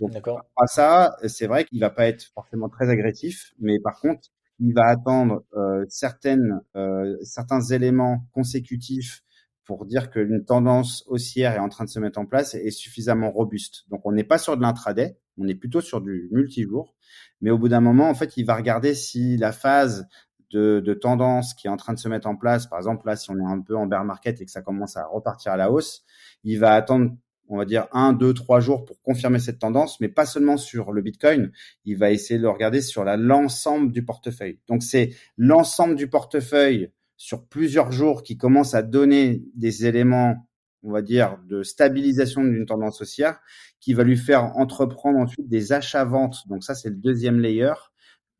Donc, 0.00 0.12
à 0.56 0.66
ça, 0.66 1.16
c'est 1.26 1.46
vrai 1.46 1.64
qu'il 1.64 1.80
va 1.80 1.90
pas 1.90 2.06
être 2.06 2.24
forcément 2.34 2.68
très 2.68 2.88
agressif, 2.88 3.52
mais 3.58 3.78
par 3.78 4.00
contre, 4.00 4.30
il 4.58 4.74
va 4.74 4.86
attendre 4.86 5.44
euh, 5.54 5.84
certaines, 5.88 6.60
euh, 6.76 7.16
certains 7.22 7.60
éléments 7.60 8.26
consécutifs 8.32 9.22
pour 9.64 9.86
dire 9.86 10.10
qu'une 10.10 10.44
tendance 10.44 11.04
haussière 11.06 11.54
est 11.54 11.60
en 11.60 11.68
train 11.68 11.84
de 11.84 11.88
se 11.88 11.98
mettre 11.98 12.18
en 12.18 12.26
place 12.26 12.54
et 12.54 12.66
est 12.66 12.70
suffisamment 12.70 13.30
robuste. 13.30 13.84
Donc, 13.90 14.02
on 14.04 14.12
n'est 14.12 14.24
pas 14.24 14.38
sur 14.38 14.56
de 14.56 14.62
l'intraday, 14.62 15.16
on 15.38 15.46
est 15.46 15.54
plutôt 15.54 15.80
sur 15.80 16.00
du 16.00 16.28
multijour. 16.32 16.94
Mais 17.40 17.50
au 17.50 17.58
bout 17.58 17.68
d'un 17.68 17.80
moment, 17.80 18.08
en 18.08 18.14
fait, 18.14 18.36
il 18.36 18.44
va 18.44 18.56
regarder 18.56 18.94
si 18.94 19.36
la 19.36 19.52
phase 19.52 20.08
de, 20.50 20.80
de, 20.80 20.94
tendance 20.94 21.54
qui 21.54 21.66
est 21.66 21.70
en 21.70 21.76
train 21.76 21.94
de 21.94 21.98
se 21.98 22.08
mettre 22.08 22.28
en 22.28 22.36
place, 22.36 22.66
par 22.66 22.78
exemple 22.78 23.06
là, 23.06 23.16
si 23.16 23.30
on 23.30 23.38
est 23.38 23.44
un 23.44 23.60
peu 23.60 23.76
en 23.76 23.86
bear 23.86 24.04
market 24.04 24.40
et 24.40 24.44
que 24.44 24.50
ça 24.50 24.62
commence 24.62 24.96
à 24.96 25.06
repartir 25.06 25.52
à 25.52 25.56
la 25.56 25.70
hausse, 25.70 26.04
il 26.44 26.58
va 26.58 26.74
attendre 26.74 27.12
on 27.52 27.58
va 27.58 27.66
dire 27.66 27.86
un, 27.92 28.12
deux, 28.14 28.32
trois 28.32 28.60
jours 28.60 28.84
pour 28.84 29.00
confirmer 29.02 29.38
cette 29.38 29.58
tendance, 29.58 30.00
mais 30.00 30.08
pas 30.08 30.24
seulement 30.24 30.56
sur 30.56 30.90
le 30.90 31.02
Bitcoin. 31.02 31.52
Il 31.84 31.98
va 31.98 32.10
essayer 32.10 32.38
de 32.38 32.44
le 32.44 32.50
regarder 32.50 32.80
sur 32.80 33.04
l'ensemble 33.04 33.92
du 33.92 34.04
portefeuille. 34.04 34.58
Donc 34.68 34.82
c'est 34.82 35.10
l'ensemble 35.36 35.94
du 35.94 36.08
portefeuille 36.08 36.90
sur 37.18 37.46
plusieurs 37.46 37.92
jours 37.92 38.22
qui 38.22 38.38
commence 38.38 38.74
à 38.74 38.82
donner 38.82 39.44
des 39.54 39.86
éléments, 39.86 40.48
on 40.82 40.92
va 40.92 41.02
dire, 41.02 41.38
de 41.46 41.62
stabilisation 41.62 42.42
d'une 42.42 42.64
tendance 42.64 43.02
haussière, 43.02 43.38
qui 43.80 43.92
va 43.92 44.02
lui 44.02 44.16
faire 44.16 44.56
entreprendre 44.56 45.18
ensuite 45.18 45.48
des 45.48 45.72
achats-ventes. 45.72 46.48
Donc 46.48 46.64
ça, 46.64 46.74
c'est 46.74 46.88
le 46.88 46.96
deuxième 46.96 47.38
layer 47.38 47.74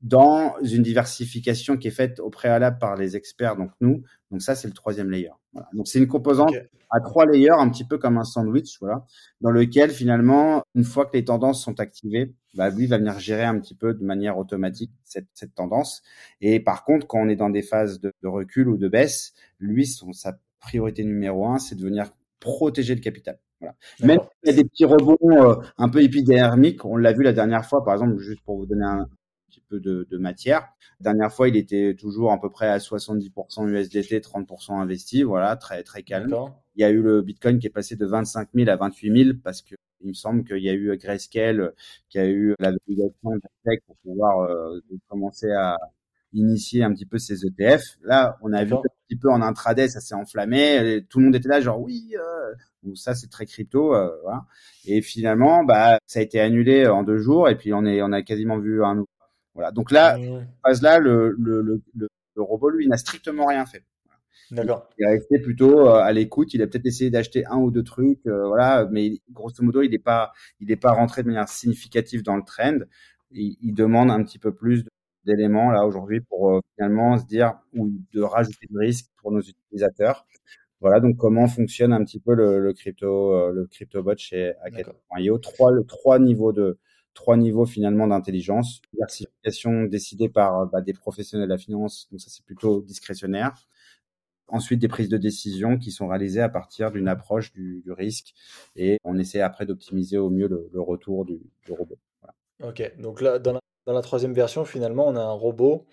dans 0.02 0.56
une 0.62 0.82
diversification 0.82 1.76
qui 1.76 1.88
est 1.88 1.92
faite 1.92 2.18
au 2.20 2.28
préalable 2.28 2.78
par 2.78 2.96
les 2.96 3.16
experts, 3.16 3.56
donc 3.56 3.70
nous. 3.80 4.02
Donc 4.30 4.42
ça, 4.42 4.54
c'est 4.54 4.66
le 4.66 4.74
troisième 4.74 5.10
layer. 5.10 5.30
Voilà. 5.52 5.68
Donc 5.72 5.86
c'est 5.86 5.98
une 5.98 6.08
composante 6.08 6.52
à 6.90 7.00
trois 7.00 7.24
layers, 7.24 7.50
un 7.50 7.70
petit 7.70 7.84
peu 7.84 7.98
comme 7.98 8.18
un 8.18 8.24
sandwich, 8.24 8.78
voilà, 8.80 9.06
dans 9.40 9.50
lequel 9.50 9.90
finalement, 9.90 10.62
une 10.74 10.84
fois 10.84 11.06
que 11.06 11.16
les 11.16 11.24
tendances 11.24 11.62
sont 11.62 11.80
activées, 11.80 12.34
bah, 12.54 12.68
lui 12.68 12.86
va 12.86 12.98
venir 12.98 13.18
gérer 13.18 13.44
un 13.44 13.58
petit 13.58 13.74
peu 13.74 13.94
de 13.94 14.04
manière 14.04 14.36
automatique 14.36 14.92
cette, 15.04 15.28
cette 15.32 15.54
tendance. 15.54 16.02
Et 16.40 16.60
par 16.60 16.84
contre, 16.84 17.06
quand 17.06 17.18
on 17.18 17.28
est 17.28 17.36
dans 17.36 17.48
des 17.48 17.62
phases 17.62 18.00
de, 18.00 18.12
de 18.22 18.28
recul 18.28 18.68
ou 18.68 18.76
de 18.76 18.88
baisse, 18.88 19.32
lui, 19.58 19.86
son, 19.86 20.12
sa 20.12 20.38
priorité 20.60 21.02
numéro 21.04 21.46
un, 21.46 21.58
c'est 21.58 21.76
de 21.76 21.82
venir 21.82 22.10
protéger 22.40 22.94
le 22.94 23.00
capital. 23.00 23.38
Voilà. 23.60 23.76
Même 24.00 24.18
s'il 24.18 24.54
y 24.54 24.58
a 24.58 24.62
des 24.62 24.68
petits 24.68 24.84
rebonds 24.84 25.16
euh, 25.22 25.54
un 25.78 25.88
peu 25.88 26.02
épidermiques, 26.02 26.84
on 26.84 26.96
l'a 26.96 27.12
vu 27.12 27.22
la 27.22 27.32
dernière 27.32 27.64
fois, 27.64 27.84
par 27.84 27.94
exemple, 27.94 28.18
juste 28.18 28.42
pour 28.44 28.58
vous 28.58 28.66
donner 28.66 28.84
un, 28.84 29.08
peu 29.72 29.80
de, 29.80 30.06
de, 30.10 30.18
matière. 30.18 30.68
Dernière 31.00 31.32
fois, 31.32 31.48
il 31.48 31.56
était 31.56 31.94
toujours 31.98 32.32
à 32.32 32.40
peu 32.40 32.50
près 32.50 32.68
à 32.68 32.78
70% 32.78 33.68
USDT, 33.68 34.20
30% 34.20 34.74
investi, 34.80 35.22
voilà, 35.22 35.56
très 35.56 35.82
très 35.82 36.02
calme. 36.02 36.34
Il 36.76 36.82
y 36.82 36.84
a 36.84 36.90
eu 36.90 37.00
le 37.00 37.22
Bitcoin 37.22 37.58
qui 37.58 37.66
est 37.66 37.70
passé 37.70 37.96
de 37.96 38.06
25 38.06 38.48
000 38.54 38.70
à 38.70 38.76
28 38.76 39.24
000 39.24 39.38
parce 39.42 39.62
que 39.62 39.74
il 40.02 40.08
me 40.08 40.14
semble 40.14 40.44
qu'il 40.44 40.58
y 40.58 40.68
a 40.68 40.74
eu 40.74 40.96
Grayscale 40.96 41.72
qui 42.08 42.18
a 42.18 42.26
eu 42.26 42.54
la 42.58 42.70
validation 42.70 43.30
de 43.30 43.80
pour 43.86 43.96
pouvoir 43.98 44.40
euh, 44.40 44.80
commencer 45.08 45.50
à 45.52 45.76
initier 46.32 46.82
un 46.82 46.92
petit 46.92 47.06
peu 47.06 47.18
ces 47.18 47.46
ETF. 47.46 47.82
Là, 48.02 48.38
on 48.42 48.52
a 48.52 48.64
vu 48.64 48.74
un 48.74 48.80
petit 49.08 49.16
peu 49.16 49.30
en 49.30 49.42
intraday, 49.42 49.88
ça 49.88 50.00
s'est 50.00 50.14
enflammé. 50.14 51.04
tout 51.08 51.18
le 51.18 51.26
monde 51.26 51.36
était 51.36 51.48
là, 51.48 51.60
genre 51.60 51.80
oui, 51.80 52.14
euh, 52.16 52.94
ça 52.94 53.14
c'est 53.14 53.28
très 53.28 53.46
crypto, 53.46 53.94
euh, 53.94 54.10
voilà. 54.22 54.46
Et 54.86 55.02
finalement, 55.02 55.64
bah, 55.64 55.98
ça 56.06 56.20
a 56.20 56.22
été 56.22 56.40
annulé 56.40 56.86
en 56.86 57.02
deux 57.02 57.18
jours 57.18 57.48
et 57.48 57.56
puis 57.56 57.72
on 57.72 57.84
est, 57.84 58.02
on 58.02 58.12
a 58.12 58.22
quasiment 58.22 58.58
vu 58.58 58.82
un 58.82 59.04
voilà. 59.54 59.70
Donc 59.70 59.90
là, 59.90 60.18
phase 60.64 60.82
là, 60.82 60.98
le, 60.98 61.34
le, 61.38 61.62
le, 61.62 61.82
le, 61.94 62.42
robot, 62.42 62.70
lui, 62.70 62.88
n'a 62.88 62.96
strictement 62.96 63.46
rien 63.46 63.66
fait. 63.66 63.84
D'accord. 64.50 64.88
Il 64.98 65.04
est 65.04 65.08
resté 65.08 65.38
plutôt 65.38 65.88
euh, 65.88 65.94
à 66.00 66.12
l'écoute. 66.12 66.52
Il 66.54 66.62
a 66.62 66.66
peut-être 66.66 66.86
essayé 66.86 67.10
d'acheter 67.10 67.46
un 67.46 67.56
ou 67.56 67.70
deux 67.70 67.82
trucs, 67.82 68.26
euh, 68.26 68.46
voilà, 68.46 68.86
mais 68.90 69.20
grosso 69.30 69.62
modo, 69.62 69.82
il 69.82 69.90
n'est 69.90 69.98
pas, 69.98 70.32
il 70.60 70.68
n'est 70.68 70.76
pas 70.76 70.92
rentré 70.92 71.22
de 71.22 71.28
manière 71.28 71.48
significative 71.48 72.22
dans 72.22 72.36
le 72.36 72.42
trend. 72.42 72.78
Il, 73.30 73.56
il 73.62 73.74
demande 73.74 74.10
un 74.10 74.22
petit 74.22 74.38
peu 74.38 74.52
plus 74.54 74.84
d'éléments 75.24 75.70
là 75.70 75.86
aujourd'hui 75.86 76.20
pour 76.20 76.50
euh, 76.50 76.60
finalement 76.74 77.16
se 77.18 77.24
dire 77.24 77.54
ou 77.74 77.90
de 78.12 78.20
rajouter 78.20 78.66
de 78.68 78.78
risque 78.78 79.06
pour 79.16 79.32
nos 79.32 79.40
utilisateurs. 79.40 80.26
Voilà 80.80 81.00
donc 81.00 81.16
comment 81.16 81.46
fonctionne 81.46 81.92
un 81.92 82.04
petit 82.04 82.18
peu 82.20 82.34
le, 82.34 82.58
le 82.58 82.72
crypto 82.74 83.52
le 83.52 83.66
CryptoBot 83.66 84.16
chez 84.16 84.54
Akate.io. 84.62 85.38
Trois 85.38 85.70
trois 85.86 86.18
niveaux 86.18 86.52
de 86.52 86.76
trois 87.14 87.36
niveaux 87.36 87.66
finalement 87.66 88.06
d'intelligence. 88.06 88.80
Diversification 88.92 89.84
décidée 89.84 90.28
par 90.28 90.66
bah, 90.66 90.80
des 90.80 90.92
professionnels 90.92 91.48
de 91.48 91.52
la 91.52 91.58
finance, 91.58 92.08
donc 92.10 92.20
ça 92.20 92.30
c'est 92.30 92.44
plutôt 92.44 92.82
discrétionnaire. 92.82 93.54
Ensuite, 94.48 94.80
des 94.80 94.88
prises 94.88 95.08
de 95.08 95.16
décision 95.16 95.78
qui 95.78 95.90
sont 95.90 96.08
réalisées 96.08 96.42
à 96.42 96.48
partir 96.50 96.90
d'une 96.90 97.08
approche 97.08 97.52
du, 97.52 97.82
risque 97.88 98.34
et 98.76 98.98
on 99.02 99.18
essaie 99.18 99.40
après 99.40 99.64
d'optimiser 99.64 100.18
au 100.18 100.28
mieux 100.28 100.46
le, 100.46 100.80
retour 100.80 101.24
du, 101.24 101.40
robot. 101.70 101.98
Ok, 102.62 102.92
donc 102.98 103.22
là, 103.22 103.38
dans 103.38 103.58
la, 103.86 104.02
troisième 104.02 104.34
version, 104.34 104.66
finalement, 104.66 105.06
on 105.08 105.16
a 105.16 105.22
un 105.22 105.32
robot 105.32 105.86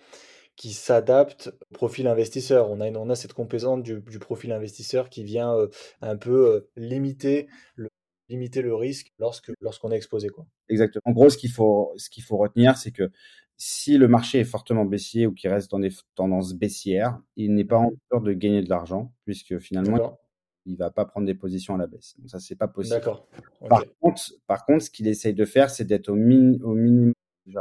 qui 0.56 0.72
s'adapte 0.72 1.50
au 1.70 1.74
profil 1.74 2.06
investisseur. 2.06 2.70
On 2.70 2.80
a, 2.80 2.90
on 2.90 3.08
a 3.08 3.14
cette 3.14 3.32
composante 3.32 3.82
du, 3.82 4.02
du 4.02 4.18
profil 4.18 4.52
investisseur 4.52 5.08
qui 5.08 5.24
vient 5.24 5.54
euh, 5.54 5.68
un 6.02 6.18
peu 6.18 6.50
euh, 6.50 6.70
limiter 6.76 7.48
le, 7.76 7.88
limiter 8.30 8.62
le 8.62 8.74
risque 8.74 9.12
lorsque 9.18 9.52
lorsqu'on 9.60 9.90
est 9.90 9.96
exposé 9.96 10.28
quoi. 10.28 10.46
Exactement. 10.68 11.02
En 11.04 11.12
gros, 11.12 11.28
ce 11.28 11.36
qu'il 11.36 11.50
faut 11.50 11.92
ce 11.96 12.08
qu'il 12.08 12.22
faut 12.22 12.36
retenir, 12.36 12.76
c'est 12.76 12.92
que 12.92 13.10
si 13.56 13.98
le 13.98 14.08
marché 14.08 14.40
est 14.40 14.44
fortement 14.44 14.86
baissier 14.86 15.26
ou 15.26 15.34
qu'il 15.34 15.50
reste 15.50 15.70
dans 15.70 15.80
des 15.80 15.92
tendances 16.14 16.54
baissières, 16.54 17.20
il 17.36 17.54
n'est 17.54 17.64
pas 17.64 17.76
en 17.76 17.90
mesure 17.90 18.22
de 18.22 18.32
gagner 18.32 18.62
de 18.62 18.70
l'argent 18.70 19.12
puisque 19.24 19.58
finalement 19.58 20.18
il 20.66 20.76
va 20.76 20.90
pas 20.90 21.04
prendre 21.04 21.26
des 21.26 21.34
positions 21.34 21.74
à 21.74 21.78
la 21.78 21.86
baisse. 21.86 22.14
Donc 22.18 22.30
ça 22.30 22.38
c'est 22.38 22.56
pas 22.56 22.68
possible. 22.68 22.96
D'accord. 22.96 23.28
Okay. 23.60 23.68
Par 23.68 23.84
contre, 24.00 24.22
par 24.46 24.64
contre, 24.64 24.84
ce 24.84 24.90
qu'il 24.90 25.08
essaye 25.08 25.34
de 25.34 25.44
faire, 25.44 25.70
c'est 25.70 25.84
d'être 25.84 26.08
au, 26.08 26.16
min, 26.16 26.58
au 26.62 26.74
minimum 26.74 27.12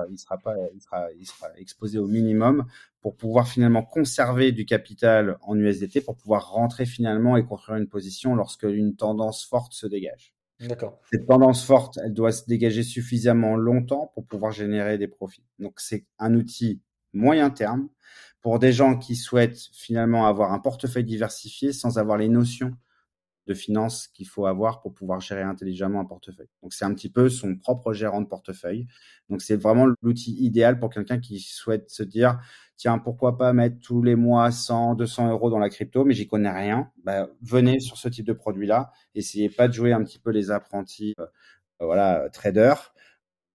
il 0.09 0.17
sera 0.17 0.37
pas, 0.37 0.55
il 0.73 0.81
sera, 0.81 1.07
il 1.17 1.25
sera 1.25 1.47
exposé 1.57 1.97
au 1.97 2.07
minimum 2.07 2.65
pour 3.01 3.15
pouvoir 3.15 3.47
finalement 3.47 3.83
conserver 3.83 4.51
du 4.51 4.65
capital 4.65 5.37
en 5.41 5.57
USDT 5.57 6.01
pour 6.01 6.15
pouvoir 6.15 6.51
rentrer 6.51 6.85
finalement 6.85 7.37
et 7.37 7.45
construire 7.45 7.77
une 7.77 7.87
position 7.87 8.35
lorsque 8.35 8.63
une 8.63 8.95
tendance 8.95 9.45
forte 9.45 9.73
se 9.73 9.87
dégage. 9.87 10.33
Cette 10.59 11.25
tendance 11.25 11.63
forte, 11.63 11.99
elle 12.03 12.13
doit 12.13 12.31
se 12.31 12.45
dégager 12.45 12.83
suffisamment 12.83 13.55
longtemps 13.55 14.11
pour 14.13 14.25
pouvoir 14.25 14.51
générer 14.51 14.97
des 14.97 15.07
profits. 15.07 15.45
Donc 15.59 15.79
c'est 15.79 16.05
un 16.17 16.35
outil 16.35 16.81
moyen 17.13 17.49
terme 17.49 17.87
pour 18.41 18.59
des 18.59 18.73
gens 18.73 18.97
qui 18.97 19.15
souhaitent 19.15 19.69
finalement 19.73 20.25
avoir 20.27 20.53
un 20.53 20.59
portefeuille 20.59 21.05
diversifié 21.05 21.71
sans 21.73 21.97
avoir 21.97 22.17
les 22.17 22.29
notions 22.29 22.73
de 23.49 23.55
finances 23.55 24.07
qu'il 24.07 24.27
faut 24.27 24.45
avoir 24.45 24.79
pour 24.79 24.93
pouvoir 24.93 25.19
gérer 25.21 25.41
intelligemment 25.41 25.99
un 25.99 26.05
portefeuille. 26.05 26.49
Donc 26.61 26.71
c'est 26.71 26.85
un 26.85 26.93
petit 26.93 27.09
peu 27.09 27.29
son 27.29 27.57
propre 27.57 27.93
gérant 27.93 28.21
de 28.21 28.27
portefeuille. 28.27 28.85
Donc 29.27 29.41
c'est 29.41 29.55
vraiment 29.55 29.87
l'outil 30.03 30.35
idéal 30.39 30.79
pour 30.79 30.91
quelqu'un 30.91 31.19
qui 31.19 31.39
souhaite 31.39 31.89
se 31.89 32.03
dire 32.03 32.39
tiens 32.77 32.99
pourquoi 32.99 33.37
pas 33.37 33.51
mettre 33.51 33.79
tous 33.79 34.03
les 34.03 34.15
mois 34.15 34.51
100, 34.51 34.93
200 34.95 35.31
euros 35.31 35.49
dans 35.49 35.57
la 35.57 35.69
crypto, 35.69 36.05
mais 36.05 36.13
j'y 36.13 36.27
connais 36.27 36.51
rien. 36.51 36.91
Bah, 37.03 37.27
venez 37.41 37.79
sur 37.79 37.97
ce 37.97 38.07
type 38.07 38.27
de 38.27 38.33
produit 38.33 38.67
là. 38.67 38.91
Essayez 39.15 39.49
pas 39.49 39.67
de 39.67 39.73
jouer 39.73 39.91
un 39.93 40.03
petit 40.03 40.19
peu 40.19 40.29
les 40.29 40.51
apprentis, 40.51 41.15
euh, 41.19 41.25
voilà 41.79 42.29
traders. 42.31 42.93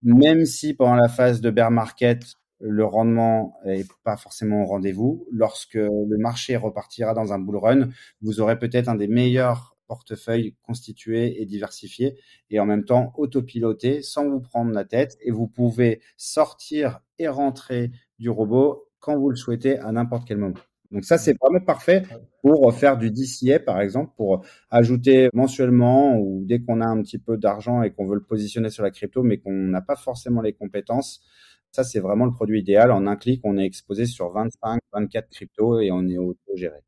Même 0.02 0.44
si 0.44 0.74
pendant 0.74 0.96
la 0.96 1.08
phase 1.08 1.40
de 1.40 1.50
bear 1.50 1.70
market 1.70 2.36
le 2.60 2.84
rendement 2.84 3.58
est 3.66 3.86
pas 4.04 4.16
forcément 4.16 4.62
au 4.62 4.66
rendez-vous. 4.66 5.26
Lorsque 5.30 5.74
le 5.74 6.16
marché 6.18 6.56
repartira 6.56 7.12
dans 7.14 7.32
un 7.32 7.38
bull 7.38 7.56
run, 7.56 7.88
vous 8.22 8.40
aurez 8.40 8.58
peut-être 8.58 8.88
un 8.88 8.94
des 8.94 9.08
meilleurs 9.08 9.73
portefeuille 9.86 10.56
constitué 10.62 11.40
et 11.40 11.46
diversifié 11.46 12.18
et 12.50 12.60
en 12.60 12.66
même 12.66 12.84
temps 12.84 13.12
autopiloté 13.16 14.02
sans 14.02 14.28
vous 14.28 14.40
prendre 14.40 14.72
la 14.72 14.84
tête 14.84 15.16
et 15.20 15.30
vous 15.30 15.48
pouvez 15.48 16.00
sortir 16.16 17.00
et 17.18 17.28
rentrer 17.28 17.90
du 18.18 18.30
robot 18.30 18.88
quand 19.00 19.18
vous 19.18 19.30
le 19.30 19.36
souhaitez 19.36 19.78
à 19.78 19.92
n'importe 19.92 20.26
quel 20.26 20.38
moment. 20.38 20.54
Donc 20.90 21.04
ça, 21.04 21.18
c'est 21.18 21.36
vraiment 21.40 21.60
parfait 21.60 22.04
pour 22.40 22.72
faire 22.72 22.96
du 22.96 23.10
DCA, 23.10 23.58
par 23.58 23.80
exemple, 23.80 24.12
pour 24.16 24.44
ajouter 24.70 25.28
mensuellement 25.32 26.16
ou 26.16 26.44
dès 26.44 26.60
qu'on 26.60 26.80
a 26.80 26.86
un 26.86 27.02
petit 27.02 27.18
peu 27.18 27.36
d'argent 27.36 27.82
et 27.82 27.90
qu'on 27.90 28.06
veut 28.06 28.14
le 28.14 28.22
positionner 28.22 28.70
sur 28.70 28.84
la 28.84 28.92
crypto, 28.92 29.24
mais 29.24 29.38
qu'on 29.38 29.52
n'a 29.52 29.80
pas 29.80 29.96
forcément 29.96 30.40
les 30.40 30.52
compétences. 30.52 31.24
Ça, 31.72 31.82
c'est 31.82 31.98
vraiment 31.98 32.26
le 32.26 32.32
produit 32.32 32.60
idéal. 32.60 32.92
En 32.92 33.08
un 33.08 33.16
clic, 33.16 33.40
on 33.42 33.58
est 33.58 33.64
exposé 33.64 34.06
sur 34.06 34.30
25, 34.30 34.78
24 34.92 35.28
cryptos 35.30 35.80
et 35.80 35.90
on 35.90 36.06
est 36.06 36.18
auto-géré. 36.18 36.78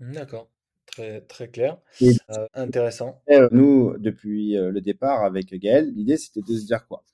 D'accord. 0.00 0.50
Très, 0.92 1.20
très 1.22 1.48
clair. 1.48 1.78
Et, 2.00 2.12
euh, 2.30 2.46
intéressant. 2.54 3.22
Nous, 3.52 3.96
depuis 3.98 4.54
le 4.54 4.80
départ 4.80 5.24
avec 5.24 5.54
Gaël, 5.54 5.92
l'idée 5.94 6.16
c'était 6.16 6.40
de 6.40 6.58
se 6.58 6.66
dire 6.66 6.86
quoi? 6.86 7.04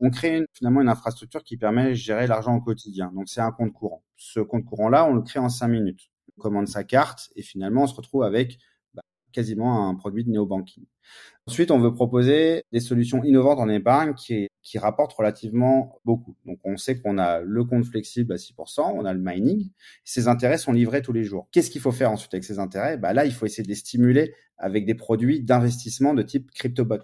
On 0.00 0.10
crée 0.10 0.36
une, 0.36 0.46
finalement 0.52 0.82
une 0.82 0.88
infrastructure 0.88 1.42
qui 1.42 1.56
permet 1.56 1.90
de 1.90 1.94
gérer 1.94 2.26
l'argent 2.26 2.54
au 2.54 2.60
quotidien. 2.60 3.12
Donc 3.14 3.28
c'est 3.28 3.40
un 3.40 3.52
compte 3.52 3.72
courant. 3.72 4.02
Ce 4.16 4.40
compte 4.40 4.64
courant-là, 4.64 5.06
on 5.06 5.14
le 5.14 5.22
crée 5.22 5.38
en 5.38 5.48
cinq 5.48 5.68
minutes. 5.68 6.10
On 6.36 6.42
commande 6.42 6.68
sa 6.68 6.84
carte 6.84 7.30
et 7.34 7.42
finalement 7.42 7.84
on 7.84 7.86
se 7.86 7.94
retrouve 7.94 8.22
avec 8.22 8.58
quasiment 9.36 9.88
un 9.88 9.94
produit 9.94 10.24
de 10.24 10.30
néobanking. 10.30 10.84
Ensuite, 11.46 11.70
on 11.70 11.78
veut 11.78 11.92
proposer 11.92 12.64
des 12.72 12.80
solutions 12.80 13.22
innovantes 13.22 13.60
en 13.60 13.68
épargne 13.68 14.14
qui, 14.14 14.48
rapportent 14.78 15.12
relativement 15.12 16.00
beaucoup. 16.04 16.34
Donc, 16.44 16.58
on 16.64 16.76
sait 16.76 16.98
qu'on 16.98 17.18
a 17.18 17.40
le 17.40 17.64
compte 17.64 17.84
flexible 17.84 18.32
à 18.32 18.36
6%, 18.36 18.80
on 18.80 19.04
a 19.04 19.12
le 19.12 19.20
mining. 19.22 19.70
Ces 20.04 20.26
intérêts 20.26 20.58
sont 20.58 20.72
livrés 20.72 21.02
tous 21.02 21.12
les 21.12 21.22
jours. 21.22 21.48
Qu'est-ce 21.52 21.70
qu'il 21.70 21.80
faut 21.80 21.92
faire 21.92 22.10
ensuite 22.10 22.34
avec 22.34 22.44
ces 22.44 22.58
intérêts? 22.58 22.96
Bah 22.96 23.12
Là, 23.12 23.26
il 23.26 23.32
faut 23.32 23.46
essayer 23.46 23.62
de 23.62 23.68
les 23.68 23.76
stimuler 23.76 24.34
avec 24.58 24.86
des 24.86 24.94
produits 24.94 25.42
d'investissement 25.42 26.14
de 26.14 26.22
type 26.22 26.50
CryptoBot. 26.50 27.02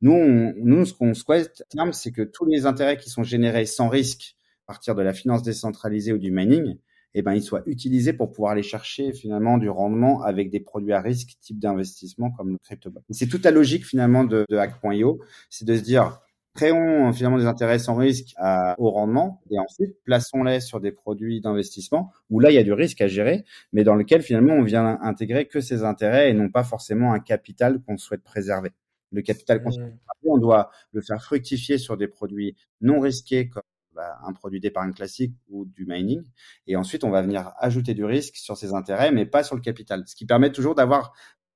Nous, 0.00 0.54
nous 0.56 0.86
ce 0.86 0.94
qu'on 0.94 1.14
souhaite, 1.14 1.62
c'est 1.92 2.10
que 2.10 2.22
tous 2.22 2.46
les 2.46 2.66
intérêts 2.66 2.96
qui 2.96 3.10
sont 3.10 3.22
générés 3.22 3.66
sans 3.66 3.88
risque 3.88 4.36
à 4.64 4.72
partir 4.72 4.94
de 4.94 5.02
la 5.02 5.12
finance 5.12 5.42
décentralisée 5.42 6.12
ou 6.12 6.18
du 6.18 6.32
mining, 6.32 6.76
eh 7.18 7.22
ben, 7.22 7.32
ils 7.32 7.42
soient 7.42 7.62
utilisés 7.64 8.12
pour 8.12 8.30
pouvoir 8.30 8.52
aller 8.52 8.62
chercher 8.62 9.14
finalement 9.14 9.56
du 9.56 9.70
rendement 9.70 10.22
avec 10.22 10.50
des 10.50 10.60
produits 10.60 10.92
à 10.92 11.00
risque 11.00 11.38
type 11.40 11.58
d'investissement 11.58 12.30
comme 12.30 12.50
le 12.50 12.58
CryptoBot. 12.58 13.00
C'est 13.10 13.26
toute 13.26 13.42
la 13.42 13.50
logique 13.50 13.86
finalement 13.86 14.22
de, 14.22 14.44
de 14.50 14.56
Hack.io, 14.58 15.20
c'est 15.48 15.64
de 15.64 15.74
se 15.76 15.80
dire 15.80 16.20
créons 16.54 17.10
finalement 17.14 17.38
des 17.38 17.46
intérêts 17.46 17.78
sans 17.78 17.94
risque 17.94 18.34
à, 18.36 18.74
au 18.78 18.90
rendement 18.90 19.40
et 19.50 19.58
ensuite 19.58 19.96
plaçons-les 20.04 20.60
sur 20.60 20.80
des 20.80 20.92
produits 20.92 21.40
d'investissement 21.40 22.12
où 22.28 22.38
là 22.38 22.50
il 22.50 22.54
y 22.54 22.58
a 22.58 22.62
du 22.62 22.74
risque 22.74 23.00
à 23.00 23.08
gérer, 23.08 23.44
mais 23.72 23.82
dans 23.82 23.94
lequel 23.94 24.20
finalement 24.20 24.54
on 24.54 24.62
vient 24.62 24.98
intégrer 25.00 25.46
que 25.46 25.60
ces 25.60 25.84
intérêts 25.84 26.30
et 26.30 26.34
non 26.34 26.50
pas 26.50 26.64
forcément 26.64 27.14
un 27.14 27.20
capital 27.20 27.80
qu'on 27.80 27.96
souhaite 27.96 28.22
préserver. 28.22 28.72
Le 29.10 29.22
capital 29.22 29.62
qu'on 29.62 29.70
souhaite 29.70 29.94
préserver, 30.04 30.30
on 30.34 30.38
doit 30.38 30.70
le 30.92 31.00
faire 31.00 31.22
fructifier 31.22 31.78
sur 31.78 31.96
des 31.96 32.08
produits 32.08 32.56
non 32.82 33.00
risqués 33.00 33.48
comme 33.48 33.62
bah, 33.96 34.18
un 34.24 34.32
produit 34.32 34.60
d'épargne 34.60 34.92
classique 34.92 35.34
ou 35.48 35.64
du 35.64 35.86
mining. 35.86 36.22
Et 36.66 36.76
ensuite, 36.76 37.02
on 37.02 37.10
va 37.10 37.22
venir 37.22 37.52
ajouter 37.58 37.94
du 37.94 38.04
risque 38.04 38.36
sur 38.36 38.56
ses 38.56 38.74
intérêts, 38.74 39.10
mais 39.10 39.26
pas 39.26 39.42
sur 39.42 39.56
le 39.56 39.62
capital. 39.62 40.04
Ce 40.06 40.14
qui 40.14 40.26
permet 40.26 40.52
toujours 40.52 40.74
d'avoir 40.74 41.12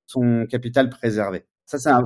son 0.07 0.45
capital 0.49 0.89
préservé. 0.89 1.45
Ça, 1.65 1.79
c'est 1.79 1.89
un. 1.89 2.05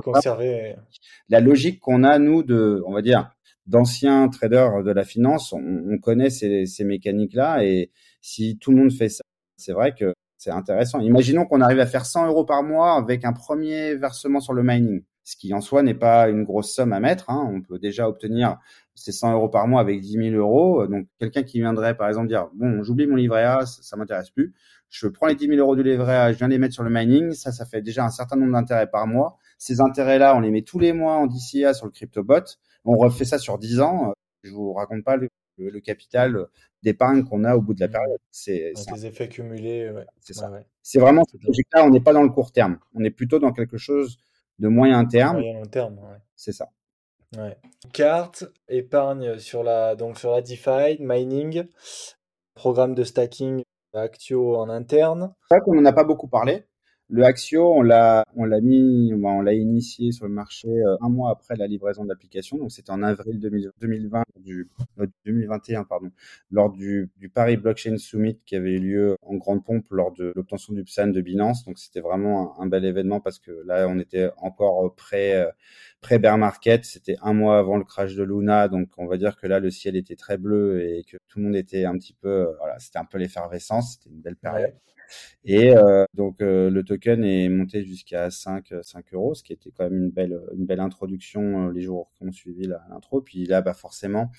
La 1.28 1.40
logique 1.40 1.80
qu'on 1.80 2.04
a, 2.04 2.18
nous, 2.18 2.42
de, 2.42 2.82
on 2.86 2.92
va 2.92 3.02
dire, 3.02 3.34
d'anciens 3.66 4.28
traders 4.28 4.84
de 4.84 4.92
la 4.92 5.04
finance, 5.04 5.52
on, 5.52 5.84
on 5.88 5.98
connaît 5.98 6.30
ces, 6.30 6.66
ces 6.66 6.84
mécaniques-là. 6.84 7.64
Et 7.64 7.90
si 8.20 8.58
tout 8.58 8.70
le 8.70 8.76
monde 8.76 8.92
fait 8.92 9.08
ça, 9.08 9.24
c'est 9.56 9.72
vrai 9.72 9.94
que 9.94 10.14
c'est 10.36 10.50
intéressant. 10.50 11.00
Imaginons 11.00 11.46
qu'on 11.46 11.62
arrive 11.62 11.80
à 11.80 11.86
faire 11.86 12.06
100 12.06 12.26
euros 12.28 12.44
par 12.44 12.62
mois 12.62 12.94
avec 12.96 13.24
un 13.24 13.32
premier 13.32 13.96
versement 13.96 14.40
sur 14.40 14.52
le 14.52 14.62
mining 14.62 15.02
ce 15.26 15.36
qui 15.36 15.52
en 15.52 15.60
soi 15.60 15.82
n'est 15.82 15.94
pas 15.94 16.28
une 16.28 16.44
grosse 16.44 16.72
somme 16.72 16.92
à 16.92 17.00
mettre. 17.00 17.28
Hein. 17.30 17.50
On 17.52 17.60
peut 17.60 17.80
déjà 17.80 18.08
obtenir 18.08 18.58
ces 18.96 19.12
100 19.12 19.32
euros 19.34 19.48
par 19.48 19.68
mois 19.68 19.80
avec 19.80 20.00
10 20.00 20.30
000 20.30 20.36
euros. 20.36 20.86
Donc, 20.86 21.06
quelqu'un 21.18 21.42
qui 21.42 21.60
viendrait, 21.60 21.96
par 21.96 22.08
exemple, 22.08 22.28
dire, 22.28 22.48
bon, 22.54 22.82
j'oublie 22.82 23.06
mon 23.06 23.16
livret 23.16 23.44
A, 23.44 23.66
ça, 23.66 23.82
ça 23.82 23.96
m'intéresse 23.96 24.30
plus. 24.30 24.54
Je 24.88 25.06
prends 25.06 25.26
les 25.26 25.34
10 25.34 25.46
000 25.48 25.58
euros 25.58 25.76
du 25.76 25.82
livret 25.82 26.16
A, 26.16 26.32
je 26.32 26.38
viens 26.38 26.48
les 26.48 26.58
mettre 26.58 26.74
sur 26.74 26.82
le 26.82 26.90
mining. 26.90 27.32
Ça, 27.32 27.52
ça 27.52 27.64
fait 27.66 27.82
déjà 27.82 28.04
un 28.04 28.10
certain 28.10 28.36
nombre 28.36 28.52
d'intérêts 28.52 28.90
par 28.90 29.06
mois. 29.06 29.36
Ces 29.58 29.80
intérêts-là, 29.80 30.36
on 30.36 30.40
les 30.40 30.50
met 30.50 30.62
tous 30.62 30.78
les 30.78 30.92
mois 30.92 31.16
en 31.16 31.26
DCA 31.26 31.74
sur 31.74 31.86
le 31.86 31.92
CryptoBot. 31.92 32.42
On 32.84 32.96
refait 32.96 33.24
ça 33.24 33.38
sur 33.38 33.58
10 33.58 33.80
ans. 33.80 34.12
Je 34.42 34.52
vous 34.52 34.72
raconte 34.72 35.04
pas 35.04 35.16
le, 35.16 35.28
le, 35.58 35.70
le 35.70 35.80
capital 35.80 36.46
d'épargne 36.82 37.24
qu'on 37.24 37.44
a 37.44 37.56
au 37.56 37.60
bout 37.60 37.74
de 37.74 37.80
la 37.80 37.88
période. 37.88 38.18
C'est 38.30 38.72
des 38.92 39.06
effets 39.06 39.28
cumulés. 39.28 39.90
Ouais. 39.90 40.06
C'est 40.20 40.34
ça. 40.34 40.50
Ouais, 40.50 40.58
ouais. 40.58 40.66
C'est 40.82 41.00
vraiment 41.00 41.24
cette 41.24 41.42
logique-là. 41.42 41.84
On 41.84 41.90
n'est 41.90 42.00
pas 42.00 42.12
dans 42.12 42.22
le 42.22 42.28
court 42.28 42.52
terme. 42.52 42.78
On 42.94 43.02
est 43.02 43.10
plutôt 43.10 43.38
dans 43.38 43.52
quelque 43.52 43.76
chose 43.76 44.18
de 44.58 44.68
moyen 44.68 45.04
terme. 45.04 45.40
Moyen 45.40 45.62
terme, 45.64 45.98
ouais. 45.98 46.18
C'est 46.36 46.52
ça. 46.52 46.68
Ouais. 47.36 47.58
Carte, 47.92 48.44
épargne 48.68 49.38
sur 49.38 49.62
la, 49.62 49.94
donc 49.94 50.18
sur 50.18 50.30
la 50.30 50.40
DeFi, 50.40 50.96
mining, 51.00 51.64
programme 52.54 52.94
de 52.94 53.04
stacking 53.04 53.62
Actio 53.92 54.56
en 54.56 54.68
interne. 54.68 55.34
C'est 55.48 55.56
vrai 55.56 55.64
qu'on 55.64 55.74
n'en 55.74 55.84
a 55.84 55.92
pas 55.92 56.04
beaucoup 56.04 56.28
parlé. 56.28 56.64
Le 57.08 57.22
Axio, 57.22 57.72
on 57.72 57.82
l'a, 57.82 58.24
on 58.34 58.44
l'a 58.44 58.60
mis, 58.60 59.12
on 59.14 59.40
l'a 59.40 59.54
initié 59.54 60.10
sur 60.10 60.26
le 60.26 60.32
marché 60.32 60.68
un 61.00 61.08
mois 61.08 61.30
après 61.30 61.54
la 61.54 61.68
livraison 61.68 62.02
de 62.02 62.08
l'application. 62.08 62.58
Donc, 62.58 62.72
c'était 62.72 62.90
en 62.90 63.00
avril 63.04 63.38
2020, 63.38 64.24
du, 64.40 64.68
2021, 65.24 65.84
pardon, 65.84 66.10
lors 66.50 66.72
du, 66.72 67.08
du, 67.16 67.28
Paris 67.28 67.58
Blockchain 67.58 67.96
Summit 67.98 68.40
qui 68.44 68.56
avait 68.56 68.72
eu 68.72 68.80
lieu 68.80 69.16
en 69.22 69.36
grande 69.36 69.64
pompe 69.64 69.86
lors 69.90 70.12
de 70.14 70.32
l'obtention 70.34 70.74
du 70.74 70.82
PSAN 70.82 71.06
de 71.08 71.20
Binance. 71.20 71.64
Donc, 71.64 71.78
c'était 71.78 72.00
vraiment 72.00 72.58
un, 72.60 72.64
un, 72.64 72.66
bel 72.66 72.84
événement 72.84 73.20
parce 73.20 73.38
que 73.38 73.52
là, 73.64 73.86
on 73.88 74.00
était 74.00 74.28
encore 74.38 74.92
près, 74.96 75.46
pré-bear 76.06 76.38
market, 76.38 76.84
c'était 76.84 77.16
un 77.20 77.32
mois 77.32 77.58
avant 77.58 77.76
le 77.76 77.82
crash 77.82 78.14
de 78.14 78.22
Luna, 78.22 78.68
donc 78.68 78.90
on 78.96 79.06
va 79.06 79.16
dire 79.16 79.36
que 79.36 79.48
là 79.48 79.58
le 79.58 79.70
ciel 79.70 79.96
était 79.96 80.14
très 80.14 80.38
bleu 80.38 80.80
et 80.84 81.02
que 81.02 81.16
tout 81.26 81.40
le 81.40 81.46
monde 81.46 81.56
était 81.56 81.84
un 81.84 81.94
petit 81.98 82.12
peu, 82.12 82.54
voilà, 82.58 82.78
c'était 82.78 83.00
un 83.00 83.04
peu 83.04 83.18
l'effervescence, 83.18 83.94
c'était 83.94 84.14
une 84.14 84.20
belle 84.20 84.36
période. 84.36 84.72
Et 85.44 85.76
euh, 85.76 86.04
donc 86.14 86.40
euh, 86.42 86.70
le 86.70 86.84
token 86.84 87.24
est 87.24 87.48
monté 87.48 87.82
jusqu'à 87.82 88.30
5, 88.30 88.72
5 88.82 89.14
euros, 89.14 89.34
ce 89.34 89.42
qui 89.42 89.52
était 89.52 89.72
quand 89.72 89.82
même 89.82 90.04
une 90.04 90.10
belle, 90.10 90.40
une 90.56 90.64
belle 90.64 90.78
introduction 90.78 91.70
les 91.70 91.82
jours 91.82 92.12
qui 92.14 92.22
ont 92.24 92.30
suivi 92.30 92.68
l'intro. 92.68 93.20
Puis 93.20 93.44
là, 93.44 93.60
bah 93.60 93.74
forcément, 93.74 94.30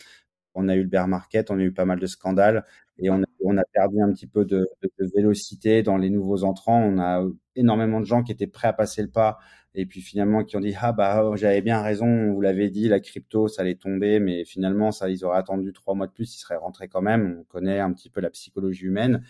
on 0.55 0.69
a 0.69 0.75
eu 0.75 0.83
le 0.83 0.87
bear 0.87 1.09
market, 1.09 1.51
on 1.51 1.59
a 1.59 1.63
eu 1.63 1.73
pas 1.73 1.85
mal 1.85 1.99
de 1.99 2.07
scandales 2.07 2.65
et 2.97 3.09
on 3.09 3.23
a, 3.23 3.26
on 3.47 3.57
a 3.57 3.63
perdu 3.73 4.01
un 4.01 4.11
petit 4.11 4.27
peu 4.27 4.45
de, 4.45 4.67
vélocité 5.15 5.83
dans 5.83 5.97
les 5.97 6.09
nouveaux 6.09 6.43
entrants. 6.43 6.81
On 6.81 6.99
a 6.99 7.23
énormément 7.55 7.99
de 7.99 8.05
gens 8.05 8.23
qui 8.23 8.31
étaient 8.31 8.47
prêts 8.47 8.67
à 8.67 8.73
passer 8.73 9.01
le 9.01 9.09
pas 9.09 9.37
et 9.73 9.85
puis 9.85 10.01
finalement 10.01 10.43
qui 10.43 10.57
ont 10.57 10.59
dit 10.59 10.73
ah 10.79 10.91
bah 10.91 11.23
oh, 11.23 11.35
j'avais 11.35 11.61
bien 11.61 11.81
raison, 11.81 12.33
vous 12.33 12.41
l'avez 12.41 12.69
dit, 12.69 12.87
la 12.87 12.99
crypto 12.99 13.47
ça 13.47 13.61
allait 13.61 13.75
tomber, 13.75 14.19
mais 14.19 14.43
finalement 14.43 14.91
ça 14.91 15.09
ils 15.09 15.23
auraient 15.23 15.37
attendu 15.37 15.71
trois 15.71 15.93
mois 15.93 16.07
de 16.07 16.11
plus, 16.11 16.35
ils 16.35 16.39
seraient 16.39 16.55
rentrés 16.55 16.87
quand 16.87 17.01
même. 17.01 17.37
On 17.41 17.43
connaît 17.43 17.79
un 17.79 17.93
petit 17.93 18.09
peu 18.09 18.19
la 18.19 18.31
psychologie 18.31 18.85
humaine, 18.85 19.23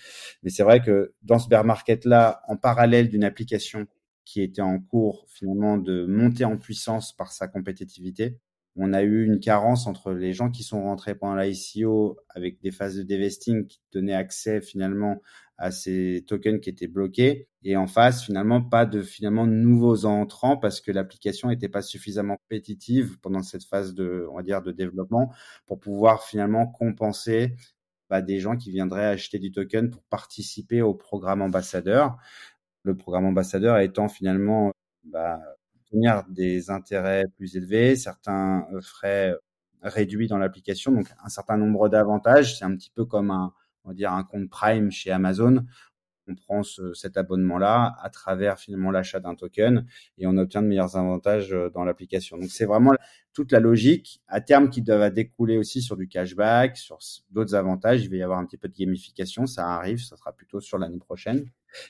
mais 0.44 0.50
c'est 0.50 0.64
vrai 0.64 0.82
que 0.82 1.14
dans 1.24 1.38
ce 1.38 1.50
bear 1.50 1.66
market 1.66 2.06
là, 2.06 2.42
en 2.48 2.56
parallèle 2.56 3.10
d'une 3.10 3.26
application 3.26 3.88
qui 4.24 4.42
était 4.42 4.62
en 4.62 4.80
cours 4.80 5.26
finalement 5.28 5.78
de 5.78 6.06
monter 6.06 6.46
en 6.46 6.58
puissance 6.58 7.16
par 7.16 7.32
sa 7.32 7.48
compétitivité, 7.48 8.40
on 8.78 8.94
a 8.94 9.02
eu 9.02 9.26
une 9.26 9.40
carence 9.40 9.88
entre 9.88 10.12
les 10.12 10.34
gens 10.34 10.50
qui 10.50 10.64
sont 10.64 10.84
rentrés 10.84 11.16
pendant 11.16 11.36
l'ICO 11.36 12.18
avec 12.30 12.62
des 12.62 12.72
phases 12.72 12.96
de 12.96 13.04
divesting 13.04 13.68
qui 13.68 13.82
donnaient 13.92 14.14
accès 14.14 14.62
finalement 14.62 15.22
à 15.58 15.72
ces 15.72 16.24
tokens 16.28 16.62
qui 16.62 16.70
étaient 16.70 16.88
bloqués 16.88 17.48
et 17.64 17.76
en 17.76 17.88
face 17.88 18.24
finalement 18.24 18.62
pas 18.62 18.86
de 18.86 19.02
finalement 19.02 19.48
nouveaux 19.48 20.06
entrants 20.06 20.58
parce 20.58 20.82
que 20.82 20.92
l'application 20.92 21.50
n'était 21.50 21.70
pas 21.70 21.82
suffisamment 21.82 22.38
compétitive 22.38 23.20
pendant 23.20 23.42
cette 23.42 23.64
phase 23.64 23.96
de 23.96 24.28
on 24.32 24.36
va 24.36 24.44
dire 24.44 24.62
de 24.62 24.72
développement 24.72 25.34
pour 25.66 25.80
pouvoir 25.80 26.24
finalement 26.24 26.68
compenser 26.68 27.56
bah, 28.10 28.22
des 28.22 28.40
gens 28.40 28.56
qui 28.56 28.72
viendraient 28.72 29.06
acheter 29.06 29.40
du 29.40 29.52
token 29.52 29.90
pour 29.90 30.04
participer 30.04 30.82
au 30.82 30.94
programme 30.94 31.42
ambassadeur. 31.42 32.18
Le 32.84 32.96
programme 32.96 33.26
ambassadeur 33.26 33.80
étant 33.80 34.08
finalement 34.08 34.72
bah, 35.04 35.42
obtenir 35.88 36.24
des 36.30 36.70
intérêts 36.70 37.26
plus 37.36 37.56
élevés, 37.56 37.96
certains 37.96 38.68
euh, 38.74 38.82
frais 38.82 39.32
euh, 39.32 39.38
réduits 39.82 40.28
dans 40.28 40.38
l'application, 40.38 40.92
donc 40.92 41.08
un 41.24 41.30
certain 41.30 41.58
nombre 41.58 41.90
d'avantages. 41.90 42.58
C'est 42.58 42.66
un 42.66 42.76
petit 42.76 42.92
peu 42.94 43.06
comme 43.06 43.32
un, 43.32 43.54
on 43.86 43.90
va 43.90 43.96
dire 43.96 44.12
un 44.12 44.24
compte 44.24 44.50
Prime 44.50 44.92
chez 44.92 45.12
Amazon. 45.12 45.66
On 46.30 46.36
prend 46.36 46.62
ce, 46.62 46.94
cet 46.94 47.16
abonnement-là 47.16 47.96
à 48.02 48.10
travers 48.10 48.60
finalement 48.60 48.92
l'achat 48.92 49.22
d'un 49.22 49.34
token 49.34 49.86
et 50.18 50.28
on 50.28 50.36
obtient 50.36 50.62
de 50.62 50.68
meilleurs 50.68 50.98
avantages 50.98 51.54
euh, 51.54 51.70
dans 51.70 51.86
l'application. 51.86 52.38
Donc 52.38 52.50
c'est 52.50 52.66
vraiment 52.66 52.94
toute 53.34 53.54
la 53.54 53.62
logique 53.62 54.20
à 54.28 54.42
terme 54.42 54.70
qui 54.70 54.82
doit 54.82 55.10
découler 55.10 55.58
aussi 55.58 55.82
sur 55.82 55.96
du 55.96 56.10
cashback, 56.10 56.76
sur 56.76 57.00
d'autres 57.32 57.56
avantages. 57.56 58.04
Il 58.04 58.10
va 58.10 58.18
y 58.18 58.24
avoir 58.24 58.40
un 58.40 58.46
petit 58.46 58.58
peu 58.58 58.68
de 58.68 58.76
gamification, 58.76 59.46
ça 59.46 59.70
arrive, 59.70 60.00
ça 60.00 60.18
sera 60.18 60.34
plutôt 60.34 60.60
sur 60.60 60.78
l'année 60.78 61.00
prochaine. 61.00 61.46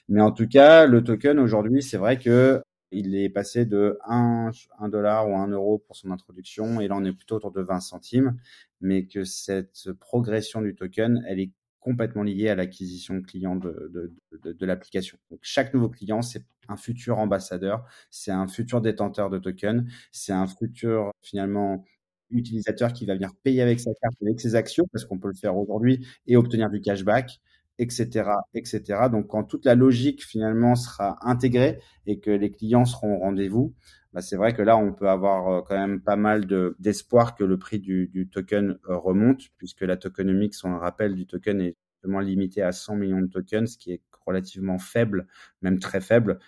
Mais 0.08 0.22
en 0.22 0.32
tout 0.32 0.48
cas, 0.48 0.86
le 0.86 1.04
token 1.04 1.40
aujourd'hui, 1.40 1.82
c'est 1.82 1.98
vrai 1.98 2.20
que 2.20 2.62
il 2.92 3.16
est 3.16 3.30
passé 3.30 3.66
de 3.66 4.00
1, 4.06 4.52
1 4.80 4.90
dollar 4.90 5.30
ou 5.30 5.36
1 5.36 5.48
euro 5.50 5.80
pour 5.80 5.96
son 5.96 6.12
introduction. 6.12 6.80
Et 6.82 6.88
là 6.88 6.96
on 6.98 7.06
est 7.06 7.14
plutôt 7.14 7.36
autour 7.36 7.52
de 7.52 7.62
20 7.62 7.80
centimes, 7.80 8.38
mais 8.82 9.06
que 9.06 9.24
cette 9.24 9.92
progression 10.00 10.62
du 10.62 10.76
token, 10.76 11.24
elle 11.28 11.40
est 11.40 11.52
complètement 11.80 12.24
liée 12.24 12.50
à 12.50 12.56
l'acquisition 12.56 13.22
client 13.22 13.56
de, 13.56 14.12
de, 14.34 14.52
de, 14.52 14.66
l'application. 14.66 15.18
Donc 15.32 15.40
chaque 15.42 15.74
nouveau 15.74 15.88
client, 15.88 16.22
c'est 16.22 16.44
un 16.68 16.76
futur 16.76 17.18
ambassadeur, 17.18 17.86
c'est 18.10 18.32
un 18.32 18.48
futur 18.48 18.82
détenteur 18.82 19.30
de 19.30 19.38
token, 19.40 19.90
c'est 20.12 20.34
un 20.34 20.48
futur 20.48 21.12
finalement 21.22 21.86
utilisateur 22.30 22.92
qui 22.92 23.06
va 23.06 23.14
venir 23.14 23.32
payer 23.42 23.62
avec 23.62 23.80
sa 23.80 23.92
carte, 24.02 24.16
avec 24.22 24.42
ses 24.42 24.56
actions, 24.56 24.86
parce 24.92 25.06
qu'on 25.06 25.18
peut 25.18 25.30
le 25.30 25.34
faire 25.36 25.56
aujourd'hui, 25.56 26.06
et 26.26 26.36
obtenir 26.36 26.70
du 26.70 26.82
cashback 26.82 27.40
etc., 27.80 28.32
etc. 28.54 28.82
Donc, 29.12 29.28
quand 29.28 29.44
toute 29.44 29.66
la 29.66 29.76
logique 29.76 30.24
finalement 30.24 30.76
sera 30.76 31.18
intégrée 31.22 31.80
et 32.06 32.20
que 32.20 32.32
les 32.32 32.52
clients 32.52 32.86
seront 32.86 33.16
au 33.16 33.20
rendez-vous, 33.20 33.74
bah, 34.14 34.22
c'est 34.22 34.36
vrai 34.36 34.54
que 34.54 34.62
là, 34.62 34.78
on 34.78 34.94
peut 34.94 35.10
avoir 35.10 35.48
euh, 35.48 35.62
quand 35.62 35.78
même 35.78 36.02
pas 36.02 36.16
mal 36.16 36.48
d'espoir 36.80 37.36
que 37.36 37.44
le 37.44 37.60
prix 37.60 37.80
du, 37.80 38.30
token 38.32 38.80
euh, 38.90 38.98
remonte, 38.98 39.44
puisque 39.58 39.82
la 39.82 39.98
tokenomics, 39.98 40.56
on 40.64 40.72
le 40.72 40.78
rappelle, 40.78 41.16
du 41.16 41.28
token 41.28 41.62
est 41.62 41.76
justement 41.94 42.20
limité 42.20 42.62
à 42.62 42.72
100 42.72 42.96
millions 42.96 43.22
de 43.22 43.28
tokens, 43.28 43.74
ce 43.74 43.78
qui 43.78 43.92
est 43.92 44.02
relativement 44.26 44.80
faible, 44.80 45.28
même 45.62 45.80
très 45.80 46.02
faible. 46.02 46.40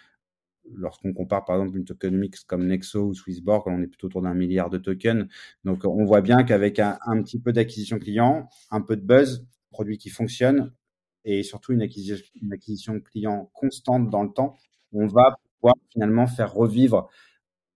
Lorsqu'on 0.75 1.13
compare 1.13 1.45
par 1.45 1.57
exemple 1.57 1.77
une 1.77 1.85
tokenomics 1.85 2.45
comme 2.47 2.65
Nexo 2.67 3.07
ou 3.07 3.13
Swissborg, 3.13 3.67
on 3.67 3.81
est 3.81 3.87
plutôt 3.87 4.07
autour 4.07 4.21
d'un 4.21 4.33
milliard 4.35 4.69
de 4.69 4.77
tokens. 4.77 5.27
Donc 5.63 5.85
on 5.85 6.05
voit 6.05 6.21
bien 6.21 6.43
qu'avec 6.43 6.79
un, 6.79 6.97
un, 7.05 7.21
petit 7.23 7.39
peu 7.39 7.53
d'acquisition 7.53 7.99
client, 7.99 8.49
un 8.71 8.81
peu 8.81 8.95
de 8.95 9.01
buzz, 9.01 9.45
produit 9.71 9.97
qui 9.97 10.09
fonctionne, 10.09 10.71
et 11.25 11.43
surtout 11.43 11.73
une 11.73 11.81
acquisition, 11.81 12.25
une 12.41 12.53
acquisition 12.53 12.99
client 12.99 13.49
constante 13.53 14.09
dans 14.09 14.23
le 14.23 14.31
temps, 14.31 14.57
on 14.93 15.07
va 15.07 15.35
pouvoir 15.59 15.75
finalement 15.91 16.27
faire 16.27 16.53
revivre 16.53 17.09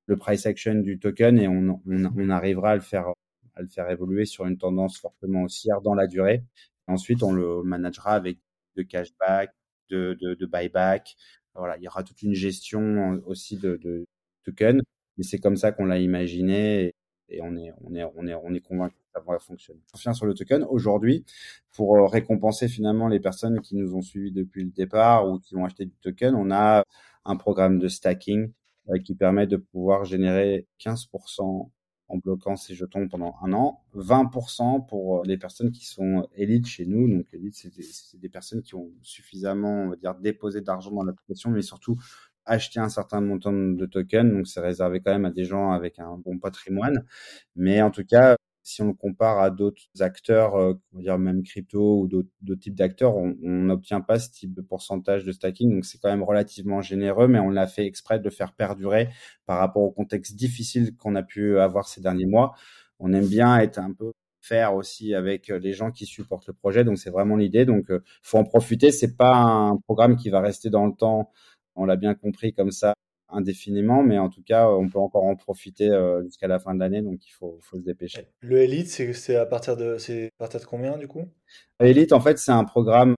le 0.08 0.18
price 0.18 0.46
action 0.46 0.76
du 0.76 1.00
token 1.00 1.40
et 1.40 1.48
on, 1.48 1.82
on, 1.88 2.06
on, 2.18 2.30
arrivera 2.30 2.72
à 2.72 2.76
le 2.76 2.82
faire 2.82 3.08
à 3.56 3.62
le 3.62 3.68
faire 3.68 3.90
évoluer 3.90 4.26
sur 4.26 4.46
une 4.46 4.58
tendance 4.58 5.00
fortement 5.00 5.44
haussière 5.44 5.82
dans 5.82 5.94
la 5.94 6.08
durée. 6.08 6.44
Ensuite, 6.88 7.24
on 7.24 7.32
le 7.32 7.64
managera 7.64 8.14
avec 8.14 8.40
de 8.76 8.84
cashback, 8.84 9.54
de, 9.90 10.18
de, 10.20 10.34
de 10.34 10.46
buyback. 10.46 11.16
Voilà, 11.56 11.78
il 11.78 11.84
y 11.84 11.88
aura 11.88 12.04
toute 12.04 12.22
une 12.24 12.34
gestion 12.34 13.22
aussi 13.28 13.58
de, 13.58 13.78
de 13.78 14.06
token. 14.46 14.82
Et 15.20 15.24
c'est 15.24 15.38
comme 15.40 15.56
ça 15.56 15.72
qu'on 15.72 15.86
l'a 15.86 16.00
imaginé 16.00 16.93
et 17.30 17.42
on 17.42 17.56
est, 17.58 17.72
on 17.82 17.96
est, 17.96 18.04
on 18.16 18.28
est, 18.28 18.36
on 18.36 18.54
est 18.54 18.60
convaincu 18.60 18.96
que 18.96 19.20
ça 19.20 19.24
va 19.26 19.40
fonctionner. 19.40 19.80
Confiance 19.92 20.18
sur 20.18 20.26
le 20.26 20.34
token. 20.34 20.64
Aujourd'hui, 20.64 21.26
pour 21.72 21.96
euh, 21.96 22.06
récompenser 22.06 22.68
finalement 22.68 23.08
les 23.08 23.20
personnes 23.20 23.62
qui 23.62 23.76
nous 23.76 23.96
ont 23.96 24.02
suivis 24.02 24.32
depuis 24.32 24.64
le 24.64 24.72
départ 24.72 25.28
ou 25.30 25.40
qui 25.40 25.56
ont 25.56 25.66
acheté 25.66 25.86
du 25.86 25.96
token, 26.02 26.36
on 26.36 26.52
a 26.52 26.84
un 27.26 27.36
programme 27.36 27.80
de 27.80 27.88
stacking 27.88 28.52
euh, 28.90 29.00
qui 29.00 29.16
permet 29.16 29.48
de 29.48 29.58
pouvoir 29.58 30.06
générer 30.06 30.68
15% 30.80 31.70
en 32.10 32.18
bloquant 32.18 32.56
ces 32.56 32.76
jetons 32.76 33.08
pendant 33.08 33.36
un 33.42 33.54
an, 33.54 33.82
20% 33.96 34.86
pour 34.86 35.20
euh, 35.20 35.24
les 35.26 35.38
personnes 35.38 35.72
qui 35.72 35.86
sont 35.86 36.28
élites 36.36 36.68
chez 36.68 36.86
nous. 36.86 37.10
Donc, 37.10 37.26
élite, 37.34 37.56
c'est 37.56 37.74
des, 37.74 37.86
des, 38.20 38.30
personnes 38.30 38.62
qui 38.62 38.76
ont 38.76 38.92
suffisamment, 39.02 39.84
on 39.84 39.90
va 39.90 39.96
dire, 39.96 40.14
déposé 40.16 40.62
d'argent 40.62 40.92
dans 40.92 41.04
l'application, 41.04 41.50
mais 41.50 41.62
surtout 41.62 41.98
acheter 42.46 42.80
un 42.80 42.90
certain 42.90 43.22
montant 43.22 43.54
de 43.54 43.86
tokens. 43.86 44.32
Donc, 44.32 44.48
c'est 44.48 44.62
réservé 44.62 45.02
quand 45.02 45.12
même 45.12 45.26
à 45.26 45.32
des 45.32 45.46
gens 45.46 45.72
avec 45.72 46.00
un 46.00 46.18
bon 46.18 46.40
patrimoine. 46.40 47.06
Mais 47.56 47.82
en 47.82 47.92
tout 47.92 48.06
cas, 48.06 48.36
si 48.64 48.82
on 48.82 48.88
le 48.88 48.94
compare 48.94 49.40
à 49.40 49.50
d'autres 49.52 49.84
acteurs, 50.00 50.56
euh, 50.56 50.74
on 50.94 50.98
va 50.98 51.04
dire 51.04 51.20
même 51.20 51.44
crypto 51.44 52.00
ou 52.00 52.08
d'autres 52.08 52.30
types 52.62 52.76
d'acteurs, 52.76 53.16
on 53.18 53.36
n'obtient 53.42 54.02
pas 54.02 54.20
ce 54.20 54.32
type 54.32 54.54
de 54.54 54.62
pourcentage 54.62 55.26
de 55.26 55.32
stacking. 55.32 55.74
Donc, 55.74 55.86
c'est 55.86 56.00
quand 56.00 56.10
même 56.10 56.24
relativement 56.24 56.82
généreux, 56.82 57.28
mais 57.28 57.40
on 57.40 57.50
l'a 57.50 57.68
fait 57.68 57.86
exprès 57.86 58.20
de 58.20 58.30
faire 58.30 58.54
perdurer 58.54 59.10
par 59.46 59.60
rapport 59.60 59.84
au 59.84 59.92
contexte 59.92 60.36
difficile 60.36 60.96
qu'on 60.96 61.16
a 61.16 61.24
pu 61.24 61.60
avoir 61.60 61.88
ces 61.88 62.02
derniers 62.02 62.26
mois. 62.26 62.56
On 63.00 63.14
aime 63.14 63.28
bien 63.28 63.58
être 63.60 63.80
un 63.80 63.94
peu 63.94 64.14
faire 64.40 64.76
aussi 64.76 65.14
avec 65.16 65.48
les 65.48 65.74
gens 65.74 65.92
qui 65.92 66.06
supportent 66.06 66.48
le 66.48 66.54
projet. 66.54 66.84
Donc, 66.84 66.98
c'est 66.98 67.10
vraiment 67.10 67.36
l'idée. 67.36 67.66
Donc, 67.66 67.90
euh, 67.92 68.04
faut 68.22 68.38
en 68.38 68.44
profiter. 68.44 68.92
C'est 68.92 69.16
pas 69.16 69.36
un 69.36 69.78
programme 69.78 70.16
qui 70.18 70.30
va 70.30 70.42
rester 70.42 70.70
dans 70.70 70.86
le 70.86 70.94
temps 70.94 71.32
on 71.76 71.86
l'a 71.86 71.96
bien 71.96 72.14
compris 72.14 72.54
comme 72.54 72.72
ça 72.72 72.94
indéfiniment, 73.34 74.04
mais 74.04 74.18
en 74.18 74.30
tout 74.30 74.44
cas, 74.44 74.70
on 74.70 74.88
peut 74.88 75.00
encore 75.00 75.24
en 75.24 75.36
profiter 75.36 75.90
euh, 75.90 76.24
jusqu'à 76.24 76.48
la 76.48 76.60
fin 76.60 76.74
de 76.74 76.80
l'année, 76.80 77.02
donc 77.02 77.26
il 77.26 77.32
faut, 77.32 77.60
faut, 77.62 77.78
se 77.78 77.84
dépêcher. 77.84 78.28
Le 78.42 78.58
Elite, 78.58 78.88
c'est 78.88 79.36
à 79.36 79.46
partir 79.46 79.76
de 79.76 79.98
c'est 79.98 80.26
à 80.26 80.30
partir 80.40 80.60
de 80.60 80.66
combien 80.66 80.98
du 80.98 81.08
coup? 81.08 81.26
Elite, 81.80 82.14
en 82.14 82.20
fait, 82.20 82.38
c'est 82.38 82.52
un 82.52 82.64
programme 82.64 83.16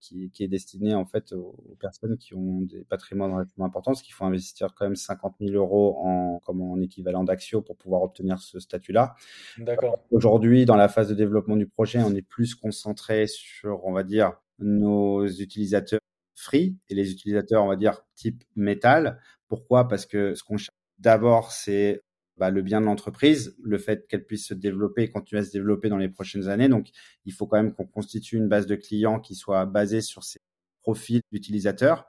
qui, 0.00 0.30
qui, 0.30 0.44
est 0.44 0.48
destiné 0.48 0.94
en 0.94 1.04
fait 1.04 1.32
aux, 1.32 1.76
personnes 1.78 2.16
qui 2.16 2.34
ont 2.34 2.62
des 2.62 2.84
patrimoines 2.84 3.32
relativement 3.32 3.66
importants, 3.66 3.92
parce 3.92 4.02
qu'il 4.02 4.14
faut 4.14 4.24
investir 4.24 4.74
quand 4.74 4.86
même 4.86 4.96
50 4.96 5.36
000 5.40 5.52
euros 5.52 5.98
en 5.98 6.40
comme 6.40 6.62
en 6.62 6.80
équivalent 6.80 7.22
d'Axio 7.22 7.60
pour 7.60 7.76
pouvoir 7.76 8.02
obtenir 8.02 8.38
ce 8.38 8.58
statut-là. 8.60 9.14
D'accord. 9.58 9.98
Aujourd'hui, 10.10 10.64
dans 10.64 10.76
la 10.76 10.88
phase 10.88 11.08
de 11.08 11.14
développement 11.14 11.56
du 11.56 11.66
projet, 11.66 12.00
on 12.02 12.14
est 12.14 12.26
plus 12.26 12.54
concentré 12.54 13.26
sur, 13.26 13.84
on 13.84 13.92
va 13.92 14.02
dire, 14.02 14.32
nos 14.58 15.26
utilisateurs 15.26 16.00
free 16.40 16.76
et 16.88 16.94
les 16.94 17.12
utilisateurs, 17.12 17.64
on 17.64 17.68
va 17.68 17.76
dire, 17.76 18.02
type 18.14 18.44
métal. 18.56 19.20
Pourquoi? 19.48 19.88
Parce 19.88 20.06
que 20.06 20.34
ce 20.34 20.42
qu'on 20.42 20.56
cherche 20.56 20.76
d'abord, 20.98 21.52
c'est 21.52 22.02
bah, 22.36 22.50
le 22.50 22.62
bien 22.62 22.80
de 22.80 22.86
l'entreprise, 22.86 23.54
le 23.62 23.78
fait 23.78 24.06
qu'elle 24.08 24.24
puisse 24.24 24.46
se 24.46 24.54
développer 24.54 25.02
et 25.02 25.10
continuer 25.10 25.42
à 25.42 25.44
se 25.44 25.52
développer 25.52 25.88
dans 25.90 25.98
les 25.98 26.08
prochaines 26.08 26.48
années. 26.48 26.68
Donc, 26.68 26.88
il 27.26 27.32
faut 27.32 27.46
quand 27.46 27.58
même 27.58 27.74
qu'on 27.74 27.86
constitue 27.86 28.36
une 28.36 28.48
base 28.48 28.66
de 28.66 28.76
clients 28.76 29.20
qui 29.20 29.34
soit 29.34 29.66
basée 29.66 30.00
sur 30.00 30.24
ces 30.24 30.40
profils 30.82 31.20
d'utilisateurs. 31.32 32.06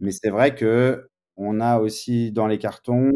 Mais 0.00 0.12
c'est 0.12 0.30
vrai 0.30 0.54
que 0.54 1.08
on 1.36 1.60
a 1.60 1.78
aussi 1.78 2.32
dans 2.32 2.46
les 2.46 2.58
cartons, 2.58 3.12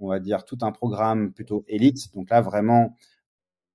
on 0.00 0.08
va 0.08 0.18
dire, 0.18 0.44
tout 0.44 0.58
un 0.62 0.72
programme 0.72 1.32
plutôt 1.32 1.64
élite. 1.68 2.12
Donc 2.14 2.30
là, 2.30 2.40
vraiment, 2.40 2.96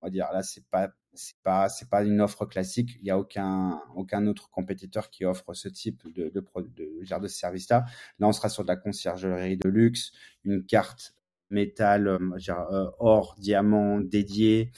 on 0.02 0.06
va 0.06 0.10
dire, 0.10 0.28
là, 0.32 0.42
c'est 0.42 0.66
pas 0.70 0.90
c'est 1.16 1.36
pas 1.42 1.68
c'est 1.68 1.88
pas 1.88 2.04
une 2.04 2.20
offre 2.20 2.46
classique. 2.46 2.96
Il 3.00 3.04
n'y 3.04 3.10
a 3.10 3.18
aucun 3.18 3.80
aucun 3.94 4.26
autre 4.26 4.50
compétiteur 4.50 5.10
qui 5.10 5.24
offre 5.24 5.54
ce 5.54 5.68
type 5.68 6.02
de 6.14 6.28
de, 6.28 6.40
de, 6.40 6.44
de, 6.76 7.18
de 7.20 7.28
service 7.28 7.68
là. 7.68 7.84
Là, 8.18 8.28
on 8.28 8.32
sera 8.32 8.48
sur 8.48 8.62
de 8.62 8.68
la 8.68 8.76
conciergerie 8.76 9.56
de 9.56 9.68
luxe, 9.68 10.12
une 10.44 10.64
carte 10.64 11.14
métal, 11.50 12.08
euh, 12.08 12.90
or, 12.98 13.36
diamant 13.38 14.00
dédié. 14.00 14.70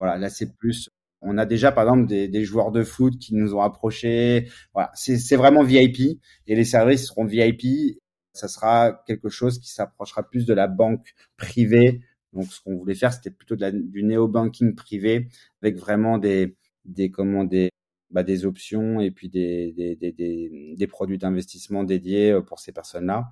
Voilà, 0.00 0.18
là 0.18 0.30
c'est 0.30 0.56
plus. 0.56 0.90
On 1.20 1.38
a 1.38 1.46
déjà 1.46 1.72
par 1.72 1.84
exemple 1.84 2.06
des, 2.08 2.28
des 2.28 2.44
joueurs 2.44 2.72
de 2.72 2.82
foot 2.82 3.18
qui 3.18 3.34
nous 3.34 3.54
ont 3.54 3.60
approchés. 3.62 4.48
Voilà, 4.74 4.90
c'est 4.94 5.36
vraiment 5.36 5.62
VIP 5.62 6.20
et 6.46 6.56
les 6.56 6.64
services 6.64 7.06
seront 7.06 7.24
VIP. 7.24 7.98
Ça 8.32 8.48
sera 8.48 9.02
quelque 9.06 9.28
chose 9.28 9.58
qui 9.60 9.70
s'approchera 9.70 10.22
plus 10.28 10.46
de 10.46 10.54
la 10.54 10.66
banque 10.66 11.14
privée. 11.36 12.00
Donc 12.32 12.46
ce 12.52 12.60
qu'on 12.60 12.76
voulait 12.76 12.94
faire, 12.94 13.12
c'était 13.12 13.30
plutôt 13.30 13.56
du 13.56 14.02
néo-banking 14.02 14.74
privé 14.74 15.28
avec 15.62 15.76
vraiment 15.76 16.18
des 16.18 16.56
des 16.84 17.10
comment 17.10 17.44
des 17.44 17.70
bah, 18.10 18.22
des 18.22 18.44
options 18.44 19.00
et 19.00 19.10
puis 19.10 19.28
des, 19.30 19.72
des, 19.72 19.96
des, 19.96 20.74
des 20.76 20.86
produits 20.86 21.18
d'investissement 21.18 21.84
dédiés 21.84 22.38
pour 22.46 22.60
ces 22.60 22.72
personnes-là. 22.72 23.30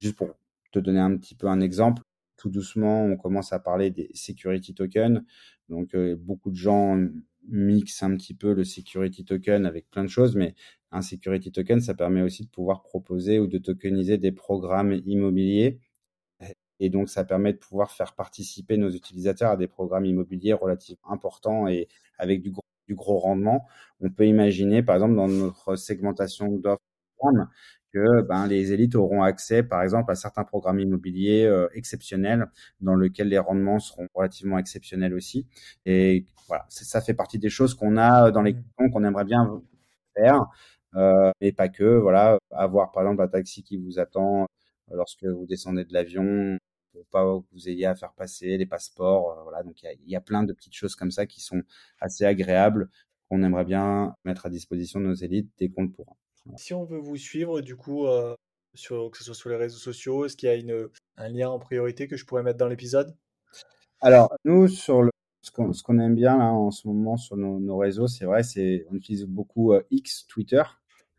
Juste 0.00 0.16
pour 0.16 0.34
te 0.72 0.78
donner 0.78 1.00
un 1.00 1.16
petit 1.16 1.34
peu 1.34 1.46
un 1.48 1.60
exemple, 1.60 2.02
tout 2.36 2.50
doucement, 2.50 3.04
on 3.04 3.16
commence 3.16 3.52
à 3.52 3.60
parler 3.60 3.90
des 3.90 4.10
security 4.14 4.74
tokens. 4.74 5.22
Donc, 5.68 5.94
euh, 5.94 6.16
beaucoup 6.16 6.50
de 6.50 6.56
gens 6.56 6.98
mixent 7.48 8.02
un 8.02 8.16
petit 8.16 8.34
peu 8.34 8.52
le 8.54 8.64
security 8.64 9.24
token 9.24 9.66
avec 9.66 9.90
plein 9.90 10.04
de 10.04 10.08
choses, 10.08 10.36
mais 10.36 10.54
un 10.90 11.02
security 11.02 11.52
token, 11.52 11.80
ça 11.80 11.94
permet 11.94 12.22
aussi 12.22 12.44
de 12.44 12.50
pouvoir 12.50 12.82
proposer 12.82 13.38
ou 13.38 13.46
de 13.46 13.58
tokeniser 13.58 14.18
des 14.18 14.32
programmes 14.32 14.92
immobiliers. 15.06 15.78
Et 16.80 16.90
donc, 16.90 17.08
ça 17.08 17.24
permet 17.24 17.52
de 17.52 17.58
pouvoir 17.58 17.92
faire 17.92 18.14
participer 18.14 18.76
nos 18.76 18.90
utilisateurs 18.90 19.52
à 19.52 19.56
des 19.56 19.68
programmes 19.68 20.06
immobiliers 20.06 20.54
relativement 20.54 21.12
importants 21.12 21.68
et 21.68 21.88
avec 22.18 22.42
du 22.42 22.50
gros, 22.50 22.64
du 22.88 22.94
gros 22.94 23.18
rendement. 23.18 23.66
On 24.00 24.10
peut 24.10 24.26
imaginer, 24.26 24.82
par 24.82 24.96
exemple, 24.96 25.14
dans 25.14 25.28
notre 25.28 25.76
segmentation 25.76 26.48
d'offres 26.48 26.80
que 27.92 28.22
ben, 28.22 28.46
les 28.46 28.72
élites 28.72 28.94
auront 28.94 29.22
accès, 29.22 29.62
par 29.62 29.82
exemple, 29.82 30.10
à 30.12 30.14
certains 30.14 30.44
programmes 30.44 30.80
immobiliers 30.80 31.44
euh, 31.44 31.68
exceptionnels 31.74 32.46
dans 32.80 32.94
lesquels 32.94 33.28
les 33.28 33.38
rendements 33.38 33.78
seront 33.80 34.06
relativement 34.14 34.58
exceptionnels 34.58 35.14
aussi. 35.14 35.46
Et 35.86 36.26
voilà, 36.48 36.66
ça 36.68 37.00
fait 37.00 37.14
partie 37.14 37.38
des 37.38 37.50
choses 37.50 37.74
qu'on 37.74 37.96
a 37.96 38.30
dans 38.30 38.42
les 38.42 38.54
mmh. 38.54 38.90
qu'on 38.92 39.04
aimerait 39.04 39.24
bien 39.24 39.62
faire, 40.16 40.46
euh, 40.96 41.32
et 41.40 41.52
pas 41.52 41.68
que. 41.68 41.98
Voilà, 41.98 42.38
avoir 42.50 42.92
par 42.92 43.02
exemple 43.04 43.22
un 43.22 43.28
taxi 43.28 43.62
qui 43.62 43.76
vous 43.76 43.98
attend 43.98 44.46
lorsque 44.92 45.24
vous 45.24 45.46
descendez 45.46 45.84
de 45.84 45.92
l'avion 45.92 46.58
pour 46.92 47.06
pas 47.06 47.22
que 47.22 47.46
vous 47.52 47.68
ayez 47.68 47.86
à 47.86 47.94
faire 47.94 48.12
passer 48.12 48.56
les 48.56 48.66
passeports. 48.66 49.30
Euh, 49.30 49.42
voilà, 49.42 49.62
donc 49.62 49.82
il 49.82 49.86
y 49.86 49.88
a, 49.88 49.94
y 50.06 50.16
a, 50.16 50.20
plein 50.20 50.42
de 50.42 50.52
petites 50.52 50.74
choses 50.74 50.96
comme 50.96 51.10
ça 51.10 51.26
qui 51.26 51.40
sont 51.40 51.62
assez 52.00 52.24
agréables 52.24 52.88
qu'on 53.28 53.42
aimerait 53.42 53.64
bien 53.64 54.16
mettre 54.24 54.46
à 54.46 54.50
disposition 54.50 55.00
de 55.00 55.06
nos 55.06 55.14
élites 55.14 55.50
dès 55.58 55.68
qu'on 55.68 55.84
le 55.84 55.90
pourra. 55.90 56.16
Si 56.56 56.74
on 56.74 56.84
veut 56.84 56.98
vous 56.98 57.16
suivre, 57.16 57.60
du 57.60 57.76
coup, 57.76 58.06
euh, 58.06 58.34
sur, 58.74 59.10
que 59.10 59.18
ce 59.18 59.24
soit 59.24 59.34
sur 59.34 59.50
les 59.50 59.56
réseaux 59.56 59.78
sociaux, 59.78 60.24
est-ce 60.24 60.36
qu'il 60.36 60.48
y 60.48 60.52
a 60.52 60.56
une, 60.56 60.88
un 61.16 61.28
lien 61.28 61.48
en 61.48 61.58
priorité 61.58 62.08
que 62.08 62.16
je 62.16 62.24
pourrais 62.24 62.42
mettre 62.42 62.58
dans 62.58 62.68
l'épisode? 62.68 63.14
Alors, 64.00 64.34
nous, 64.44 64.66
sur 64.66 65.02
le, 65.02 65.10
ce 65.42 65.50
qu'on 65.82 65.98
aime 65.98 66.14
bien 66.14 66.38
là, 66.38 66.52
en 66.52 66.70
ce 66.70 66.88
moment 66.88 67.16
sur 67.16 67.36
nos, 67.36 67.76
réseaux, 67.76 68.08
c'est 68.08 68.24
vrai, 68.24 68.42
c'est 68.42 68.86
on 68.90 68.94
utilise 68.94 69.24
beaucoup 69.24 69.72
euh, 69.72 69.82
X, 69.90 70.26
Twitter, 70.26 70.62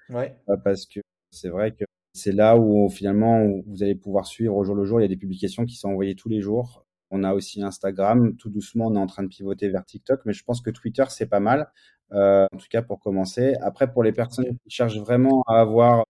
ouais. 0.09 0.35
Euh, 0.49 0.57
parce 0.57 0.85
que 0.85 0.99
c'est 1.31 1.49
vrai 1.49 1.73
que 1.73 1.85
c'est 2.13 2.31
là 2.31 2.57
où 2.57 2.89
finalement 2.89 3.47
vous 3.65 3.83
allez 3.83 3.95
pouvoir 3.95 4.25
suivre 4.25 4.55
au 4.55 4.63
jour 4.63 4.75
le 4.75 4.85
jour. 4.85 4.99
Il 4.99 5.03
y 5.03 5.05
a 5.05 5.09
des 5.09 5.17
publications 5.17 5.65
qui 5.65 5.75
sont 5.75 5.89
envoyées 5.89 6.15
tous 6.15 6.29
les 6.29 6.41
jours. 6.41 6.85
On 7.09 7.23
a 7.23 7.33
aussi 7.33 7.61
Instagram. 7.61 8.35
Tout 8.37 8.49
doucement, 8.49 8.87
on 8.87 8.95
est 8.95 8.99
en 8.99 9.07
train 9.07 9.23
de 9.23 9.27
pivoter 9.27 9.69
vers 9.69 9.85
TikTok, 9.85 10.21
mais 10.25 10.33
je 10.33 10.43
pense 10.43 10.61
que 10.61 10.69
Twitter, 10.69 11.03
c'est 11.09 11.27
pas 11.27 11.39
mal. 11.39 11.71
Euh, 12.13 12.45
en 12.53 12.57
tout 12.57 12.67
cas, 12.69 12.81
pour 12.81 12.99
commencer. 12.99 13.55
Après, 13.61 13.91
pour 13.91 14.03
les 14.03 14.13
personnes 14.13 14.57
qui 14.63 14.69
cherchent 14.69 14.97
vraiment 14.99 15.43
à 15.47 15.61
avoir, 15.61 16.05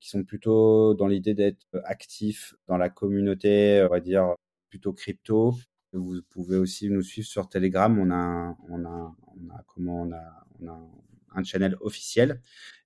qui 0.00 0.08
sont 0.10 0.24
plutôt 0.24 0.94
dans 0.94 1.06
l'idée 1.08 1.34
d'être 1.34 1.66
actifs 1.84 2.54
dans 2.68 2.76
la 2.76 2.88
communauté, 2.90 3.84
on 3.86 3.90
va 3.90 4.00
dire 4.00 4.34
plutôt 4.70 4.92
crypto, 4.92 5.54
vous 5.92 6.20
pouvez 6.30 6.56
aussi 6.56 6.90
nous 6.90 7.02
suivre 7.02 7.26
sur 7.26 7.48
Telegram. 7.48 7.98
On 7.98 8.10
a, 8.10 8.56
on 8.68 8.84
a, 8.84 9.16
on 9.26 9.50
a 9.54 9.62
comment, 9.66 10.02
on 10.02 10.12
a, 10.12 10.46
on 10.60 10.68
a 10.68 10.78
un 11.34 11.44
channel 11.44 11.76
officiel. 11.80 12.40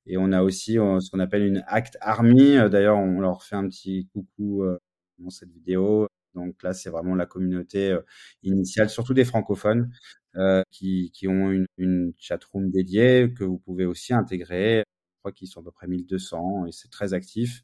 Et 0.06 0.16
on 0.16 0.32
a 0.32 0.42
aussi 0.42 0.78
euh, 0.78 1.00
ce 1.00 1.10
qu'on 1.10 1.20
appelle 1.20 1.44
une 1.44 1.62
Act 1.66 1.96
Army. 2.00 2.56
D'ailleurs, 2.70 2.98
on 2.98 3.20
leur 3.20 3.42
fait 3.44 3.56
un 3.56 3.68
petit 3.68 4.08
coucou 4.12 4.64
euh, 4.64 4.78
dans 5.18 5.30
cette 5.30 5.50
vidéo. 5.50 6.08
Donc 6.34 6.62
là, 6.62 6.72
c'est 6.72 6.90
vraiment 6.90 7.14
la 7.14 7.26
communauté 7.26 7.90
euh, 7.90 8.00
initiale, 8.42 8.88
surtout 8.90 9.14
des 9.14 9.24
francophones, 9.24 9.90
euh, 10.36 10.62
qui, 10.70 11.10
qui, 11.12 11.28
ont 11.28 11.50
une, 11.50 11.66
une 11.76 12.12
chatroom 12.18 12.70
dédiée 12.70 13.32
que 13.36 13.44
vous 13.44 13.58
pouvez 13.58 13.84
aussi 13.86 14.14
intégrer. 14.14 14.84
Je 15.16 15.18
crois 15.20 15.32
qu'ils 15.32 15.48
sont 15.48 15.60
à 15.60 15.64
peu 15.64 15.72
près 15.72 15.86
1200 15.88 16.66
et 16.66 16.72
c'est 16.72 16.88
très 16.90 17.14
actif. 17.14 17.62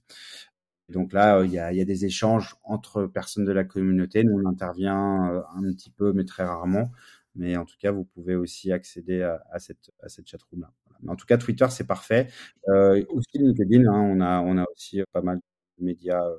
Donc 0.89 1.13
là, 1.13 1.43
il 1.45 1.51
y 1.53 1.59
a, 1.59 1.73
y 1.73 1.81
a 1.81 1.85
des 1.85 2.05
échanges 2.05 2.57
entre 2.63 3.07
personnes 3.07 3.45
de 3.45 3.53
la 3.53 3.65
communauté. 3.65 4.23
Nous, 4.25 4.35
on 4.45 4.49
intervient 4.49 5.31
euh, 5.33 5.43
un 5.55 5.63
petit 5.73 5.91
peu, 5.91 6.13
mais 6.13 6.25
très 6.25 6.45
rarement. 6.45 6.91
Mais 7.35 7.57
en 7.57 7.65
tout 7.65 7.77
cas, 7.79 7.91
vous 7.93 8.05
pouvez 8.05 8.35
aussi 8.37 8.73
accéder 8.73 9.23
à, 9.23 9.43
à 9.51 9.59
cette, 9.59 9.93
à 10.03 10.09
cette 10.09 10.27
chatroom-là. 10.29 10.73
Mais 11.03 11.11
en 11.13 11.17
tout 11.17 11.27
cas, 11.27 11.39
Twitter, 11.39 11.67
c'est 11.71 11.87
parfait. 11.87 12.29
Euh, 12.69 13.05
aussi 13.11 13.39
LinkedIn, 13.39 13.87
hein, 13.87 14.01
on, 14.01 14.21
a, 14.21 14.41
on 14.41 14.59
a 14.59 14.65
aussi 14.71 15.03
pas 15.13 15.23
mal 15.23 15.41
médias 15.79 16.25
euh, 16.25 16.37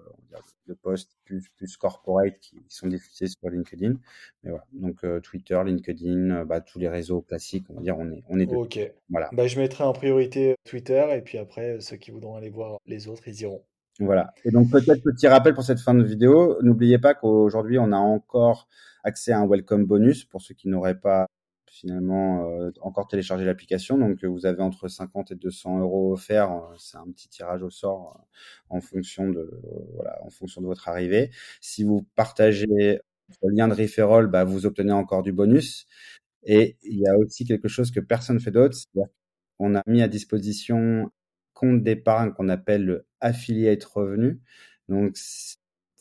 de 0.67 0.73
posts 0.73 1.15
plus, 1.23 1.49
plus 1.55 1.77
corporate 1.77 2.39
qui 2.39 2.57
sont 2.67 2.87
diffusés 2.87 3.27
sur 3.27 3.49
LinkedIn. 3.49 3.95
Mais 4.43 4.49
voilà, 4.49 4.65
donc 4.73 5.03
euh, 5.03 5.19
Twitter, 5.19 5.61
LinkedIn, 5.65 6.31
euh, 6.31 6.45
bah, 6.45 6.61
tous 6.61 6.79
les 6.79 6.89
réseaux 6.89 7.21
classiques, 7.21 7.65
on 7.69 7.75
va 7.75 7.81
dire, 7.81 7.97
on 7.97 8.11
est, 8.11 8.23
on 8.29 8.39
est 8.39 8.53
Ok. 8.53 8.79
Voilà. 9.09 9.29
Bah, 9.33 9.47
je 9.47 9.59
mettrai 9.59 9.83
en 9.83 9.93
priorité 9.93 10.55
Twitter 10.65 11.05
et 11.15 11.21
puis 11.21 11.37
après, 11.37 11.79
ceux 11.79 11.97
qui 11.97 12.11
voudront 12.11 12.35
aller 12.35 12.49
voir 12.49 12.79
les 12.85 13.07
autres, 13.07 13.27
ils 13.27 13.41
iront. 13.41 13.63
Voilà. 13.99 14.33
Et 14.45 14.51
donc 14.51 14.69
peut-être 14.69 15.01
petit 15.01 15.27
rappel 15.27 15.55
pour 15.55 15.63
cette 15.63 15.79
fin 15.79 15.95
de 15.95 16.03
vidéo. 16.03 16.61
N'oubliez 16.61 16.99
pas 16.99 17.15
qu'aujourd'hui 17.15 17.79
on 17.79 17.91
a 17.91 17.97
encore 17.97 18.67
accès 19.03 19.31
à 19.31 19.39
un 19.39 19.47
welcome 19.47 19.85
bonus 19.85 20.23
pour 20.23 20.41
ceux 20.41 20.53
qui 20.53 20.69
n'auraient 20.69 20.99
pas 20.99 21.27
finalement 21.69 22.49
euh, 22.49 22.71
encore 22.81 23.07
télécharger 23.07 23.45
l'application. 23.45 23.97
Donc 23.97 24.23
vous 24.23 24.45
avez 24.45 24.61
entre 24.61 24.87
50 24.87 25.31
et 25.31 25.35
200 25.35 25.79
euros 25.79 26.13
offerts. 26.13 26.51
Euh, 26.51 26.75
c'est 26.77 26.97
un 26.97 27.09
petit 27.11 27.29
tirage 27.29 27.63
au 27.63 27.69
sort 27.69 28.17
euh, 28.17 28.75
en 28.77 28.81
fonction 28.81 29.29
de 29.29 29.49
voilà 29.95 30.17
en 30.23 30.29
fonction 30.29 30.61
de 30.61 30.67
votre 30.67 30.87
arrivée. 30.87 31.31
Si 31.61 31.83
vous 31.83 32.07
partagez 32.15 32.99
le 33.43 33.49
lien 33.55 33.67
de 33.67 33.73
referral, 33.73 34.27
bah, 34.27 34.43
vous 34.43 34.65
obtenez 34.65 34.91
encore 34.93 35.23
du 35.23 35.33
bonus. 35.33 35.85
Et 36.43 36.77
il 36.83 36.99
y 36.99 37.07
a 37.07 37.17
aussi 37.17 37.45
quelque 37.45 37.67
chose 37.67 37.91
que 37.91 37.99
personne 37.99 38.39
fait 38.39 38.51
d'autre. 38.51 38.77
On 39.59 39.75
a 39.75 39.83
mis 39.87 40.01
à 40.01 40.07
disposition 40.07 41.11
compte 41.53 41.83
d'épargne 41.83 42.31
qu'on 42.33 42.49
appelle 42.49 42.85
le 42.85 43.07
affiliate 43.21 43.83
revenu. 43.85 44.41
Donc 44.89 45.17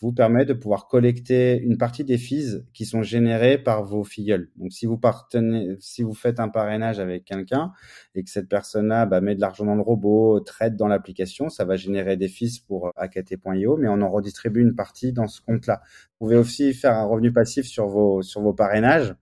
vous 0.01 0.13
permet 0.13 0.45
de 0.45 0.53
pouvoir 0.53 0.89
collecter 0.89 1.59
une 1.59 1.79
partie 1.79 2.05
des 2.05 2.19
fees 2.19 2.65
qui 2.75 2.85
sont 2.85 3.03
générées 3.03 3.57
par 3.57 3.83
vos 3.83 4.05
filleuls. 4.05 4.51
Donc, 4.57 4.73
si 4.73 4.85
vous 4.85 4.99
partenez, 4.99 5.77
si 5.81 6.03
vous 6.03 6.13
faites 6.13 6.39
un 6.39 6.49
parrainage 6.49 7.01
avec 7.01 7.25
quelqu'un 7.25 7.73
et 8.15 8.23
que 8.23 8.31
cette 8.31 8.49
personne-là 8.49 9.07
bah, 9.07 9.23
met 9.23 9.35
de 9.35 9.41
l'argent 9.41 9.65
dans 9.65 9.75
le 9.75 9.83
robot, 9.83 10.41
traite 10.41 10.77
dans 10.77 10.87
l'application, 10.87 11.49
ça 11.49 11.65
va 11.65 11.77
générer 11.77 12.17
des 12.17 12.29
fees 12.29 12.61
pour 12.67 12.91
AKT.io, 12.97 13.77
mais 13.79 13.89
on 13.89 14.03
en 14.03 14.11
redistribue 14.11 14.61
une 14.61 14.75
partie 14.75 15.13
dans 15.13 15.29
ce 15.29 15.41
compte-là. 15.41 15.81
Vous 16.21 16.27
pouvez 16.27 16.37
aussi 16.37 16.75
faire 16.75 16.95
un 16.95 17.05
revenu 17.05 17.33
passif 17.33 17.67
sur 17.67 17.89
vos 17.89 18.21
sur 18.23 18.43
vos 18.43 18.53
parrainages. 18.53 19.15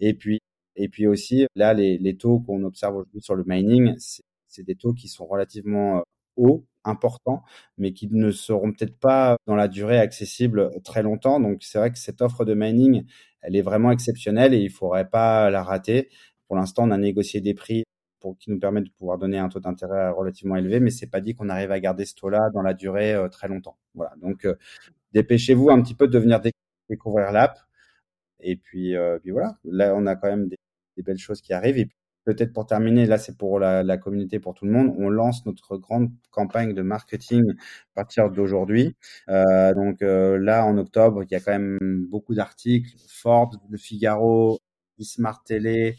Et 0.00 0.14
puis 0.14 0.40
et 0.76 0.88
puis 0.88 1.06
aussi 1.06 1.46
là, 1.54 1.74
les, 1.74 1.98
les 1.98 2.16
taux 2.16 2.40
qu'on 2.40 2.62
observe 2.64 2.96
aujourd'hui 2.96 3.20
sur 3.20 3.34
le 3.34 3.44
mining, 3.46 3.94
c'est 3.98 4.62
des 4.62 4.76
taux 4.76 4.92
qui 4.94 5.08
sont 5.08 5.26
relativement 5.26 5.98
euh, 5.98 6.02
hauts 6.36 6.66
importants, 6.86 7.42
mais 7.78 7.92
qui 7.92 8.08
ne 8.10 8.30
seront 8.30 8.72
peut-être 8.72 8.98
pas 8.98 9.36
dans 9.46 9.56
la 9.56 9.68
durée 9.68 9.98
accessible 9.98 10.70
très 10.84 11.02
longtemps. 11.02 11.40
Donc 11.40 11.62
c'est 11.62 11.78
vrai 11.78 11.90
que 11.90 11.98
cette 11.98 12.22
offre 12.22 12.44
de 12.44 12.54
mining, 12.54 13.04
elle 13.42 13.56
est 13.56 13.62
vraiment 13.62 13.90
exceptionnelle 13.90 14.54
et 14.54 14.58
il 14.58 14.70
faudrait 14.70 15.08
pas 15.08 15.50
la 15.50 15.62
rater. 15.62 16.08
Pour 16.48 16.56
l'instant, 16.56 16.84
on 16.84 16.90
a 16.90 16.98
négocié 16.98 17.40
des 17.40 17.54
prix 17.54 17.84
qui 18.34 18.50
nous 18.50 18.58
permettent 18.58 18.84
de 18.84 18.90
pouvoir 18.90 19.18
donner 19.18 19.38
un 19.38 19.48
taux 19.48 19.60
d'intérêt 19.60 20.10
relativement 20.10 20.56
élevé, 20.56 20.80
mais 20.80 20.90
c'est 20.90 21.06
pas 21.06 21.20
dit 21.20 21.34
qu'on 21.34 21.48
arrive 21.48 21.70
à 21.70 21.80
garder 21.80 22.04
ce 22.04 22.14
taux-là 22.14 22.50
dans 22.52 22.62
la 22.62 22.74
durée 22.74 23.14
euh, 23.14 23.28
très 23.28 23.48
longtemps. 23.48 23.78
Voilà. 23.94 24.14
Donc 24.20 24.44
euh, 24.44 24.56
dépêchez-vous 25.12 25.70
un 25.70 25.80
petit 25.82 25.94
peu 25.94 26.08
de 26.08 26.18
venir 26.18 26.40
découvrir 26.88 27.32
l'app. 27.32 27.58
Et 28.40 28.56
puis, 28.56 28.96
euh, 28.96 29.18
puis 29.20 29.30
voilà, 29.30 29.58
là 29.64 29.94
on 29.96 30.06
a 30.06 30.16
quand 30.16 30.28
même 30.28 30.48
des, 30.48 30.56
belles 31.02 31.18
choses 31.18 31.40
qui 31.40 31.52
arrivent. 31.52 31.86
Peut-être 32.26 32.52
pour 32.52 32.66
terminer, 32.66 33.06
là 33.06 33.18
c'est 33.18 33.36
pour 33.38 33.60
la, 33.60 33.82
la, 33.84 33.96
communauté, 33.98 34.40
pour 34.40 34.52
tout 34.54 34.66
le 34.66 34.72
monde, 34.72 34.94
on 34.98 35.08
lance 35.08 35.46
notre 35.46 35.78
grande 35.78 36.10
campagne 36.32 36.74
de 36.74 36.82
marketing 36.82 37.52
à 37.52 37.94
partir 37.94 38.30
d'aujourd'hui. 38.30 38.96
Euh, 39.28 39.72
donc 39.74 40.02
euh, 40.02 40.36
là 40.38 40.66
en 40.66 40.76
octobre, 40.76 41.22
il 41.22 41.30
y 41.32 41.36
a 41.36 41.40
quand 41.40 41.52
même 41.52 41.78
beaucoup 42.10 42.34
d'articles, 42.34 42.90
Forbes, 43.08 43.56
Le 43.70 43.78
Figaro, 43.78 44.58
Smart 45.00 45.42
Télé, 45.44 45.96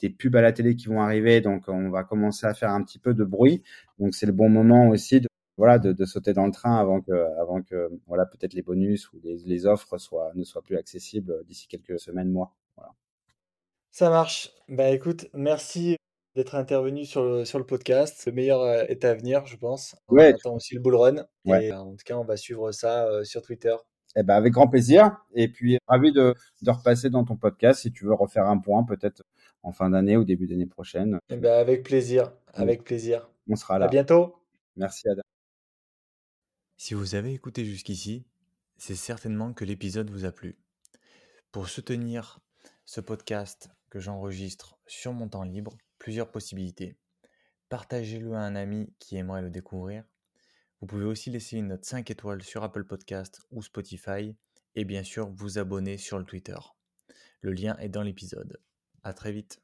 des 0.00 0.10
pubs 0.10 0.34
à 0.36 0.42
la 0.42 0.52
télé 0.52 0.76
qui 0.76 0.88
vont 0.88 1.00
arriver, 1.00 1.40
donc 1.40 1.68
on 1.68 1.90
va 1.90 2.04
commencer 2.04 2.46
à 2.46 2.54
faire 2.54 2.70
un 2.70 2.82
petit 2.82 2.98
peu 2.98 3.14
de 3.14 3.24
bruit. 3.24 3.62
Donc 3.98 4.14
c'est 4.14 4.26
le 4.26 4.32
bon 4.32 4.48
moment 4.48 4.88
aussi 4.88 5.20
de 5.20 5.28
voilà 5.56 5.78
de, 5.78 5.92
de, 5.92 6.04
sauter 6.06 6.32
dans 6.32 6.46
le 6.46 6.52
train 6.52 6.76
avant 6.78 7.02
que 7.02 7.12
avant 7.40 7.62
que 7.62 7.90
voilà 8.06 8.26
peut-être 8.26 8.54
les 8.54 8.62
bonus 8.62 9.12
ou 9.12 9.20
les, 9.22 9.38
les 9.46 9.66
offres 9.66 9.98
soient 9.98 10.32
ne 10.34 10.44
soient 10.44 10.62
plus 10.62 10.76
accessibles 10.76 11.44
d'ici 11.46 11.68
quelques 11.68 12.00
semaines 12.00 12.30
mois. 12.30 12.54
Ça 13.92 14.08
marche. 14.08 14.50
Bah 14.68 14.90
écoute, 14.90 15.26
merci 15.34 15.96
d'être 16.36 16.54
intervenu 16.54 17.04
sur 17.04 17.24
le, 17.24 17.44
sur 17.44 17.58
le 17.58 17.66
podcast. 17.66 18.24
Le 18.26 18.32
meilleur 18.32 18.60
euh, 18.60 18.84
est 18.88 19.04
à 19.04 19.14
venir, 19.14 19.46
je 19.46 19.56
pense. 19.56 19.96
On 20.08 20.14
ouais. 20.14 20.32
attend 20.34 20.54
aussi 20.54 20.74
le 20.74 20.80
bull 20.80 20.94
run. 20.94 21.26
Ouais. 21.44 21.66
Et 21.66 21.72
en 21.72 21.90
tout 21.90 22.04
cas, 22.04 22.16
on 22.16 22.24
va 22.24 22.36
suivre 22.36 22.70
ça 22.72 23.06
euh, 23.06 23.24
sur 23.24 23.42
Twitter. 23.42 23.74
Eh 24.16 24.22
ben, 24.22 24.34
avec 24.34 24.52
grand 24.52 24.68
plaisir. 24.68 25.16
Et 25.34 25.48
puis, 25.48 25.78
ravi 25.86 26.12
de, 26.12 26.34
de 26.62 26.70
repasser 26.70 27.10
dans 27.10 27.24
ton 27.24 27.36
podcast 27.36 27.80
si 27.82 27.92
tu 27.92 28.04
veux 28.04 28.14
refaire 28.14 28.46
un 28.46 28.58
point, 28.58 28.84
peut-être 28.84 29.22
en 29.62 29.72
fin 29.72 29.90
d'année 29.90 30.16
ou 30.16 30.24
début 30.24 30.46
d'année 30.46 30.66
prochaine. 30.66 31.18
Eh 31.28 31.36
ben, 31.36 31.52
avec 31.52 31.82
plaisir. 31.82 32.32
Avec 32.54 32.84
plaisir. 32.84 33.28
On 33.48 33.56
sera 33.56 33.78
là. 33.78 33.86
À 33.86 33.88
bientôt. 33.88 34.36
Merci, 34.76 35.08
Adam. 35.08 35.22
Si 36.76 36.94
vous 36.94 37.14
avez 37.14 37.34
écouté 37.34 37.64
jusqu'ici, 37.64 38.24
c'est 38.78 38.94
certainement 38.94 39.52
que 39.52 39.64
l'épisode 39.64 40.10
vous 40.10 40.24
a 40.24 40.32
plu. 40.32 40.56
Pour 41.52 41.68
soutenir 41.68 42.38
ce 42.84 43.00
podcast 43.00 43.68
que 43.90 44.00
j'enregistre 44.00 44.78
sur 44.86 45.12
mon 45.12 45.28
temps 45.28 45.44
libre, 45.44 45.76
plusieurs 45.98 46.30
possibilités. 46.30 46.96
Partagez-le 47.68 48.32
à 48.34 48.40
un 48.40 48.56
ami 48.56 48.94
qui 48.98 49.16
aimerait 49.16 49.42
le 49.42 49.50
découvrir. 49.50 50.04
Vous 50.80 50.86
pouvez 50.86 51.04
aussi 51.04 51.30
laisser 51.30 51.58
une 51.58 51.68
note 51.68 51.84
5 51.84 52.10
étoiles 52.10 52.42
sur 52.42 52.62
Apple 52.62 52.84
Podcast 52.84 53.42
ou 53.50 53.62
Spotify 53.62 54.34
et 54.74 54.84
bien 54.84 55.02
sûr 55.02 55.30
vous 55.30 55.58
abonner 55.58 55.98
sur 55.98 56.18
le 56.18 56.24
Twitter. 56.24 56.58
Le 57.42 57.52
lien 57.52 57.76
est 57.78 57.88
dans 57.88 58.02
l'épisode. 58.02 58.60
À 59.02 59.12
très 59.12 59.32
vite. 59.32 59.60